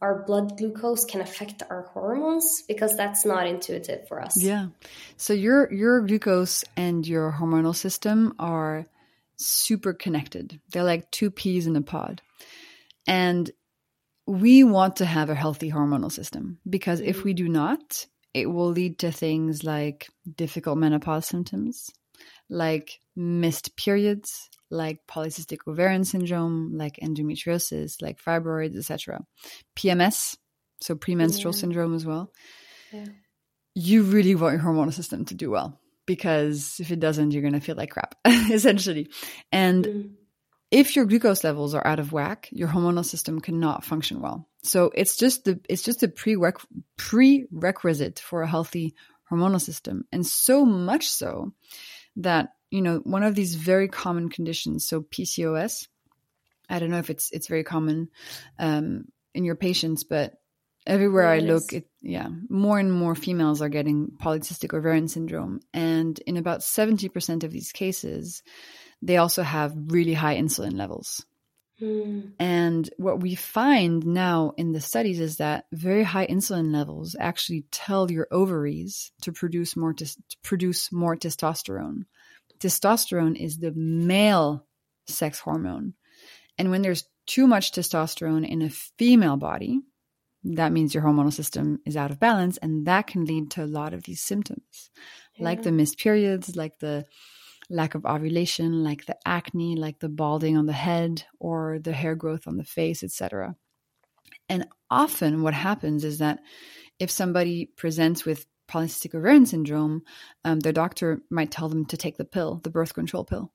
our 0.00 0.24
blood 0.24 0.56
glucose 0.56 1.04
can 1.04 1.20
affect 1.20 1.62
our 1.68 1.90
hormones 1.92 2.62
because 2.68 2.96
that's 2.96 3.24
not 3.24 3.46
intuitive 3.46 4.06
for 4.08 4.22
us. 4.22 4.42
Yeah. 4.42 4.68
So 5.16 5.32
your 5.32 5.72
your 5.72 6.00
glucose 6.02 6.64
and 6.76 7.06
your 7.06 7.32
hormonal 7.32 7.74
system 7.74 8.34
are 8.38 8.86
super 9.36 9.92
connected. 9.92 10.60
They're 10.70 10.84
like 10.84 11.10
two 11.10 11.30
peas 11.30 11.66
in 11.66 11.76
a 11.76 11.82
pod. 11.82 12.22
And 13.06 13.50
we 14.26 14.64
want 14.64 14.96
to 14.96 15.04
have 15.04 15.28
a 15.28 15.34
healthy 15.34 15.70
hormonal 15.70 16.10
system 16.10 16.58
because 16.68 17.00
if 17.00 17.24
we 17.24 17.34
do 17.34 17.48
not, 17.48 18.06
it 18.32 18.46
will 18.46 18.70
lead 18.70 18.98
to 19.00 19.12
things 19.12 19.64
like 19.64 20.08
difficult 20.36 20.78
menopause 20.78 21.26
symptoms, 21.26 21.90
like 22.48 22.98
missed 23.14 23.76
periods, 23.76 24.48
like 24.70 24.98
polycystic 25.06 25.58
ovarian 25.66 26.04
syndrome, 26.04 26.76
like 26.76 26.98
endometriosis, 27.02 28.00
like 28.02 28.20
fibroids, 28.20 28.76
etc. 28.76 29.24
PMS, 29.76 30.36
so 30.80 30.94
premenstrual 30.96 31.54
Yeah. 31.54 31.60
syndrome 31.60 31.94
as 31.94 32.04
well. 32.06 32.32
Yeah. 32.92 33.06
You 33.74 34.02
really 34.02 34.34
want 34.34 34.54
your 34.56 34.64
hormonal 34.64 34.92
system 34.92 35.24
to 35.26 35.34
do 35.34 35.50
well 35.50 35.80
because 36.06 36.76
if 36.80 36.90
it 36.90 37.00
doesn't, 37.00 37.32
you're 37.32 37.42
going 37.42 37.54
to 37.54 37.60
feel 37.60 37.76
like 37.76 37.90
crap, 37.90 38.14
essentially. 38.26 39.08
And 39.52 39.84
Mm. 39.84 40.10
if 40.70 40.94
your 40.96 41.04
glucose 41.06 41.44
levels 41.44 41.74
are 41.74 41.86
out 41.86 41.98
of 42.00 42.12
whack, 42.12 42.48
your 42.52 42.68
hormonal 42.68 43.04
system 43.04 43.40
cannot 43.40 43.84
function 43.84 44.20
well. 44.20 44.48
So 44.62 44.90
it's 44.94 45.16
just 45.16 45.44
the 45.44 45.60
it's 45.68 45.82
just 45.82 46.02
a 46.02 46.08
prereq- 46.08 46.64
prerequisite 46.96 48.18
for 48.18 48.42
a 48.42 48.48
healthy 48.48 48.94
hormonal 49.30 49.60
system, 49.60 50.04
and 50.12 50.26
so 50.26 50.64
much 50.64 51.08
so 51.08 51.52
that 52.16 52.53
you 52.74 52.82
know 52.82 52.98
one 53.04 53.22
of 53.22 53.36
these 53.36 53.54
very 53.54 53.86
common 53.86 54.28
conditions, 54.28 54.84
so 54.84 55.02
PCOS. 55.02 55.86
I 56.68 56.80
don't 56.80 56.90
know 56.90 56.98
if 56.98 57.08
it's 57.08 57.30
it's 57.30 57.46
very 57.46 57.62
common 57.62 58.08
um, 58.58 59.04
in 59.32 59.44
your 59.44 59.54
patients, 59.54 60.02
but 60.02 60.34
everywhere 60.84 61.36
Yeah, 61.36 61.42
I 61.42 61.46
look, 61.46 61.72
it 61.72 61.86
yeah, 62.02 62.28
more 62.48 62.80
and 62.80 62.92
more 62.92 63.14
females 63.14 63.62
are 63.62 63.68
getting 63.68 64.10
polycystic 64.20 64.76
ovarian 64.76 65.06
syndrome, 65.06 65.60
and 65.72 66.18
in 66.26 66.36
about 66.36 66.64
seventy 66.64 67.08
percent 67.08 67.44
of 67.44 67.52
these 67.52 67.70
cases, 67.70 68.42
they 69.00 69.18
also 69.18 69.44
have 69.44 69.72
really 69.76 70.14
high 70.14 70.36
insulin 70.36 70.74
levels. 70.76 71.24
Mm. 71.80 72.32
And 72.40 72.90
what 72.96 73.20
we 73.20 73.36
find 73.36 74.04
now 74.04 74.52
in 74.56 74.72
the 74.72 74.80
studies 74.80 75.20
is 75.20 75.36
that 75.36 75.66
very 75.72 76.02
high 76.02 76.26
insulin 76.26 76.72
levels 76.72 77.14
actually 77.20 77.66
tell 77.70 78.10
your 78.10 78.26
ovaries 78.32 79.12
to 79.22 79.30
produce 79.30 79.76
more 79.76 79.92
to 79.92 80.06
produce 80.42 80.90
more 80.90 81.16
testosterone. 81.16 82.06
Testosterone 82.60 83.36
is 83.36 83.58
the 83.58 83.72
male 83.72 84.66
sex 85.06 85.38
hormone. 85.38 85.94
And 86.58 86.70
when 86.70 86.82
there's 86.82 87.04
too 87.26 87.46
much 87.46 87.72
testosterone 87.72 88.48
in 88.48 88.62
a 88.62 88.70
female 88.70 89.36
body, 89.36 89.80
that 90.44 90.72
means 90.72 90.94
your 90.94 91.02
hormonal 91.02 91.32
system 91.32 91.80
is 91.86 91.96
out 91.96 92.10
of 92.10 92.20
balance 92.20 92.58
and 92.58 92.86
that 92.86 93.06
can 93.06 93.24
lead 93.24 93.50
to 93.52 93.64
a 93.64 93.66
lot 93.66 93.94
of 93.94 94.02
these 94.04 94.20
symptoms. 94.20 94.90
Like 95.38 95.62
the 95.62 95.72
missed 95.72 95.98
periods, 95.98 96.54
like 96.54 96.78
the 96.78 97.06
lack 97.70 97.94
of 97.94 98.04
ovulation, 98.04 98.84
like 98.84 99.06
the 99.06 99.16
acne, 99.26 99.74
like 99.74 99.98
the 99.98 100.08
balding 100.08 100.56
on 100.56 100.66
the 100.66 100.72
head 100.72 101.24
or 101.40 101.78
the 101.78 101.92
hair 101.92 102.14
growth 102.14 102.46
on 102.46 102.56
the 102.56 102.64
face, 102.64 103.02
etc. 103.02 103.56
And 104.48 104.68
often 104.90 105.42
what 105.42 105.54
happens 105.54 106.04
is 106.04 106.18
that 106.18 106.40
if 106.98 107.10
somebody 107.10 107.66
presents 107.76 108.24
with 108.24 108.46
polycystic 108.68 109.14
ovarian 109.14 109.46
syndrome, 109.46 110.02
um, 110.44 110.60
their 110.60 110.72
doctor 110.72 111.22
might 111.30 111.50
tell 111.50 111.68
them 111.68 111.84
to 111.86 111.96
take 111.96 112.16
the 112.16 112.24
pill, 112.24 112.60
the 112.62 112.70
birth 112.70 112.94
control 112.94 113.24
pill. 113.24 113.52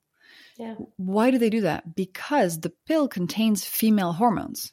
Yeah. 0.57 0.75
Why 0.97 1.31
do 1.31 1.37
they 1.37 1.49
do 1.49 1.61
that? 1.61 1.95
Because 1.95 2.59
the 2.59 2.73
pill 2.85 3.07
contains 3.07 3.63
female 3.63 4.13
hormones. 4.13 4.71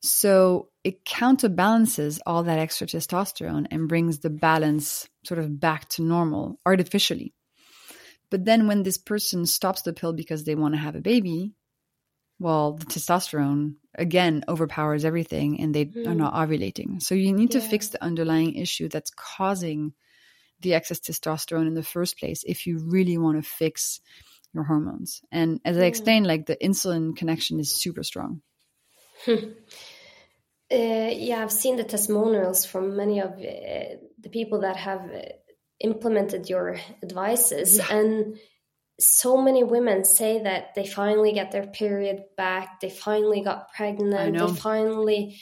So 0.00 0.68
it 0.82 1.04
counterbalances 1.04 2.20
all 2.26 2.42
that 2.42 2.58
extra 2.58 2.86
testosterone 2.86 3.66
and 3.70 3.88
brings 3.88 4.18
the 4.18 4.30
balance 4.30 5.08
sort 5.24 5.40
of 5.40 5.58
back 5.58 5.88
to 5.90 6.02
normal 6.02 6.58
artificially. 6.66 7.32
But 8.30 8.44
then 8.44 8.66
when 8.66 8.82
this 8.82 8.98
person 8.98 9.46
stops 9.46 9.82
the 9.82 9.92
pill 9.92 10.12
because 10.12 10.44
they 10.44 10.54
want 10.54 10.74
to 10.74 10.80
have 10.80 10.96
a 10.96 11.00
baby, 11.00 11.52
well, 12.38 12.72
the 12.72 12.86
testosterone 12.86 13.74
again 13.94 14.44
overpowers 14.48 15.04
everything 15.04 15.60
and 15.60 15.74
they 15.74 15.92
are 16.06 16.14
Mm. 16.14 16.16
not 16.16 16.34
ovulating. 16.34 17.00
So 17.00 17.14
you 17.14 17.32
need 17.32 17.52
to 17.52 17.60
fix 17.60 17.88
the 17.88 18.02
underlying 18.02 18.54
issue 18.54 18.88
that's 18.88 19.10
causing 19.10 19.92
the 20.60 20.74
excess 20.74 21.00
testosterone 21.00 21.66
in 21.66 21.74
the 21.74 21.82
first 21.82 22.18
place 22.18 22.42
if 22.46 22.66
you 22.66 22.78
really 22.78 23.18
want 23.18 23.42
to 23.42 23.48
fix 23.48 24.00
your 24.52 24.64
hormones. 24.64 25.22
And 25.30 25.60
as 25.64 25.76
I 25.76 25.82
Mm. 25.82 25.88
explained, 25.88 26.26
like 26.26 26.46
the 26.46 26.56
insulin 26.56 27.16
connection 27.16 27.60
is 27.60 27.70
super 27.72 28.02
strong. 28.02 28.42
Uh, 30.72 31.10
yeah, 31.12 31.42
I've 31.42 31.52
seen 31.52 31.76
the 31.76 31.84
testimonials 31.84 32.64
from 32.64 32.96
many 32.96 33.20
of 33.20 33.32
uh, 33.32 33.96
the 34.18 34.30
people 34.30 34.62
that 34.62 34.76
have 34.76 35.02
uh, 35.10 35.20
implemented 35.78 36.48
your 36.48 36.80
advices, 37.02 37.78
and 37.90 38.38
so 39.00 39.36
many 39.36 39.64
women 39.64 40.04
say 40.04 40.42
that 40.42 40.74
they 40.74 40.86
finally 40.86 41.32
get 41.32 41.50
their 41.50 41.66
period 41.66 42.24
back, 42.36 42.80
they 42.80 42.90
finally 42.90 43.42
got 43.42 43.72
pregnant, 43.72 44.38
they 44.38 44.54
finally 44.54 45.40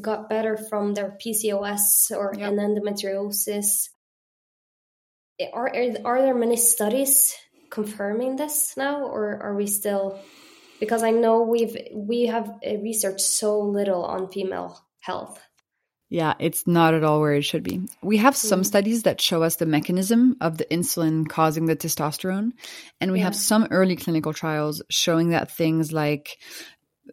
got 0.00 0.28
better 0.28 0.56
from 0.56 0.94
their 0.94 1.18
PCOS 1.24 2.10
or 2.12 2.32
Yep. 2.36 2.52
endometriosis. 2.52 3.88
Are, 5.52 5.68
are 5.68 5.96
are 6.04 6.22
there 6.22 6.34
many 6.34 6.56
studies 6.56 7.34
confirming 7.70 8.36
this 8.36 8.76
now, 8.76 9.02
or 9.02 9.42
are 9.42 9.56
we 9.56 9.66
still? 9.66 10.20
Because 10.78 11.02
I 11.02 11.10
know 11.10 11.42
we've 11.42 11.76
we 11.94 12.26
have 12.26 12.48
uh, 12.48 12.76
researched 12.78 13.20
so 13.20 13.58
little 13.58 14.04
on 14.04 14.30
female 14.30 14.78
health. 15.00 15.40
Yeah, 16.12 16.34
it's 16.38 16.66
not 16.66 16.92
at 16.92 17.04
all 17.04 17.20
where 17.20 17.32
it 17.32 17.42
should 17.42 17.62
be. 17.62 17.80
We 18.02 18.18
have 18.18 18.36
some 18.36 18.60
Mm. 18.60 18.66
studies 18.66 19.04
that 19.04 19.18
show 19.18 19.42
us 19.42 19.56
the 19.56 19.64
mechanism 19.64 20.36
of 20.42 20.58
the 20.58 20.66
insulin 20.66 21.26
causing 21.26 21.64
the 21.64 21.74
testosterone. 21.74 22.52
And 23.00 23.12
we 23.12 23.20
have 23.20 23.34
some 23.34 23.66
early 23.70 23.96
clinical 23.96 24.34
trials 24.34 24.82
showing 24.90 25.30
that 25.30 25.50
things 25.50 25.90
like 25.90 26.36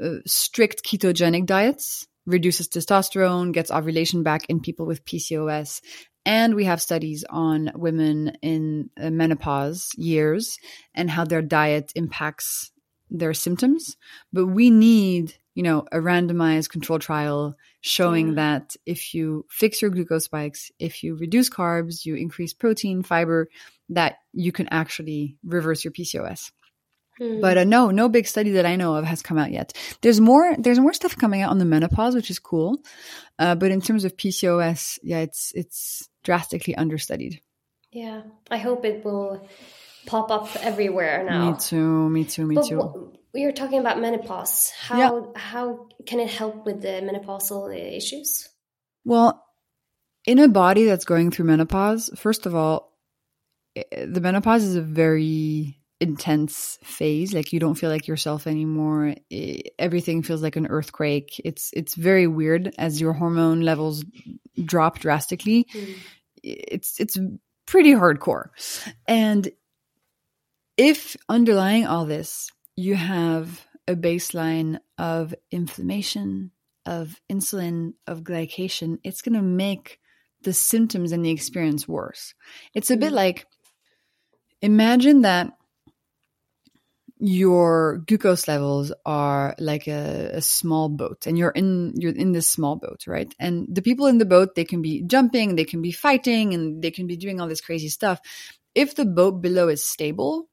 uh, 0.04 0.18
strict 0.26 0.84
ketogenic 0.84 1.46
diets 1.46 2.08
reduces 2.26 2.68
testosterone, 2.68 3.54
gets 3.54 3.72
ovulation 3.72 4.22
back 4.22 4.46
in 4.50 4.60
people 4.60 4.86
with 4.86 5.06
PCOS. 5.06 5.80
And 6.26 6.54
we 6.54 6.66
have 6.66 6.82
studies 6.82 7.24
on 7.30 7.72
women 7.76 8.34
in 8.42 8.90
uh, 9.02 9.12
menopause 9.12 9.92
years 9.96 10.58
and 10.94 11.10
how 11.10 11.24
their 11.24 11.42
diet 11.42 11.94
impacts 11.96 12.70
their 13.10 13.34
symptoms. 13.34 13.96
But 14.34 14.48
we 14.48 14.70
need, 14.70 15.36
you 15.60 15.64
know, 15.64 15.80
a 15.92 15.98
randomized 15.98 16.70
control 16.70 17.00
trial 17.00 17.58
showing 17.82 18.28
Yeah. 18.30 18.36
that 18.36 18.66
if 18.86 19.14
you 19.14 19.46
fix 19.50 19.82
your 19.82 19.92
glucose 19.92 20.24
spikes, 20.24 20.72
if 20.80 21.04
you 21.04 21.16
reduce 21.18 21.50
carbs, 21.50 22.06
you 22.06 22.16
increase 22.16 22.54
protein, 22.54 23.04
fiber, 23.04 23.50
that 23.90 24.20
you 24.32 24.54
can 24.54 24.70
actually 24.72 25.36
reverse 25.44 25.84
your 25.84 25.92
PCOS. 25.92 26.52
Hmm. 27.18 27.42
But 27.42 27.58
uh, 27.58 27.66
no, 27.66 27.92
no 27.92 28.08
big 28.08 28.26
study 28.26 28.52
that 28.52 28.66
I 28.66 28.78
know 28.78 28.96
of 28.96 29.04
has 29.04 29.22
come 29.22 29.38
out 29.38 29.52
yet. 29.52 29.74
There's 30.02 30.22
more. 30.22 30.56
There's 30.58 30.80
more 30.80 30.94
stuff 30.94 31.18
coming 31.18 31.42
out 31.42 31.52
on 31.52 31.60
the 31.60 31.66
menopause, 31.66 32.16
which 32.16 32.32
is 32.32 32.40
cool. 32.40 32.78
Uh, 33.38 33.56
but 33.56 33.70
in 33.72 33.82
terms 33.82 34.06
of 34.06 34.16
PCOS, 34.16 35.00
yeah, 35.04 35.20
it's 35.28 35.52
it's 35.56 36.08
drastically 36.24 36.76
understudied. 36.78 37.42
Yeah, 37.92 38.22
I 38.50 38.60
hope 38.60 38.86
it 38.86 39.04
will 39.04 39.46
pop 40.06 40.32
up 40.32 40.48
everywhere 40.62 41.26
now. 41.30 41.52
Me 41.52 41.58
too. 41.60 42.10
Me 42.10 42.24
too. 42.24 42.46
Me 42.46 42.56
But 42.56 42.68
too. 42.68 43.12
We 43.34 43.44
are 43.46 43.52
talking 43.52 43.80
about 43.80 44.00
menopause. 44.00 44.72
How 44.78 44.98
Yeah. 44.98 45.22
how 45.36 45.88
can 46.06 46.20
it 46.20 46.30
help 46.30 46.66
with 46.66 46.82
the 46.82 47.02
menopausal 47.02 47.70
uh, 47.70 47.96
issues? 47.98 48.48
Well, 49.06 49.44
in 50.26 50.40
a 50.40 50.48
body 50.48 50.86
that's 50.86 51.06
going 51.06 51.32
through 51.32 51.46
menopause, 51.46 52.10
first 52.16 52.46
of 52.46 52.56
all, 52.56 52.98
the 53.76 54.22
menopause 54.22 54.64
is 54.64 54.76
a 54.76 54.82
very 54.82 55.80
intense 56.02 56.78
phase. 56.84 57.34
Like 57.34 57.52
you 57.54 57.60
don't 57.60 57.76
feel 57.76 57.90
like 57.90 58.08
yourself 58.08 58.48
anymore. 58.48 59.16
Everything 59.78 60.24
feels 60.24 60.42
like 60.42 60.56
an 60.56 60.68
earthquake. 60.68 61.40
It's 61.44 61.72
it's 61.74 61.96
very 61.96 62.28
weird 62.28 62.74
as 62.78 63.00
your 63.00 63.14
hormone 63.14 63.62
levels 63.62 64.04
drop 64.64 65.00
drastically. 65.00 65.68
it's 66.44 67.00
it's 67.00 67.18
pretty 67.66 67.94
hardcore. 67.94 68.50
And 69.08 69.50
if 70.78 71.18
underlying 71.28 71.86
all 71.86 72.06
this, 72.06 72.52
you 72.80 72.96
have 72.96 73.66
a 73.88 73.96
baseline 73.96 74.80
of 74.98 75.36
inflammation, 75.52 76.52
of 76.86 77.20
insulin, 77.30 77.94
of 78.08 78.22
glycation, 78.22 79.00
it's 79.04 79.22
going 79.22 79.36
to 79.36 79.42
make 79.42 80.00
the 80.44 80.54
symptoms 80.54 81.12
and 81.12 81.26
the 81.26 81.32
experience 81.32 81.88
worse. 81.88 82.34
It's 82.74 82.90
a 82.90 82.98
bit 82.98 83.12
mm. 83.12 83.18
like 83.18 83.46
imagine 84.62 85.22
that 85.22 85.52
your 87.22 87.98
glucose 88.08 88.48
levels 88.48 88.94
are 89.06 89.54
like 89.60 89.88
a, 89.88 90.32
a, 90.36 90.42
small 90.42 90.88
boat 90.88 91.28
and 91.28 91.38
you're 91.38 91.50
in 91.52 91.94
you're 91.98 92.14
in 92.14 92.32
this 92.32 92.48
small 92.48 92.78
boat 92.78 93.06
right 93.08 93.36
and 93.38 93.68
the 93.70 93.82
people 93.82 94.06
in 94.06 94.20
the 94.20 94.26
boat 94.26 94.56
they 94.56 94.64
can 94.64 94.82
be 94.82 95.02
jumping 95.02 95.58
they 95.58 95.66
can 95.66 95.82
be 95.82 95.92
fighting 95.92 96.54
and 96.54 96.82
they 96.82 96.92
can 96.92 97.08
be 97.08 97.18
doing 97.18 97.42
all 97.42 97.48
this 97.50 97.60
crazy 97.60 97.90
stuff 97.90 98.22
if 98.74 98.96
the 98.96 99.04
boat 99.04 99.42
below 99.42 99.68
is 99.68 99.86
stable 99.86 100.49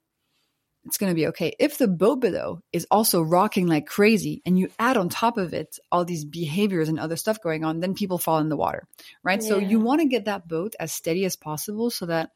it's 0.86 0.98
going 0.98 1.10
to 1.10 1.14
be 1.14 1.26
okay 1.26 1.54
if 1.58 1.78
the 1.78 1.88
boat 1.88 2.20
below 2.20 2.60
is 2.72 2.86
also 2.90 3.22
rocking 3.22 3.66
like 3.66 3.86
crazy 3.86 4.42
and 4.46 4.58
you 4.58 4.68
add 4.78 4.96
on 4.96 5.08
top 5.08 5.36
of 5.36 5.52
it 5.52 5.78
all 5.92 6.04
these 6.04 6.24
behaviors 6.24 6.88
and 6.88 6.98
other 6.98 7.16
stuff 7.16 7.40
going 7.42 7.64
on 7.64 7.80
then 7.80 7.94
people 7.94 8.18
fall 8.18 8.38
in 8.38 8.48
the 8.48 8.56
water 8.56 8.86
right 9.22 9.42
yeah. 9.42 9.48
so 9.48 9.58
you 9.58 9.80
want 9.80 10.00
to 10.00 10.08
get 10.08 10.24
that 10.24 10.48
boat 10.48 10.74
as 10.80 10.92
steady 10.92 11.24
as 11.24 11.36
possible 11.36 11.90
so 11.90 12.06
that 12.06 12.30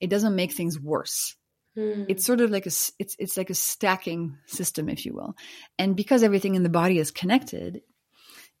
it 0.00 0.10
doesn't 0.10 0.36
make 0.36 0.52
things 0.52 0.80
worse 0.80 1.36
Mm. 1.76 2.06
It's 2.08 2.26
sort 2.26 2.40
of 2.40 2.50
like 2.50 2.66
a 2.66 2.72
it's 2.98 3.16
it's 3.18 3.36
like 3.36 3.50
a 3.50 3.54
stacking 3.54 4.36
system, 4.46 4.88
if 4.88 5.06
you 5.06 5.14
will. 5.14 5.34
And 5.78 5.96
because 5.96 6.22
everything 6.22 6.54
in 6.54 6.62
the 6.62 6.68
body 6.68 6.98
is 6.98 7.10
connected, 7.10 7.80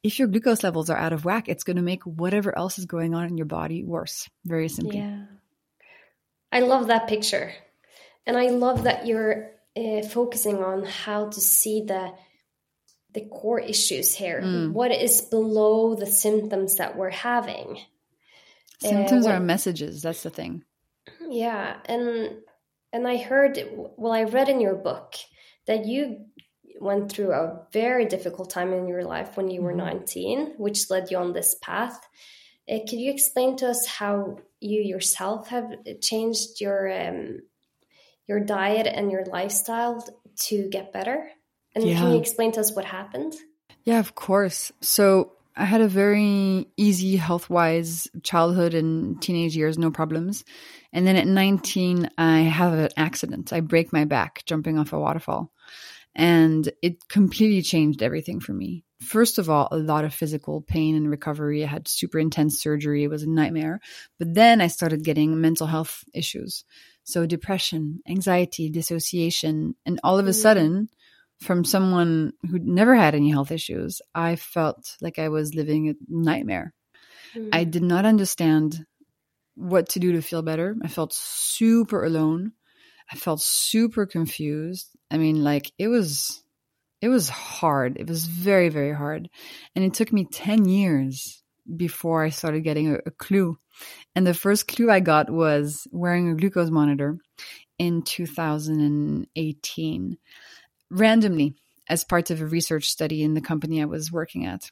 if 0.02 0.18
your 0.18 0.28
glucose 0.28 0.62
levels 0.62 0.90
are 0.90 0.96
out 0.96 1.12
of 1.12 1.24
whack, 1.24 1.48
it's 1.48 1.64
going 1.64 1.76
to 1.76 1.82
make 1.82 2.02
whatever 2.04 2.56
else 2.56 2.78
is 2.78 2.86
going 2.86 3.14
on 3.14 3.26
in 3.26 3.36
your 3.36 3.46
body 3.46 3.84
worse. 3.84 4.28
Very 4.44 4.68
simply. 4.68 4.98
Yeah. 4.98 5.24
I 6.50 6.60
love 6.60 6.88
that 6.88 7.08
picture, 7.08 7.52
and 8.26 8.36
I 8.36 8.48
love 8.48 8.84
that 8.84 9.06
you're 9.06 9.50
uh, 9.76 10.02
focusing 10.02 10.62
on 10.62 10.84
how 10.84 11.28
to 11.28 11.40
see 11.40 11.84
the 11.86 12.12
the 13.14 13.26
core 13.26 13.60
issues 13.60 14.14
here. 14.14 14.40
Mm. 14.42 14.72
What 14.72 14.90
is 14.90 15.20
below 15.20 15.94
the 15.94 16.06
symptoms 16.06 16.76
that 16.76 16.96
we're 16.96 17.10
having? 17.10 17.78
Symptoms 18.80 19.26
uh, 19.26 19.30
are 19.30 19.40
messages. 19.40 20.02
That's 20.02 20.22
the 20.22 20.30
thing. 20.30 20.64
Yeah, 21.28 21.76
and 21.86 22.36
and 22.92 23.06
I 23.06 23.16
heard, 23.16 23.58
well, 23.96 24.12
I 24.12 24.24
read 24.24 24.48
in 24.48 24.60
your 24.60 24.74
book 24.74 25.14
that 25.66 25.86
you 25.86 26.26
went 26.80 27.10
through 27.10 27.32
a 27.32 27.66
very 27.72 28.06
difficult 28.06 28.50
time 28.50 28.72
in 28.72 28.88
your 28.88 29.04
life 29.04 29.36
when 29.36 29.50
you 29.50 29.62
were 29.62 29.72
mm-hmm. 29.72 29.98
19, 29.98 30.54
which 30.58 30.90
led 30.90 31.10
you 31.10 31.16
on 31.16 31.32
this 31.32 31.56
path. 31.62 31.98
Uh, 32.68 32.78
could 32.80 32.98
you 32.98 33.10
explain 33.10 33.56
to 33.56 33.68
us 33.68 33.86
how 33.86 34.38
you 34.60 34.80
yourself 34.80 35.48
have 35.48 35.70
changed 36.00 36.60
your 36.60 36.90
um, 36.92 37.40
your 38.32 38.40
diet 38.40 38.86
and 38.86 39.12
your 39.12 39.24
lifestyle 39.26 40.04
to 40.46 40.68
get 40.70 40.92
better? 40.92 41.30
And 41.74 41.84
yeah. 41.84 41.98
can 41.98 42.12
you 42.12 42.18
explain 42.18 42.52
to 42.52 42.60
us 42.60 42.74
what 42.74 42.86
happened? 42.86 43.34
Yeah, 43.84 43.98
of 43.98 44.14
course. 44.14 44.72
So 44.80 45.32
I 45.54 45.64
had 45.64 45.82
a 45.82 45.88
very 45.88 46.66
easy 46.78 47.16
health 47.16 47.50
wise 47.50 48.08
childhood 48.22 48.72
and 48.72 49.20
teenage 49.20 49.54
years, 49.54 49.76
no 49.76 49.90
problems. 49.90 50.44
And 50.94 51.06
then 51.06 51.16
at 51.16 51.26
19, 51.26 52.08
I 52.16 52.40
have 52.40 52.72
an 52.72 52.88
accident. 52.96 53.52
I 53.52 53.60
break 53.60 53.92
my 53.92 54.04
back 54.06 54.44
jumping 54.46 54.78
off 54.78 54.94
a 54.94 54.98
waterfall. 54.98 55.52
And 56.14 56.70
it 56.82 57.08
completely 57.08 57.62
changed 57.62 58.02
everything 58.02 58.40
for 58.40 58.52
me. 58.52 58.84
First 59.00 59.38
of 59.38 59.50
all, 59.50 59.68
a 59.70 59.78
lot 59.78 60.04
of 60.04 60.14
physical 60.14 60.60
pain 60.60 60.94
and 60.94 61.10
recovery. 61.10 61.64
I 61.64 61.66
had 61.66 61.88
super 61.88 62.18
intense 62.18 62.60
surgery. 62.62 63.02
It 63.02 63.08
was 63.08 63.22
a 63.22 63.30
nightmare. 63.30 63.80
But 64.18 64.32
then 64.34 64.60
I 64.60 64.68
started 64.68 65.04
getting 65.04 65.40
mental 65.40 65.66
health 65.66 66.04
issues. 66.14 66.64
So 67.04 67.26
depression, 67.26 68.00
anxiety, 68.08 68.70
dissociation. 68.70 69.74
And 69.84 70.00
all 70.04 70.18
of 70.18 70.26
a 70.26 70.30
mm. 70.30 70.34
sudden, 70.34 70.88
from 71.40 71.64
someone 71.64 72.32
who 72.48 72.58
never 72.58 72.94
had 72.94 73.14
any 73.14 73.30
health 73.30 73.50
issues, 73.50 74.00
I 74.14 74.36
felt 74.36 74.96
like 75.00 75.18
I 75.18 75.28
was 75.28 75.54
living 75.54 75.88
a 75.88 75.94
nightmare. 76.08 76.72
Mm. 77.34 77.48
I 77.52 77.64
did 77.64 77.82
not 77.82 78.06
understand 78.06 78.86
what 79.54 79.90
to 79.90 80.00
do 80.00 80.12
to 80.12 80.22
feel 80.22 80.42
better. 80.42 80.76
I 80.82 80.88
felt 80.88 81.12
super 81.12 82.04
alone. 82.04 82.52
I 83.10 83.16
felt 83.16 83.42
super 83.42 84.06
confused. 84.06 84.88
I 85.10 85.18
mean, 85.18 85.42
like 85.42 85.72
it 85.78 85.88
was 85.88 86.42
it 87.00 87.08
was 87.08 87.28
hard. 87.28 87.96
It 87.98 88.08
was 88.08 88.26
very 88.26 88.68
very 88.68 88.92
hard. 88.94 89.28
And 89.74 89.84
it 89.84 89.94
took 89.94 90.12
me 90.12 90.24
10 90.24 90.66
years 90.66 91.41
before 91.76 92.24
I 92.24 92.30
started 92.30 92.62
getting 92.62 92.94
a, 92.94 92.98
a 93.06 93.10
clue. 93.10 93.58
And 94.14 94.26
the 94.26 94.34
first 94.34 94.68
clue 94.68 94.90
I 94.90 95.00
got 95.00 95.30
was 95.30 95.86
wearing 95.90 96.30
a 96.30 96.34
glucose 96.34 96.70
monitor 96.70 97.18
in 97.78 98.02
2018 98.02 100.18
randomly 100.90 101.54
as 101.88 102.04
part 102.04 102.30
of 102.30 102.40
a 102.40 102.46
research 102.46 102.88
study 102.88 103.22
in 103.22 103.34
the 103.34 103.40
company 103.40 103.82
I 103.82 103.86
was 103.86 104.12
working 104.12 104.46
at. 104.46 104.70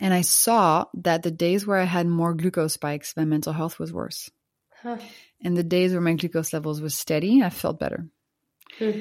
And 0.00 0.12
I 0.12 0.22
saw 0.22 0.86
that 0.94 1.22
the 1.22 1.30
days 1.30 1.66
where 1.66 1.78
I 1.78 1.84
had 1.84 2.06
more 2.06 2.34
glucose 2.34 2.74
spikes, 2.74 3.16
my 3.16 3.24
mental 3.24 3.52
health 3.52 3.78
was 3.78 3.92
worse. 3.92 4.30
Huh. 4.82 4.98
And 5.42 5.56
the 5.56 5.62
days 5.62 5.92
where 5.92 6.00
my 6.00 6.14
glucose 6.14 6.52
levels 6.52 6.80
was 6.80 6.94
steady, 6.94 7.42
I 7.42 7.50
felt 7.50 7.78
better. 7.78 8.06
Hmm. 8.78 9.00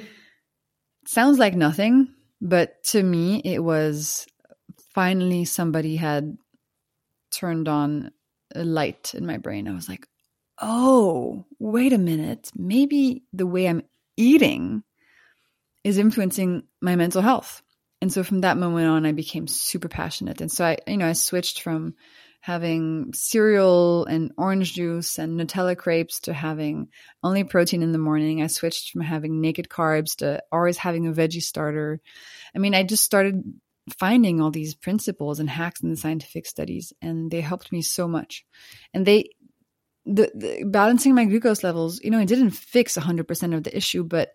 Sounds 1.07 1.37
like 1.37 1.53
nothing, 1.53 2.13
but 2.41 2.83
to 2.85 3.03
me, 3.03 3.41
it 3.43 3.63
was 3.63 4.25
finally 4.93 5.45
somebody 5.45 5.97
had 5.97 6.37
turned 7.35 7.67
on 7.67 8.11
a 8.53 8.63
light 8.63 9.13
in 9.13 9.25
my 9.25 9.37
brain. 9.37 9.67
I 9.67 9.73
was 9.73 9.89
like, 9.89 10.07
oh, 10.61 11.45
wait 11.59 11.93
a 11.93 11.97
minute. 11.97 12.51
Maybe 12.55 13.23
the 13.33 13.47
way 13.47 13.67
I'm 13.67 13.83
eating 14.17 14.83
is 15.83 15.97
influencing 15.97 16.63
my 16.81 16.95
mental 16.95 17.21
health. 17.21 17.61
And 18.01 18.11
so 18.11 18.23
from 18.23 18.41
that 18.41 18.57
moment 18.57 18.87
on, 18.87 19.05
I 19.05 19.11
became 19.11 19.47
super 19.47 19.87
passionate. 19.87 20.41
And 20.41 20.51
so 20.51 20.65
I, 20.65 20.77
you 20.87 20.97
know, 20.97 21.07
I 21.07 21.13
switched 21.13 21.61
from 21.61 21.95
having 22.41 23.11
cereal 23.13 24.05
and 24.05 24.31
orange 24.37 24.73
juice 24.73 25.17
and 25.17 25.39
Nutella 25.39 25.75
crepes 25.75 26.19
to 26.21 26.33
having 26.33 26.89
only 27.23 27.43
protein 27.43 27.81
in 27.81 27.91
the 27.91 27.97
morning. 27.97 28.43
I 28.43 28.47
switched 28.47 28.91
from 28.91 29.01
having 29.01 29.41
naked 29.41 29.67
carbs 29.67 30.17
to 30.17 30.43
always 30.51 30.77
having 30.77 31.07
a 31.07 31.11
veggie 31.11 31.41
starter. 31.41 31.99
I 32.55 32.59
mean, 32.59 32.75
I 32.75 32.83
just 32.83 33.03
started 33.03 33.43
finding 33.97 34.41
all 34.41 34.51
these 34.51 34.75
principles 34.75 35.39
and 35.39 35.49
hacks 35.49 35.81
in 35.81 35.89
the 35.89 35.97
scientific 35.97 36.45
studies, 36.45 36.93
and 37.01 37.29
they 37.31 37.41
helped 37.41 37.71
me 37.71 37.81
so 37.81 38.07
much. 38.07 38.45
And 38.93 39.05
they, 39.05 39.29
the, 40.05 40.31
the 40.35 40.63
balancing 40.65 41.15
my 41.15 41.25
glucose 41.25 41.63
levels, 41.63 42.01
you 42.03 42.11
know, 42.11 42.19
it 42.19 42.27
didn't 42.27 42.51
fix 42.51 42.97
100% 42.97 43.55
of 43.55 43.63
the 43.63 43.75
issue, 43.75 44.03
but 44.03 44.29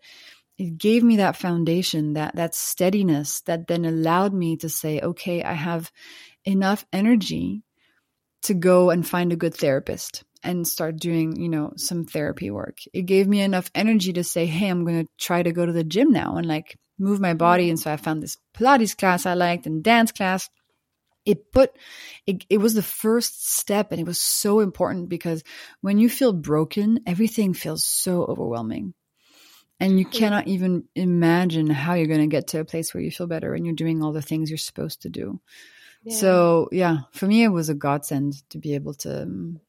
it 0.59 0.77
gave 0.77 1.03
me 1.03 1.17
that 1.17 1.37
foundation, 1.37 2.15
that 2.15 2.37
that 2.37 2.55
steadiness 2.55 3.41
that 3.43 3.67
then 3.67 3.85
allowed 3.85 4.35
me 4.35 4.59
to 4.59 4.69
say, 4.69 5.01
okay, 5.01 5.43
I 5.43 5.55
have 5.55 5.91
enough 6.45 6.85
energy 6.93 7.63
to 8.43 8.55
go 8.55 8.91
and 8.91 9.07
find 9.07 9.33
a 9.33 9.37
good 9.37 9.55
therapist 9.55 10.23
and 10.43 10.67
start 10.67 10.97
doing, 10.97 11.41
you 11.41 11.49
know, 11.49 11.73
some 11.77 12.05
therapy 12.05 12.51
work. 12.51 12.79
It 12.93 13.03
gave 13.03 13.27
me 13.27 13.41
enough 13.41 13.71
energy 13.75 14.15
to 14.15 14.25
say, 14.25 14.47
hey, 14.47 14.69
I'm 14.69 14.85
going 14.85 15.05
to 15.05 15.11
try 15.19 15.43
to 15.43 15.53
go 15.53 15.65
to 15.65 15.73
the 15.73 15.85
gym 15.85 16.13
now 16.13 16.37
and 16.37 16.47
like 16.47 16.77
move 17.01 17.21
my 17.21 17.35
body. 17.35 17.71
And 17.71 17.79
so 17.79 17.91
I 17.91 17.97
found 17.97 18.23
this 18.23 18.39
Pilates 18.55 18.97
class 18.97 19.27
I 19.27 19.35
liked 19.35 19.67
and 19.67 19.83
dance 19.83 20.13
class. 20.13 20.49
It 21.27 21.53
put, 21.53 21.71
it, 22.27 22.45
it 22.49 22.59
was 22.59 22.75
the 22.75 22.83
first 22.83 23.57
step 23.59 23.93
and 23.93 24.01
it 24.01 24.07
was 24.07 24.21
so 24.21 24.61
important 24.61 25.09
because 25.09 25.43
when 25.81 25.99
you 25.99 26.09
feel 26.09 26.33
broken, 26.33 27.01
everything 27.07 27.53
feels 27.53 27.85
so 27.85 28.25
overwhelming 28.25 28.95
and 29.81 29.99
you 29.99 30.05
cannot 30.05 30.47
even 30.47 30.85
imagine 30.95 31.69
how 31.69 31.95
you're 31.95 32.07
going 32.07 32.21
to 32.21 32.27
get 32.27 32.49
to 32.49 32.61
a 32.61 32.65
place 32.65 32.93
where 32.93 33.03
you 33.03 33.11
feel 33.11 33.27
better 33.27 33.55
and 33.55 33.65
you're 33.65 33.75
doing 33.75 34.03
all 34.03 34.13
the 34.13 34.23
things 34.23 34.51
you're 34.51 34.59
supposed 34.59 35.03
to 35.03 35.09
do 35.09 35.41
yeah. 36.05 36.15
so 36.15 36.69
yeah 36.71 36.99
for 37.13 37.27
me 37.27 37.43
it 37.43 37.49
was 37.49 37.69
a 37.69 37.75
godsend 37.75 38.35
to 38.51 38.59
be 38.59 38.75
able 38.75 38.95
to 38.95 39.23
um, 39.23 39.61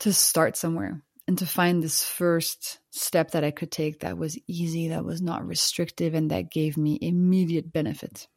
to 0.00 0.12
start 0.12 0.56
somewhere 0.56 1.02
and 1.28 1.38
to 1.38 1.46
find 1.46 1.82
this 1.82 2.04
first 2.04 2.78
step 2.90 3.32
that 3.32 3.44
i 3.44 3.50
could 3.50 3.70
take 3.70 4.00
that 4.00 4.18
was 4.18 4.38
easy 4.46 4.88
that 4.88 5.04
was 5.04 5.20
not 5.20 5.46
restrictive 5.46 6.14
and 6.14 6.30
that 6.30 6.50
gave 6.50 6.76
me 6.76 6.98
immediate 7.00 7.72
benefit 7.72 8.28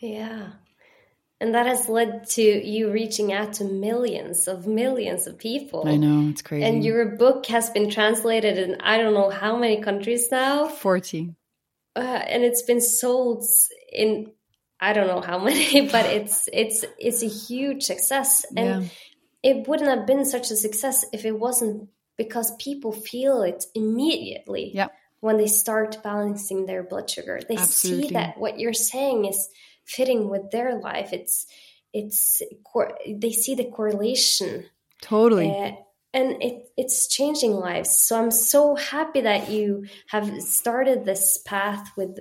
yeah 0.00 0.52
and 1.44 1.54
that 1.54 1.66
has 1.66 1.88
led 1.88 2.26
to 2.30 2.42
you 2.42 2.90
reaching 2.90 3.32
out 3.32 3.54
to 3.54 3.64
millions 3.64 4.48
of 4.48 4.66
millions 4.66 5.26
of 5.26 5.36
people. 5.36 5.86
I 5.86 5.96
know, 5.96 6.30
it's 6.30 6.40
crazy. 6.40 6.64
And 6.64 6.84
your 6.84 7.16
book 7.16 7.44
has 7.46 7.70
been 7.70 7.90
translated 7.90 8.56
in 8.56 8.80
I 8.80 8.96
don't 8.96 9.12
know 9.12 9.30
how 9.30 9.58
many 9.58 9.82
countries 9.82 10.30
now 10.30 10.68
40. 10.68 11.34
Uh, 11.96 12.00
and 12.00 12.44
it's 12.44 12.62
been 12.62 12.80
sold 12.80 13.44
in 13.92 14.32
I 14.80 14.92
don't 14.92 15.06
know 15.06 15.20
how 15.20 15.38
many, 15.44 15.88
but 15.88 16.06
it's 16.06 16.48
it's 16.52 16.84
it's 16.98 17.22
a 17.22 17.28
huge 17.28 17.82
success. 17.82 18.46
And 18.56 18.84
yeah. 18.84 18.88
it 19.42 19.68
wouldn't 19.68 19.90
have 19.90 20.06
been 20.06 20.24
such 20.24 20.50
a 20.50 20.56
success 20.56 21.04
if 21.12 21.24
it 21.24 21.38
wasn't 21.38 21.90
because 22.16 22.54
people 22.56 22.92
feel 22.92 23.42
it 23.42 23.64
immediately. 23.74 24.72
Yeah. 24.74 24.88
When 25.20 25.38
they 25.38 25.46
start 25.46 26.02
balancing 26.02 26.66
their 26.66 26.82
blood 26.82 27.08
sugar, 27.08 27.40
they 27.48 27.56
Absolutely. 27.56 28.08
see 28.08 28.14
that 28.14 28.36
what 28.36 28.58
you're 28.58 28.74
saying 28.74 29.24
is 29.24 29.48
fitting 29.86 30.28
with 30.30 30.50
their 30.50 30.78
life 30.78 31.12
it's 31.12 31.46
it's 31.92 32.40
they 33.06 33.32
see 33.32 33.54
the 33.54 33.64
correlation 33.66 34.64
Totally. 35.04 35.50
Uh, 35.50 35.72
and 36.14 36.42
it, 36.42 36.70
it's 36.76 37.08
changing 37.08 37.52
lives. 37.52 37.90
So 37.90 38.18
I'm 38.18 38.30
so 38.30 38.74
happy 38.74 39.20
that 39.22 39.50
you 39.50 39.86
have 40.08 40.40
started 40.40 41.04
this 41.04 41.38
path 41.38 41.90
with 41.96 42.18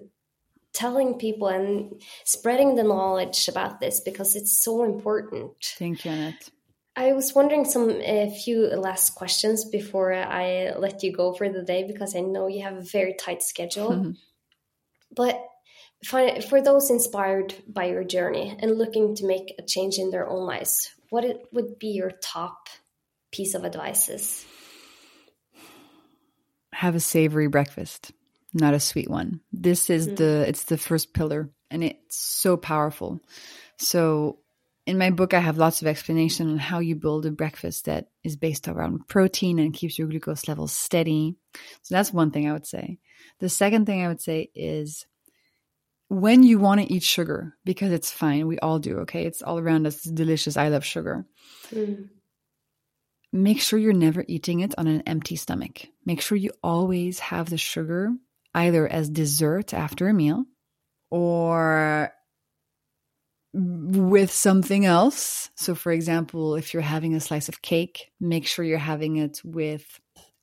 telling 0.74 1.14
people 1.20 1.48
and 1.48 2.02
spreading 2.26 2.76
the 2.76 2.84
knowledge 2.84 3.48
about 3.48 3.80
this 3.80 4.02
because 4.02 4.36
it's 4.36 4.58
so 4.58 4.84
important. 4.84 5.54
Thank 5.78 6.04
you, 6.04 6.12
Annette. 6.12 6.50
I 6.96 7.14
was 7.14 7.34
wondering 7.34 7.66
some 7.66 7.89
a 7.89 8.30
few 8.30 8.68
last 8.68 9.16
questions 9.16 9.66
before 9.66 10.14
I 10.14 10.74
let 10.78 11.02
you 11.02 11.12
go 11.12 11.34
for 11.34 11.50
the 11.50 11.64
day 11.64 11.84
because 11.86 12.16
I 12.16 12.20
know 12.20 12.48
you 12.48 12.62
have 12.64 12.78
a 12.78 12.82
very 12.82 13.16
tight 13.20 13.41
schedule. 13.41 14.14
But 15.16 15.44
for, 16.06 16.41
for 16.41 16.62
those 16.62 16.89
inspired 16.89 17.54
by 17.68 17.86
your 17.86 18.04
journey 18.04 18.58
and 18.60 18.78
looking 18.78 19.16
to 19.16 19.28
make 19.28 19.54
a 19.58 19.64
change 19.64 19.98
in 19.98 20.12
their 20.12 20.28
own 20.28 20.46
lives, 20.46 20.89
what 21.10 21.24
it 21.24 21.46
would 21.52 21.80
be 21.80 21.89
your 21.89 22.12
top 22.12 22.68
piece 23.32 23.54
of 23.54 23.66
advices? 23.66 24.46
Have 26.74 26.96
a 26.96 27.00
savory 27.00 27.48
breakfast, 27.48 28.12
not 28.54 28.74
a 28.74 28.80
sweet 28.80 29.10
one. 29.10 29.41
This 29.52 29.89
is 29.89 30.08
mm. 30.08 30.18
the 30.18 30.46
it's 30.48 30.64
the 30.64 30.78
first 30.78 31.14
pillar 31.14 31.50
and 31.70 31.84
it's 31.84 32.18
so 32.18 32.58
powerful. 32.58 33.22
So 33.78 34.39
in 34.86 34.98
my 34.98 35.10
book 35.12 35.34
I 35.34 35.40
have 35.40 35.58
lots 35.58 35.82
of 35.82 35.88
explanation 35.88 36.50
on 36.50 36.58
how 36.58 36.80
you 36.80 36.96
build 36.96 37.26
a 37.26 37.32
breakfast 37.32 37.86
that 37.86 38.08
is 38.24 38.36
based 38.36 38.68
around 38.68 39.08
protein 39.08 39.60
and 39.60 39.74
keeps 39.74 39.98
your 39.98 40.08
glucose 40.08 40.48
levels 40.48 40.74
steady. 40.74 41.36
So 41.82 41.96
that's 41.96 42.14
one 42.14 42.32
thing 42.32 42.50
I 42.50 42.54
would 42.54 42.68
say. 42.68 43.00
The 43.40 43.50
second 43.50 43.86
thing 43.86 44.04
I 44.04 44.08
would 44.08 44.22
say 44.22 44.50
is 44.54 45.06
when 46.10 46.44
you 46.44 46.60
want 46.60 46.82
to 46.82 46.92
eat 46.92 47.04
sugar, 47.04 47.56
because 47.66 47.92
it's 47.92 48.12
fine, 48.12 48.46
we 48.46 48.60
all 48.60 48.80
do, 48.80 49.00
okay? 49.00 49.26
It's 49.26 49.42
all 49.42 49.58
around 49.58 49.88
us, 49.88 49.96
it's 49.96 50.12
delicious. 50.12 50.58
I 50.58 50.68
love 50.68 50.86
sugar. 50.86 51.26
Mm 51.74 52.10
make 53.34 53.60
sure 53.60 53.80
you're 53.80 53.94
never 53.94 54.24
eating 54.28 54.62
it 54.62 54.76
on 54.78 54.88
an 54.88 55.02
empty 55.08 55.36
stomach. 55.36 55.88
Make 56.06 56.22
sure 56.22 56.38
you 56.38 56.52
always 56.62 57.20
have 57.20 57.50
the 57.50 57.58
sugar 57.58 58.12
either 58.54 58.88
as 58.88 59.10
dessert 59.10 59.74
after 59.74 60.08
a 60.08 60.14
meal 60.14 60.46
or 61.10 62.14
with 63.54 64.32
something 64.32 64.86
else. 64.86 65.49
So, 65.56 65.76
for 65.76 65.91
example, 65.91 66.56
if 66.56 66.74
you're 66.74 66.82
having 66.82 67.14
a 67.14 67.20
slice 67.20 67.49
of 67.49 67.62
cake, 67.62 68.12
make 68.20 68.47
sure 68.47 68.66
you're 68.66 68.78
having 68.78 69.18
it 69.18 69.41
with 69.43 69.99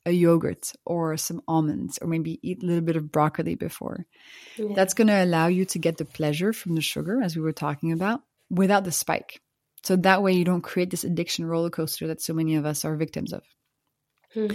a 0.06 0.12
yogurt 0.12 0.72
or 0.86 1.16
some 1.16 1.42
almonds, 1.46 1.98
or 2.00 2.08
maybe 2.08 2.38
eat 2.42 2.62
a 2.62 2.66
little 2.66 2.82
bit 2.82 2.96
of 2.96 3.12
broccoli 3.12 3.54
before. 3.54 4.06
Yeah. 4.56 4.74
That's 4.74 4.94
going 4.94 5.08
to 5.08 5.24
allow 5.24 5.48
you 5.48 5.64
to 5.66 5.78
get 5.78 5.98
the 5.98 6.04
pleasure 6.04 6.52
from 6.52 6.74
the 6.74 6.80
sugar, 6.80 7.20
as 7.22 7.36
we 7.36 7.42
were 7.42 7.52
talking 7.52 7.92
about, 7.92 8.22
without 8.48 8.84
the 8.84 8.92
spike. 8.92 9.40
So 9.82 9.96
that 9.96 10.22
way 10.22 10.32
you 10.32 10.44
don't 10.44 10.62
create 10.62 10.90
this 10.90 11.04
addiction 11.04 11.46
roller 11.46 11.70
coaster 11.70 12.06
that 12.08 12.22
so 12.22 12.34
many 12.34 12.56
of 12.56 12.66
us 12.66 12.84
are 12.84 12.96
victims 12.96 13.32
of. 13.32 13.42
Hmm. 14.32 14.48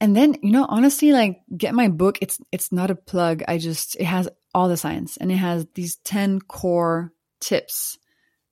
And 0.00 0.16
then, 0.16 0.36
you 0.42 0.52
know, 0.52 0.66
honestly, 0.68 1.12
like 1.12 1.40
get 1.56 1.74
my 1.74 1.88
book. 1.88 2.18
It's 2.22 2.40
it's 2.52 2.70
not 2.70 2.90
a 2.90 2.94
plug. 2.94 3.42
I 3.48 3.58
just 3.58 3.96
it 3.96 4.04
has 4.04 4.28
all 4.54 4.68
the 4.68 4.76
science 4.76 5.16
and 5.16 5.30
it 5.30 5.36
has 5.36 5.66
these 5.74 5.96
10 6.04 6.40
core 6.40 7.12
tips 7.40 7.98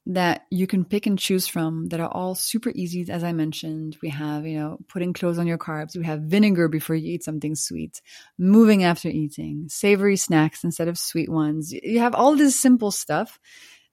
that 0.09 0.47
you 0.51 0.68
can 0.68 0.84
pick 0.84 1.07
and 1.07 1.18
choose 1.18 1.49
from 1.49 1.87
that 1.87 1.99
are 1.99 2.09
all 2.09 2.37
super 2.37 2.70
easy 2.74 3.11
as 3.11 3.24
I 3.24 3.32
mentioned. 3.32 3.97
We 4.01 4.11
have, 4.11 4.47
you 4.47 4.57
know, 4.57 4.78
putting 4.89 5.12
clothes 5.12 5.39
on 5.39 5.49
your 5.49 5.59
carbs. 5.59 5.97
We 5.97 6.05
have 6.05 6.20
vinegar 6.20 6.68
before 6.68 6.95
you 6.95 7.14
eat 7.14 7.24
something 7.24 7.57
sweet, 7.57 8.01
moving 8.39 8.84
after 8.84 9.09
eating, 9.09 9.68
savory 9.68 10.16
snacks 10.16 10.62
instead 10.62 10.87
of 10.87 10.97
sweet 10.97 11.28
ones. 11.28 11.72
You 11.72 11.99
have 11.99 12.14
all 12.14 12.37
this 12.37 12.59
simple 12.59 12.93
stuff 12.93 13.41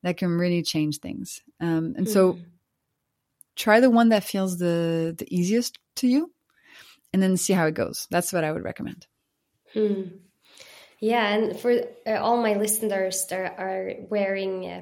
that 0.03 0.17
can 0.17 0.29
really 0.29 0.61
change 0.61 0.99
things. 0.99 1.41
Um, 1.59 1.95
and 1.97 2.05
mm. 2.05 2.09
so 2.09 2.37
try 3.55 3.79
the 3.79 3.89
one 3.89 4.09
that 4.09 4.23
feels 4.23 4.59
the 4.59 5.15
the 5.17 5.27
easiest 5.35 5.79
to 5.95 6.07
you 6.07 6.31
and 7.11 7.23
then 7.23 7.37
see 7.37 7.53
how 7.53 7.65
it 7.65 7.73
goes. 7.73 8.07
That's 8.11 8.31
what 8.31 8.43
I 8.43 8.51
would 8.51 8.63
recommend. 8.63 9.07
Hmm. 9.73 10.03
Yeah, 11.03 11.27
and 11.33 11.59
for 11.59 11.73
uh, 12.07 12.11
all 12.11 12.41
my 12.41 12.53
listeners 12.53 13.25
that 13.29 13.59
are 13.59 13.91
wearing, 14.09 14.65
uh, 14.65 14.81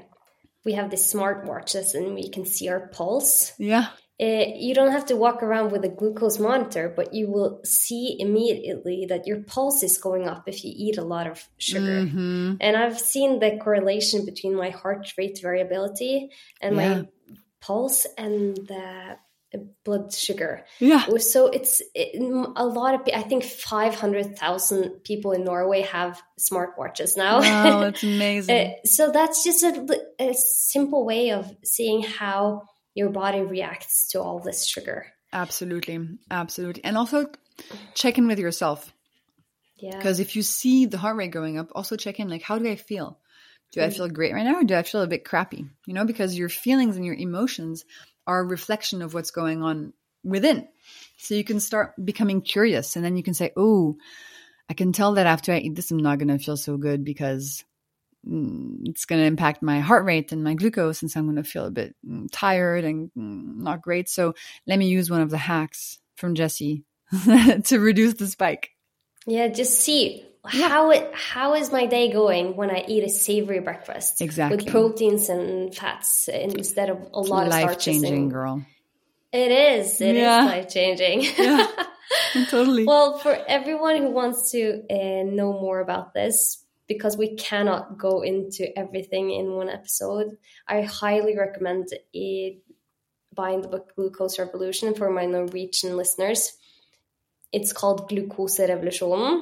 we 0.64 0.74
have 0.74 0.92
the 0.92 0.98
smart 0.98 1.48
watches 1.48 1.96
and 1.96 2.14
we 2.14 2.30
can 2.30 2.46
see 2.46 2.70
our 2.70 2.90
pulse. 2.90 3.54
Yeah. 3.58 3.88
Uh, 4.22 4.46
you 4.56 4.76
don't 4.76 4.92
have 4.92 5.08
to 5.08 5.16
walk 5.16 5.42
around 5.42 5.72
with 5.72 5.84
a 5.84 5.90
glucose 5.90 6.38
monitor, 6.38 6.94
but 6.96 7.16
you 7.16 7.28
will 7.28 7.60
see 7.66 8.18
immediately 8.20 9.08
that 9.10 9.26
your 9.26 9.42
pulse 9.42 9.82
is 9.82 9.98
going 9.98 10.28
up 10.28 10.44
if 10.46 10.64
you 10.64 10.72
eat 10.76 11.00
a 11.00 11.04
lot 11.04 11.26
of 11.26 11.44
sugar. 11.58 12.04
Mm-hmm. 12.04 12.58
And 12.62 12.78
I've 12.78 13.00
seen 13.00 13.40
the 13.40 13.58
correlation 13.58 14.24
between 14.24 14.56
my 14.56 14.70
heart 14.70 15.12
rate 15.18 15.40
variability 15.42 16.30
and 16.62 16.76
yeah. 16.76 16.94
my 17.00 17.08
pulse 17.62 18.06
and 18.16 18.56
the 18.58 19.18
blood 19.84 20.14
sugar. 20.14 20.66
Yeah. 20.80 21.06
So 21.18 21.48
it's 21.48 21.82
it, 21.94 22.22
a 22.56 22.66
lot 22.66 22.96
of, 22.96 23.02
I 23.14 23.22
think 23.22 23.44
500,000 23.44 25.04
people 25.04 25.34
in 25.34 25.44
Norway 25.44 25.82
have 25.82 26.22
smartwatches 26.40 27.18
now. 27.18 27.42
Wow, 27.42 27.80
that's 27.82 28.04
amazing. 28.04 28.56
Uh, 28.56 28.74
so 28.86 29.12
that's 29.12 29.44
just 29.44 29.64
a, 29.64 30.00
a 30.20 30.34
simple 30.34 31.06
way 31.06 31.32
of 31.32 31.54
seeing 31.64 32.02
how 32.02 32.64
your 32.94 33.10
body 33.10 33.42
reacts 33.42 34.10
to 34.10 34.22
all 34.22 34.40
this 34.40 34.66
sugar. 34.66 35.08
Absolutely. 35.34 36.18
Absolutely. 36.30 36.84
And 36.84 36.98
also 36.98 37.28
check 37.94 38.18
in 38.18 38.28
with 38.28 38.40
yourself. 38.40 38.94
Yeah. 39.78 39.96
Because 39.98 40.20
if 40.20 40.36
you 40.36 40.44
see 40.44 40.86
the 40.86 40.98
heart 40.98 41.16
rate 41.16 41.32
going 41.32 41.58
up, 41.58 41.70
also 41.74 41.96
check 41.96 42.20
in 42.20 42.30
like, 42.30 42.44
how 42.44 42.60
do 42.60 42.70
I 42.70 42.76
feel? 42.76 43.18
Do 43.72 43.82
I 43.82 43.88
mm. 43.88 43.96
feel 43.96 44.10
great 44.10 44.34
right 44.34 44.44
now 44.44 44.60
or 44.60 44.64
do 44.64 44.76
I 44.76 44.84
feel 44.84 45.02
a 45.02 45.08
bit 45.08 45.26
crappy? 45.26 45.66
You 45.86 45.94
know, 45.94 46.06
because 46.06 46.38
your 46.38 46.50
feelings 46.50 46.98
and 46.98 47.06
your 47.06 47.16
emotions 47.16 47.86
are 48.28 48.40
a 48.40 48.46
reflection 48.46 49.02
of 49.02 49.14
what's 49.14 49.32
going 49.32 49.64
on 49.64 49.94
within. 50.24 50.68
So 51.18 51.36
you 51.36 51.44
can 51.44 51.60
start 51.60 51.94
becoming 52.04 52.42
curious 52.42 52.96
and 52.96 53.04
then 53.04 53.18
you 53.18 53.24
can 53.24 53.34
say, 53.34 53.52
oh, 53.58 53.96
I 54.70 54.74
can 54.74 54.94
tell 54.94 55.14
that 55.14 55.26
after 55.26 55.52
I 55.52 55.58
eat 55.58 55.76
this, 55.76 55.92
I'm 55.92 55.98
not 55.98 56.18
going 56.18 56.30
to 56.30 56.44
feel 56.44 56.58
so 56.58 56.78
good 56.78 57.04
because 57.04 57.64
Mm, 58.28 58.88
it's 58.88 59.06
going 59.06 59.20
to 59.20 59.26
impact 59.26 59.64
my 59.64 59.80
heart 59.80 60.06
rate 60.06 60.32
and 60.32 60.44
my 60.44 60.54
glucose, 60.54 61.02
and 61.02 61.10
so 61.10 61.20
I'm 61.20 61.26
going 61.26 61.38
to 61.38 61.44
feel 61.44 61.66
a 61.66 61.72
bit 61.72 61.96
mm, 62.08 62.28
tired 62.32 62.84
and 62.84 63.10
mm, 63.18 63.58
not 63.58 63.82
great. 63.82 64.10
So 64.10 64.36
let 64.68 64.78
me 64.78 64.88
use 64.88 65.10
one 65.10 65.22
of 65.22 65.32
the 65.32 65.38
hacks 65.38 66.00
from 66.18 66.36
Jessie 66.36 66.84
to 67.66 67.80
reduce 67.80 68.14
the 68.16 68.28
spike. 68.28 68.70
Yeah, 69.26 69.48
just 69.50 69.80
see 69.80 70.26
yeah. 70.52 70.70
how 70.70 70.92
it 70.92 71.12
how 71.14 71.54
is 71.56 71.72
my 71.72 71.86
day 71.86 72.12
going 72.12 72.56
when 72.56 72.72
I 72.72 72.86
eat 72.88 73.04
a 73.04 73.10
savory 73.10 73.60
breakfast 73.60 74.22
exactly 74.22 74.58
with 74.58 74.68
proteins 74.68 75.30
and 75.30 75.74
fats 75.76 76.28
instead 76.28 76.90
of 76.90 76.98
a 77.14 77.20
lot 77.20 77.48
life 77.48 77.64
of 77.64 77.70
life 77.70 77.80
changing, 77.80 78.30
girl. 78.30 78.66
It 79.32 79.52
is. 79.52 80.02
It 80.02 80.16
yeah. 80.16 80.42
is 80.42 80.46
life 80.46 80.70
changing. 80.70 81.22
yeah, 81.38 81.68
totally. 82.50 82.86
Well, 82.86 83.20
for 83.20 83.38
everyone 83.48 83.98
who 83.98 84.10
wants 84.10 84.52
to 84.52 84.84
uh, 84.90 85.24
know 85.24 85.54
more 85.54 85.80
about 85.80 86.14
this, 86.14 86.62
because 86.94 87.16
we 87.16 87.36
cannot 87.36 87.98
go 87.98 88.22
into 88.22 88.78
everything 88.78 89.32
in 89.32 89.54
one 89.54 89.70
episode. 89.70 90.38
I 90.68 90.82
highly 90.82 91.38
recommend 91.38 91.88
it, 92.12 92.62
buying 93.34 93.62
the 93.62 93.70
book 93.70 93.94
Glucose 93.96 94.38
Revolution 94.38 94.94
for 94.94 95.10
my 95.10 95.26
Norwegian 95.26 95.96
listeners. 95.96 96.52
It's 97.52 97.74
called 97.74 98.10
Glukoserevolusjonen. 98.10 99.42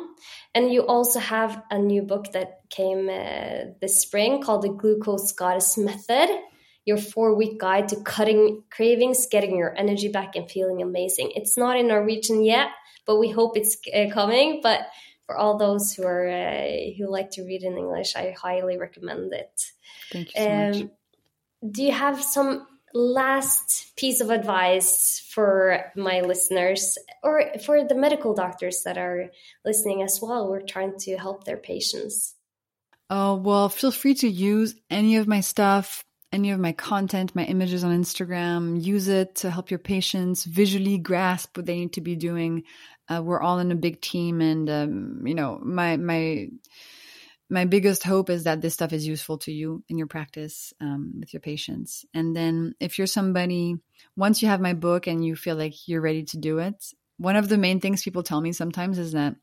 And 0.56 0.72
you 0.74 0.82
also 0.86 1.20
have 1.20 1.62
a 1.70 1.78
new 1.78 2.02
book 2.02 2.32
that 2.34 2.62
came 2.70 3.10
uh, 3.10 3.74
this 3.82 4.02
spring 4.02 4.42
called 4.42 4.64
The 4.64 4.70
Glucose 4.70 5.32
Goddess 5.32 5.78
Method 5.78 6.30
your 6.90 6.98
four 6.98 7.36
week 7.36 7.60
guide 7.60 7.88
to 7.90 8.02
cutting 8.02 8.64
cravings, 8.72 9.28
getting 9.30 9.56
your 9.56 9.78
energy 9.78 10.08
back, 10.08 10.36
and 10.36 10.50
feeling 10.50 10.82
amazing. 10.82 11.32
It's 11.36 11.56
not 11.56 11.78
in 11.78 11.88
Norwegian 11.88 12.44
yet, 12.44 12.70
but 13.06 13.20
we 13.20 13.30
hope 13.30 13.56
it's 13.56 13.78
uh, 13.94 14.10
coming. 14.12 14.60
But 14.64 14.88
for 15.26 15.38
all 15.38 15.58
those 15.58 15.94
who 15.94 16.04
are 16.04 16.28
uh, 16.28 16.92
who 16.98 17.08
like 17.08 17.30
to 17.32 17.44
read 17.44 17.64
in 17.64 17.78
English, 17.78 18.16
I 18.16 18.32
highly 18.32 18.78
recommend 18.78 19.32
it. 19.34 19.54
Thank 20.12 20.34
you 20.34 20.42
so 20.42 20.52
um, 20.52 20.72
much. 20.72 20.92
Do 21.72 21.84
you 21.84 21.92
have 21.92 22.24
some 22.24 22.66
last 22.94 23.96
piece 23.96 24.22
of 24.22 24.30
advice 24.30 25.26
for 25.30 25.92
my 25.96 26.22
listeners 26.22 26.98
or 27.24 27.52
for 27.66 27.84
the 27.84 27.96
medical 27.96 28.34
doctors 28.34 28.84
that 28.84 28.98
are 28.98 29.32
listening 29.66 30.02
as 30.02 30.20
well? 30.22 30.50
We're 30.50 30.62
trying 30.62 30.98
to 31.00 31.18
help 31.18 31.44
their 31.44 31.58
patients. 31.58 32.36
Oh, 33.10 33.36
well, 33.36 33.70
feel 33.70 33.92
free 33.92 34.14
to 34.16 34.30
use 34.30 34.76
any 34.90 35.18
of 35.18 35.28
my 35.28 35.42
stuff, 35.42 36.06
any 36.32 36.52
of 36.52 36.60
my 36.60 36.74
content, 36.74 37.36
my 37.36 37.44
images 37.44 37.84
on 37.84 38.00
Instagram. 38.00 38.84
Use 38.84 39.08
it 39.08 39.36
to 39.36 39.50
help 39.50 39.72
your 39.72 39.80
patients 39.80 40.44
visually 40.44 40.98
grasp 40.98 41.58
what 41.58 41.66
they 41.66 41.80
need 41.80 41.94
to 41.94 42.02
be 42.02 42.16
doing 42.16 42.64
uh, 43.10 43.22
we're 43.24 43.42
all 43.42 43.60
in 43.60 43.72
a 43.72 43.76
big 43.76 44.02
team 44.02 44.42
and 44.42 44.70
um, 44.70 45.24
you 45.26 45.34
know 45.34 45.60
my 45.62 45.98
my 45.98 46.48
my 47.50 47.66
biggest 47.66 48.04
hope 48.04 48.30
is 48.30 48.44
that 48.44 48.62
this 48.62 48.76
stuff 48.76 48.94
is 48.94 49.08
useful 49.08 49.40
to 49.40 49.52
you 49.52 49.84
in 49.90 49.98
your 49.98 50.08
practice 50.08 50.74
um, 50.80 51.14
with 51.20 51.34
your 51.34 51.42
patients. 51.42 52.06
And 52.14 52.36
then 52.36 52.76
if 52.80 52.98
you're 52.98 53.08
somebody 53.08 53.78
once 54.16 54.42
you 54.42 54.48
have 54.48 54.62
my 54.62 54.74
book 54.74 55.08
and 55.08 55.26
you 55.26 55.36
feel 55.36 55.56
like 55.56 55.88
you're 55.88 56.02
ready 56.02 56.24
to 56.24 56.38
do 56.38 56.60
it 56.60 56.94
one 57.20 57.36
of 57.36 57.50
the 57.50 57.58
main 57.58 57.80
things 57.80 58.02
people 58.02 58.24
tell 58.24 58.42
me 58.42 58.54
sometimes 58.54 58.98
is 58.98 59.12
that 59.12 59.36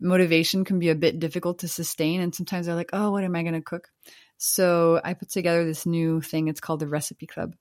motivation 0.00 0.64
can 0.64 0.80
be 0.80 0.90
a 0.90 0.94
bit 0.94 1.20
difficult 1.20 1.60
to 1.60 1.68
sustain 1.68 2.20
and 2.20 2.34
sometimes 2.34 2.66
they're 2.66 2.74
like 2.74 2.90
oh 2.92 3.10
what 3.12 3.24
am 3.24 3.36
i 3.36 3.42
going 3.42 3.54
to 3.54 3.62
cook? 3.62 3.88
So 4.36 5.00
i 5.02 5.14
put 5.14 5.30
together 5.30 5.64
this 5.64 5.86
new 5.86 6.20
thing. 6.20 6.48
It's 6.48 6.60
called 6.60 6.80
the 6.80 6.88
recipe 6.88 7.26
club 7.26 7.54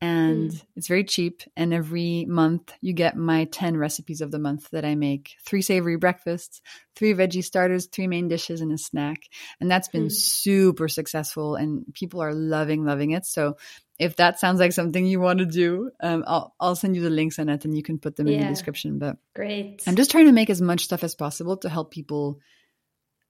and 0.00 0.50
mm. 0.50 0.62
it's 0.76 0.88
very 0.88 1.04
cheap. 1.04 1.42
And 1.56 1.74
every 1.74 2.24
month 2.26 2.72
you 2.80 2.92
get 2.92 3.16
my 3.16 3.44
10 3.46 3.76
recipes 3.76 4.20
of 4.20 4.30
the 4.30 4.38
month 4.38 4.70
that 4.70 4.84
I 4.84 4.94
make 4.94 5.34
three 5.44 5.62
savory 5.62 5.96
breakfasts, 5.96 6.60
three 6.94 7.14
veggie 7.14 7.42
starters, 7.42 7.86
three 7.86 8.06
main 8.06 8.28
dishes, 8.28 8.60
and 8.60 8.72
a 8.72 8.78
snack. 8.78 9.22
And 9.60 9.70
that's 9.70 9.88
been 9.88 10.06
mm. 10.06 10.12
super 10.12 10.88
successful, 10.88 11.56
and 11.56 11.84
people 11.94 12.22
are 12.22 12.34
loving, 12.34 12.84
loving 12.84 13.10
it. 13.10 13.26
So 13.26 13.56
if 13.98 14.16
that 14.16 14.38
sounds 14.38 14.60
like 14.60 14.72
something 14.72 15.04
you 15.04 15.20
want 15.20 15.40
to 15.40 15.46
do, 15.46 15.90
um, 16.00 16.22
I'll, 16.26 16.54
I'll 16.60 16.76
send 16.76 16.94
you 16.94 17.02
the 17.02 17.10
links 17.10 17.38
on 17.38 17.48
it 17.48 17.64
and 17.64 17.76
you 17.76 17.82
can 17.82 17.98
put 17.98 18.14
them 18.14 18.28
yeah. 18.28 18.34
in 18.34 18.40
the 18.42 18.48
description. 18.48 18.98
But 18.98 19.16
great. 19.34 19.82
I'm 19.86 19.96
just 19.96 20.12
trying 20.12 20.26
to 20.26 20.32
make 20.32 20.50
as 20.50 20.60
much 20.60 20.84
stuff 20.84 21.02
as 21.02 21.16
possible 21.16 21.56
to 21.58 21.68
help 21.68 21.90
people 21.90 22.38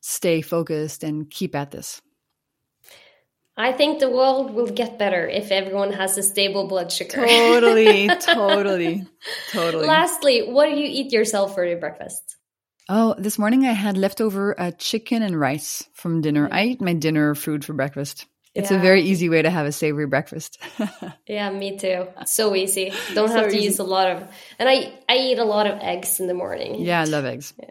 stay 0.00 0.42
focused 0.42 1.04
and 1.04 1.30
keep 1.30 1.54
at 1.54 1.70
this. 1.70 2.02
I 3.58 3.72
think 3.72 3.98
the 3.98 4.08
world 4.08 4.54
will 4.54 4.68
get 4.68 5.00
better 5.00 5.26
if 5.26 5.50
everyone 5.50 5.92
has 5.92 6.16
a 6.16 6.22
stable 6.22 6.68
blood 6.68 6.92
sugar. 6.92 7.26
Totally, 7.26 8.08
totally, 8.20 9.04
totally. 9.48 9.86
Lastly, 9.88 10.48
what 10.48 10.66
do 10.66 10.76
you 10.76 10.86
eat 10.86 11.12
yourself 11.12 11.56
for 11.56 11.64
your 11.64 11.78
breakfast? 11.78 12.36
Oh, 12.88 13.16
this 13.18 13.36
morning 13.36 13.66
I 13.66 13.72
had 13.72 13.98
leftover 13.98 14.58
uh, 14.58 14.70
chicken 14.78 15.22
and 15.22 15.38
rice 15.38 15.84
from 15.92 16.20
dinner. 16.20 16.48
I 16.52 16.66
eat 16.66 16.80
my 16.80 16.94
dinner 16.94 17.34
food 17.34 17.64
for 17.64 17.72
breakfast. 17.72 18.26
It's 18.54 18.70
yeah. 18.70 18.78
a 18.78 18.80
very 18.80 19.02
easy 19.02 19.28
way 19.28 19.42
to 19.42 19.50
have 19.50 19.66
a 19.66 19.72
savory 19.72 20.06
breakfast. 20.06 20.58
yeah, 21.26 21.50
me 21.50 21.76
too. 21.78 22.06
So 22.26 22.54
easy. 22.54 22.92
Don't 23.12 23.28
have 23.32 23.46
so 23.46 23.50
to 23.50 23.56
easy. 23.56 23.66
use 23.66 23.78
a 23.80 23.84
lot 23.84 24.08
of 24.08 24.28
and 24.60 24.68
I 24.68 24.92
I 25.08 25.16
eat 25.16 25.38
a 25.38 25.44
lot 25.44 25.66
of 25.66 25.80
eggs 25.80 26.20
in 26.20 26.28
the 26.28 26.34
morning. 26.34 26.76
Yeah, 26.76 27.00
I 27.00 27.04
love 27.04 27.24
eggs. 27.24 27.54
Yeah. 27.58 27.70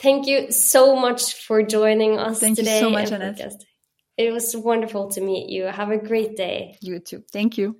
Thank 0.00 0.26
you 0.26 0.50
so 0.50 0.96
much 0.96 1.34
for 1.34 1.62
joining 1.62 2.18
us 2.18 2.40
Thank 2.40 2.56
today. 2.56 2.80
Thank 2.80 2.92
you 2.94 3.06
so 3.06 3.10
much, 3.10 3.10
Annette. 3.12 3.52
It 4.16 4.32
was 4.32 4.56
wonderful 4.56 5.10
to 5.10 5.20
meet 5.20 5.50
you. 5.50 5.64
Have 5.64 5.90
a 5.90 5.98
great 5.98 6.36
day. 6.36 6.78
You 6.80 7.00
too. 7.00 7.22
Thank 7.30 7.58
you. 7.58 7.76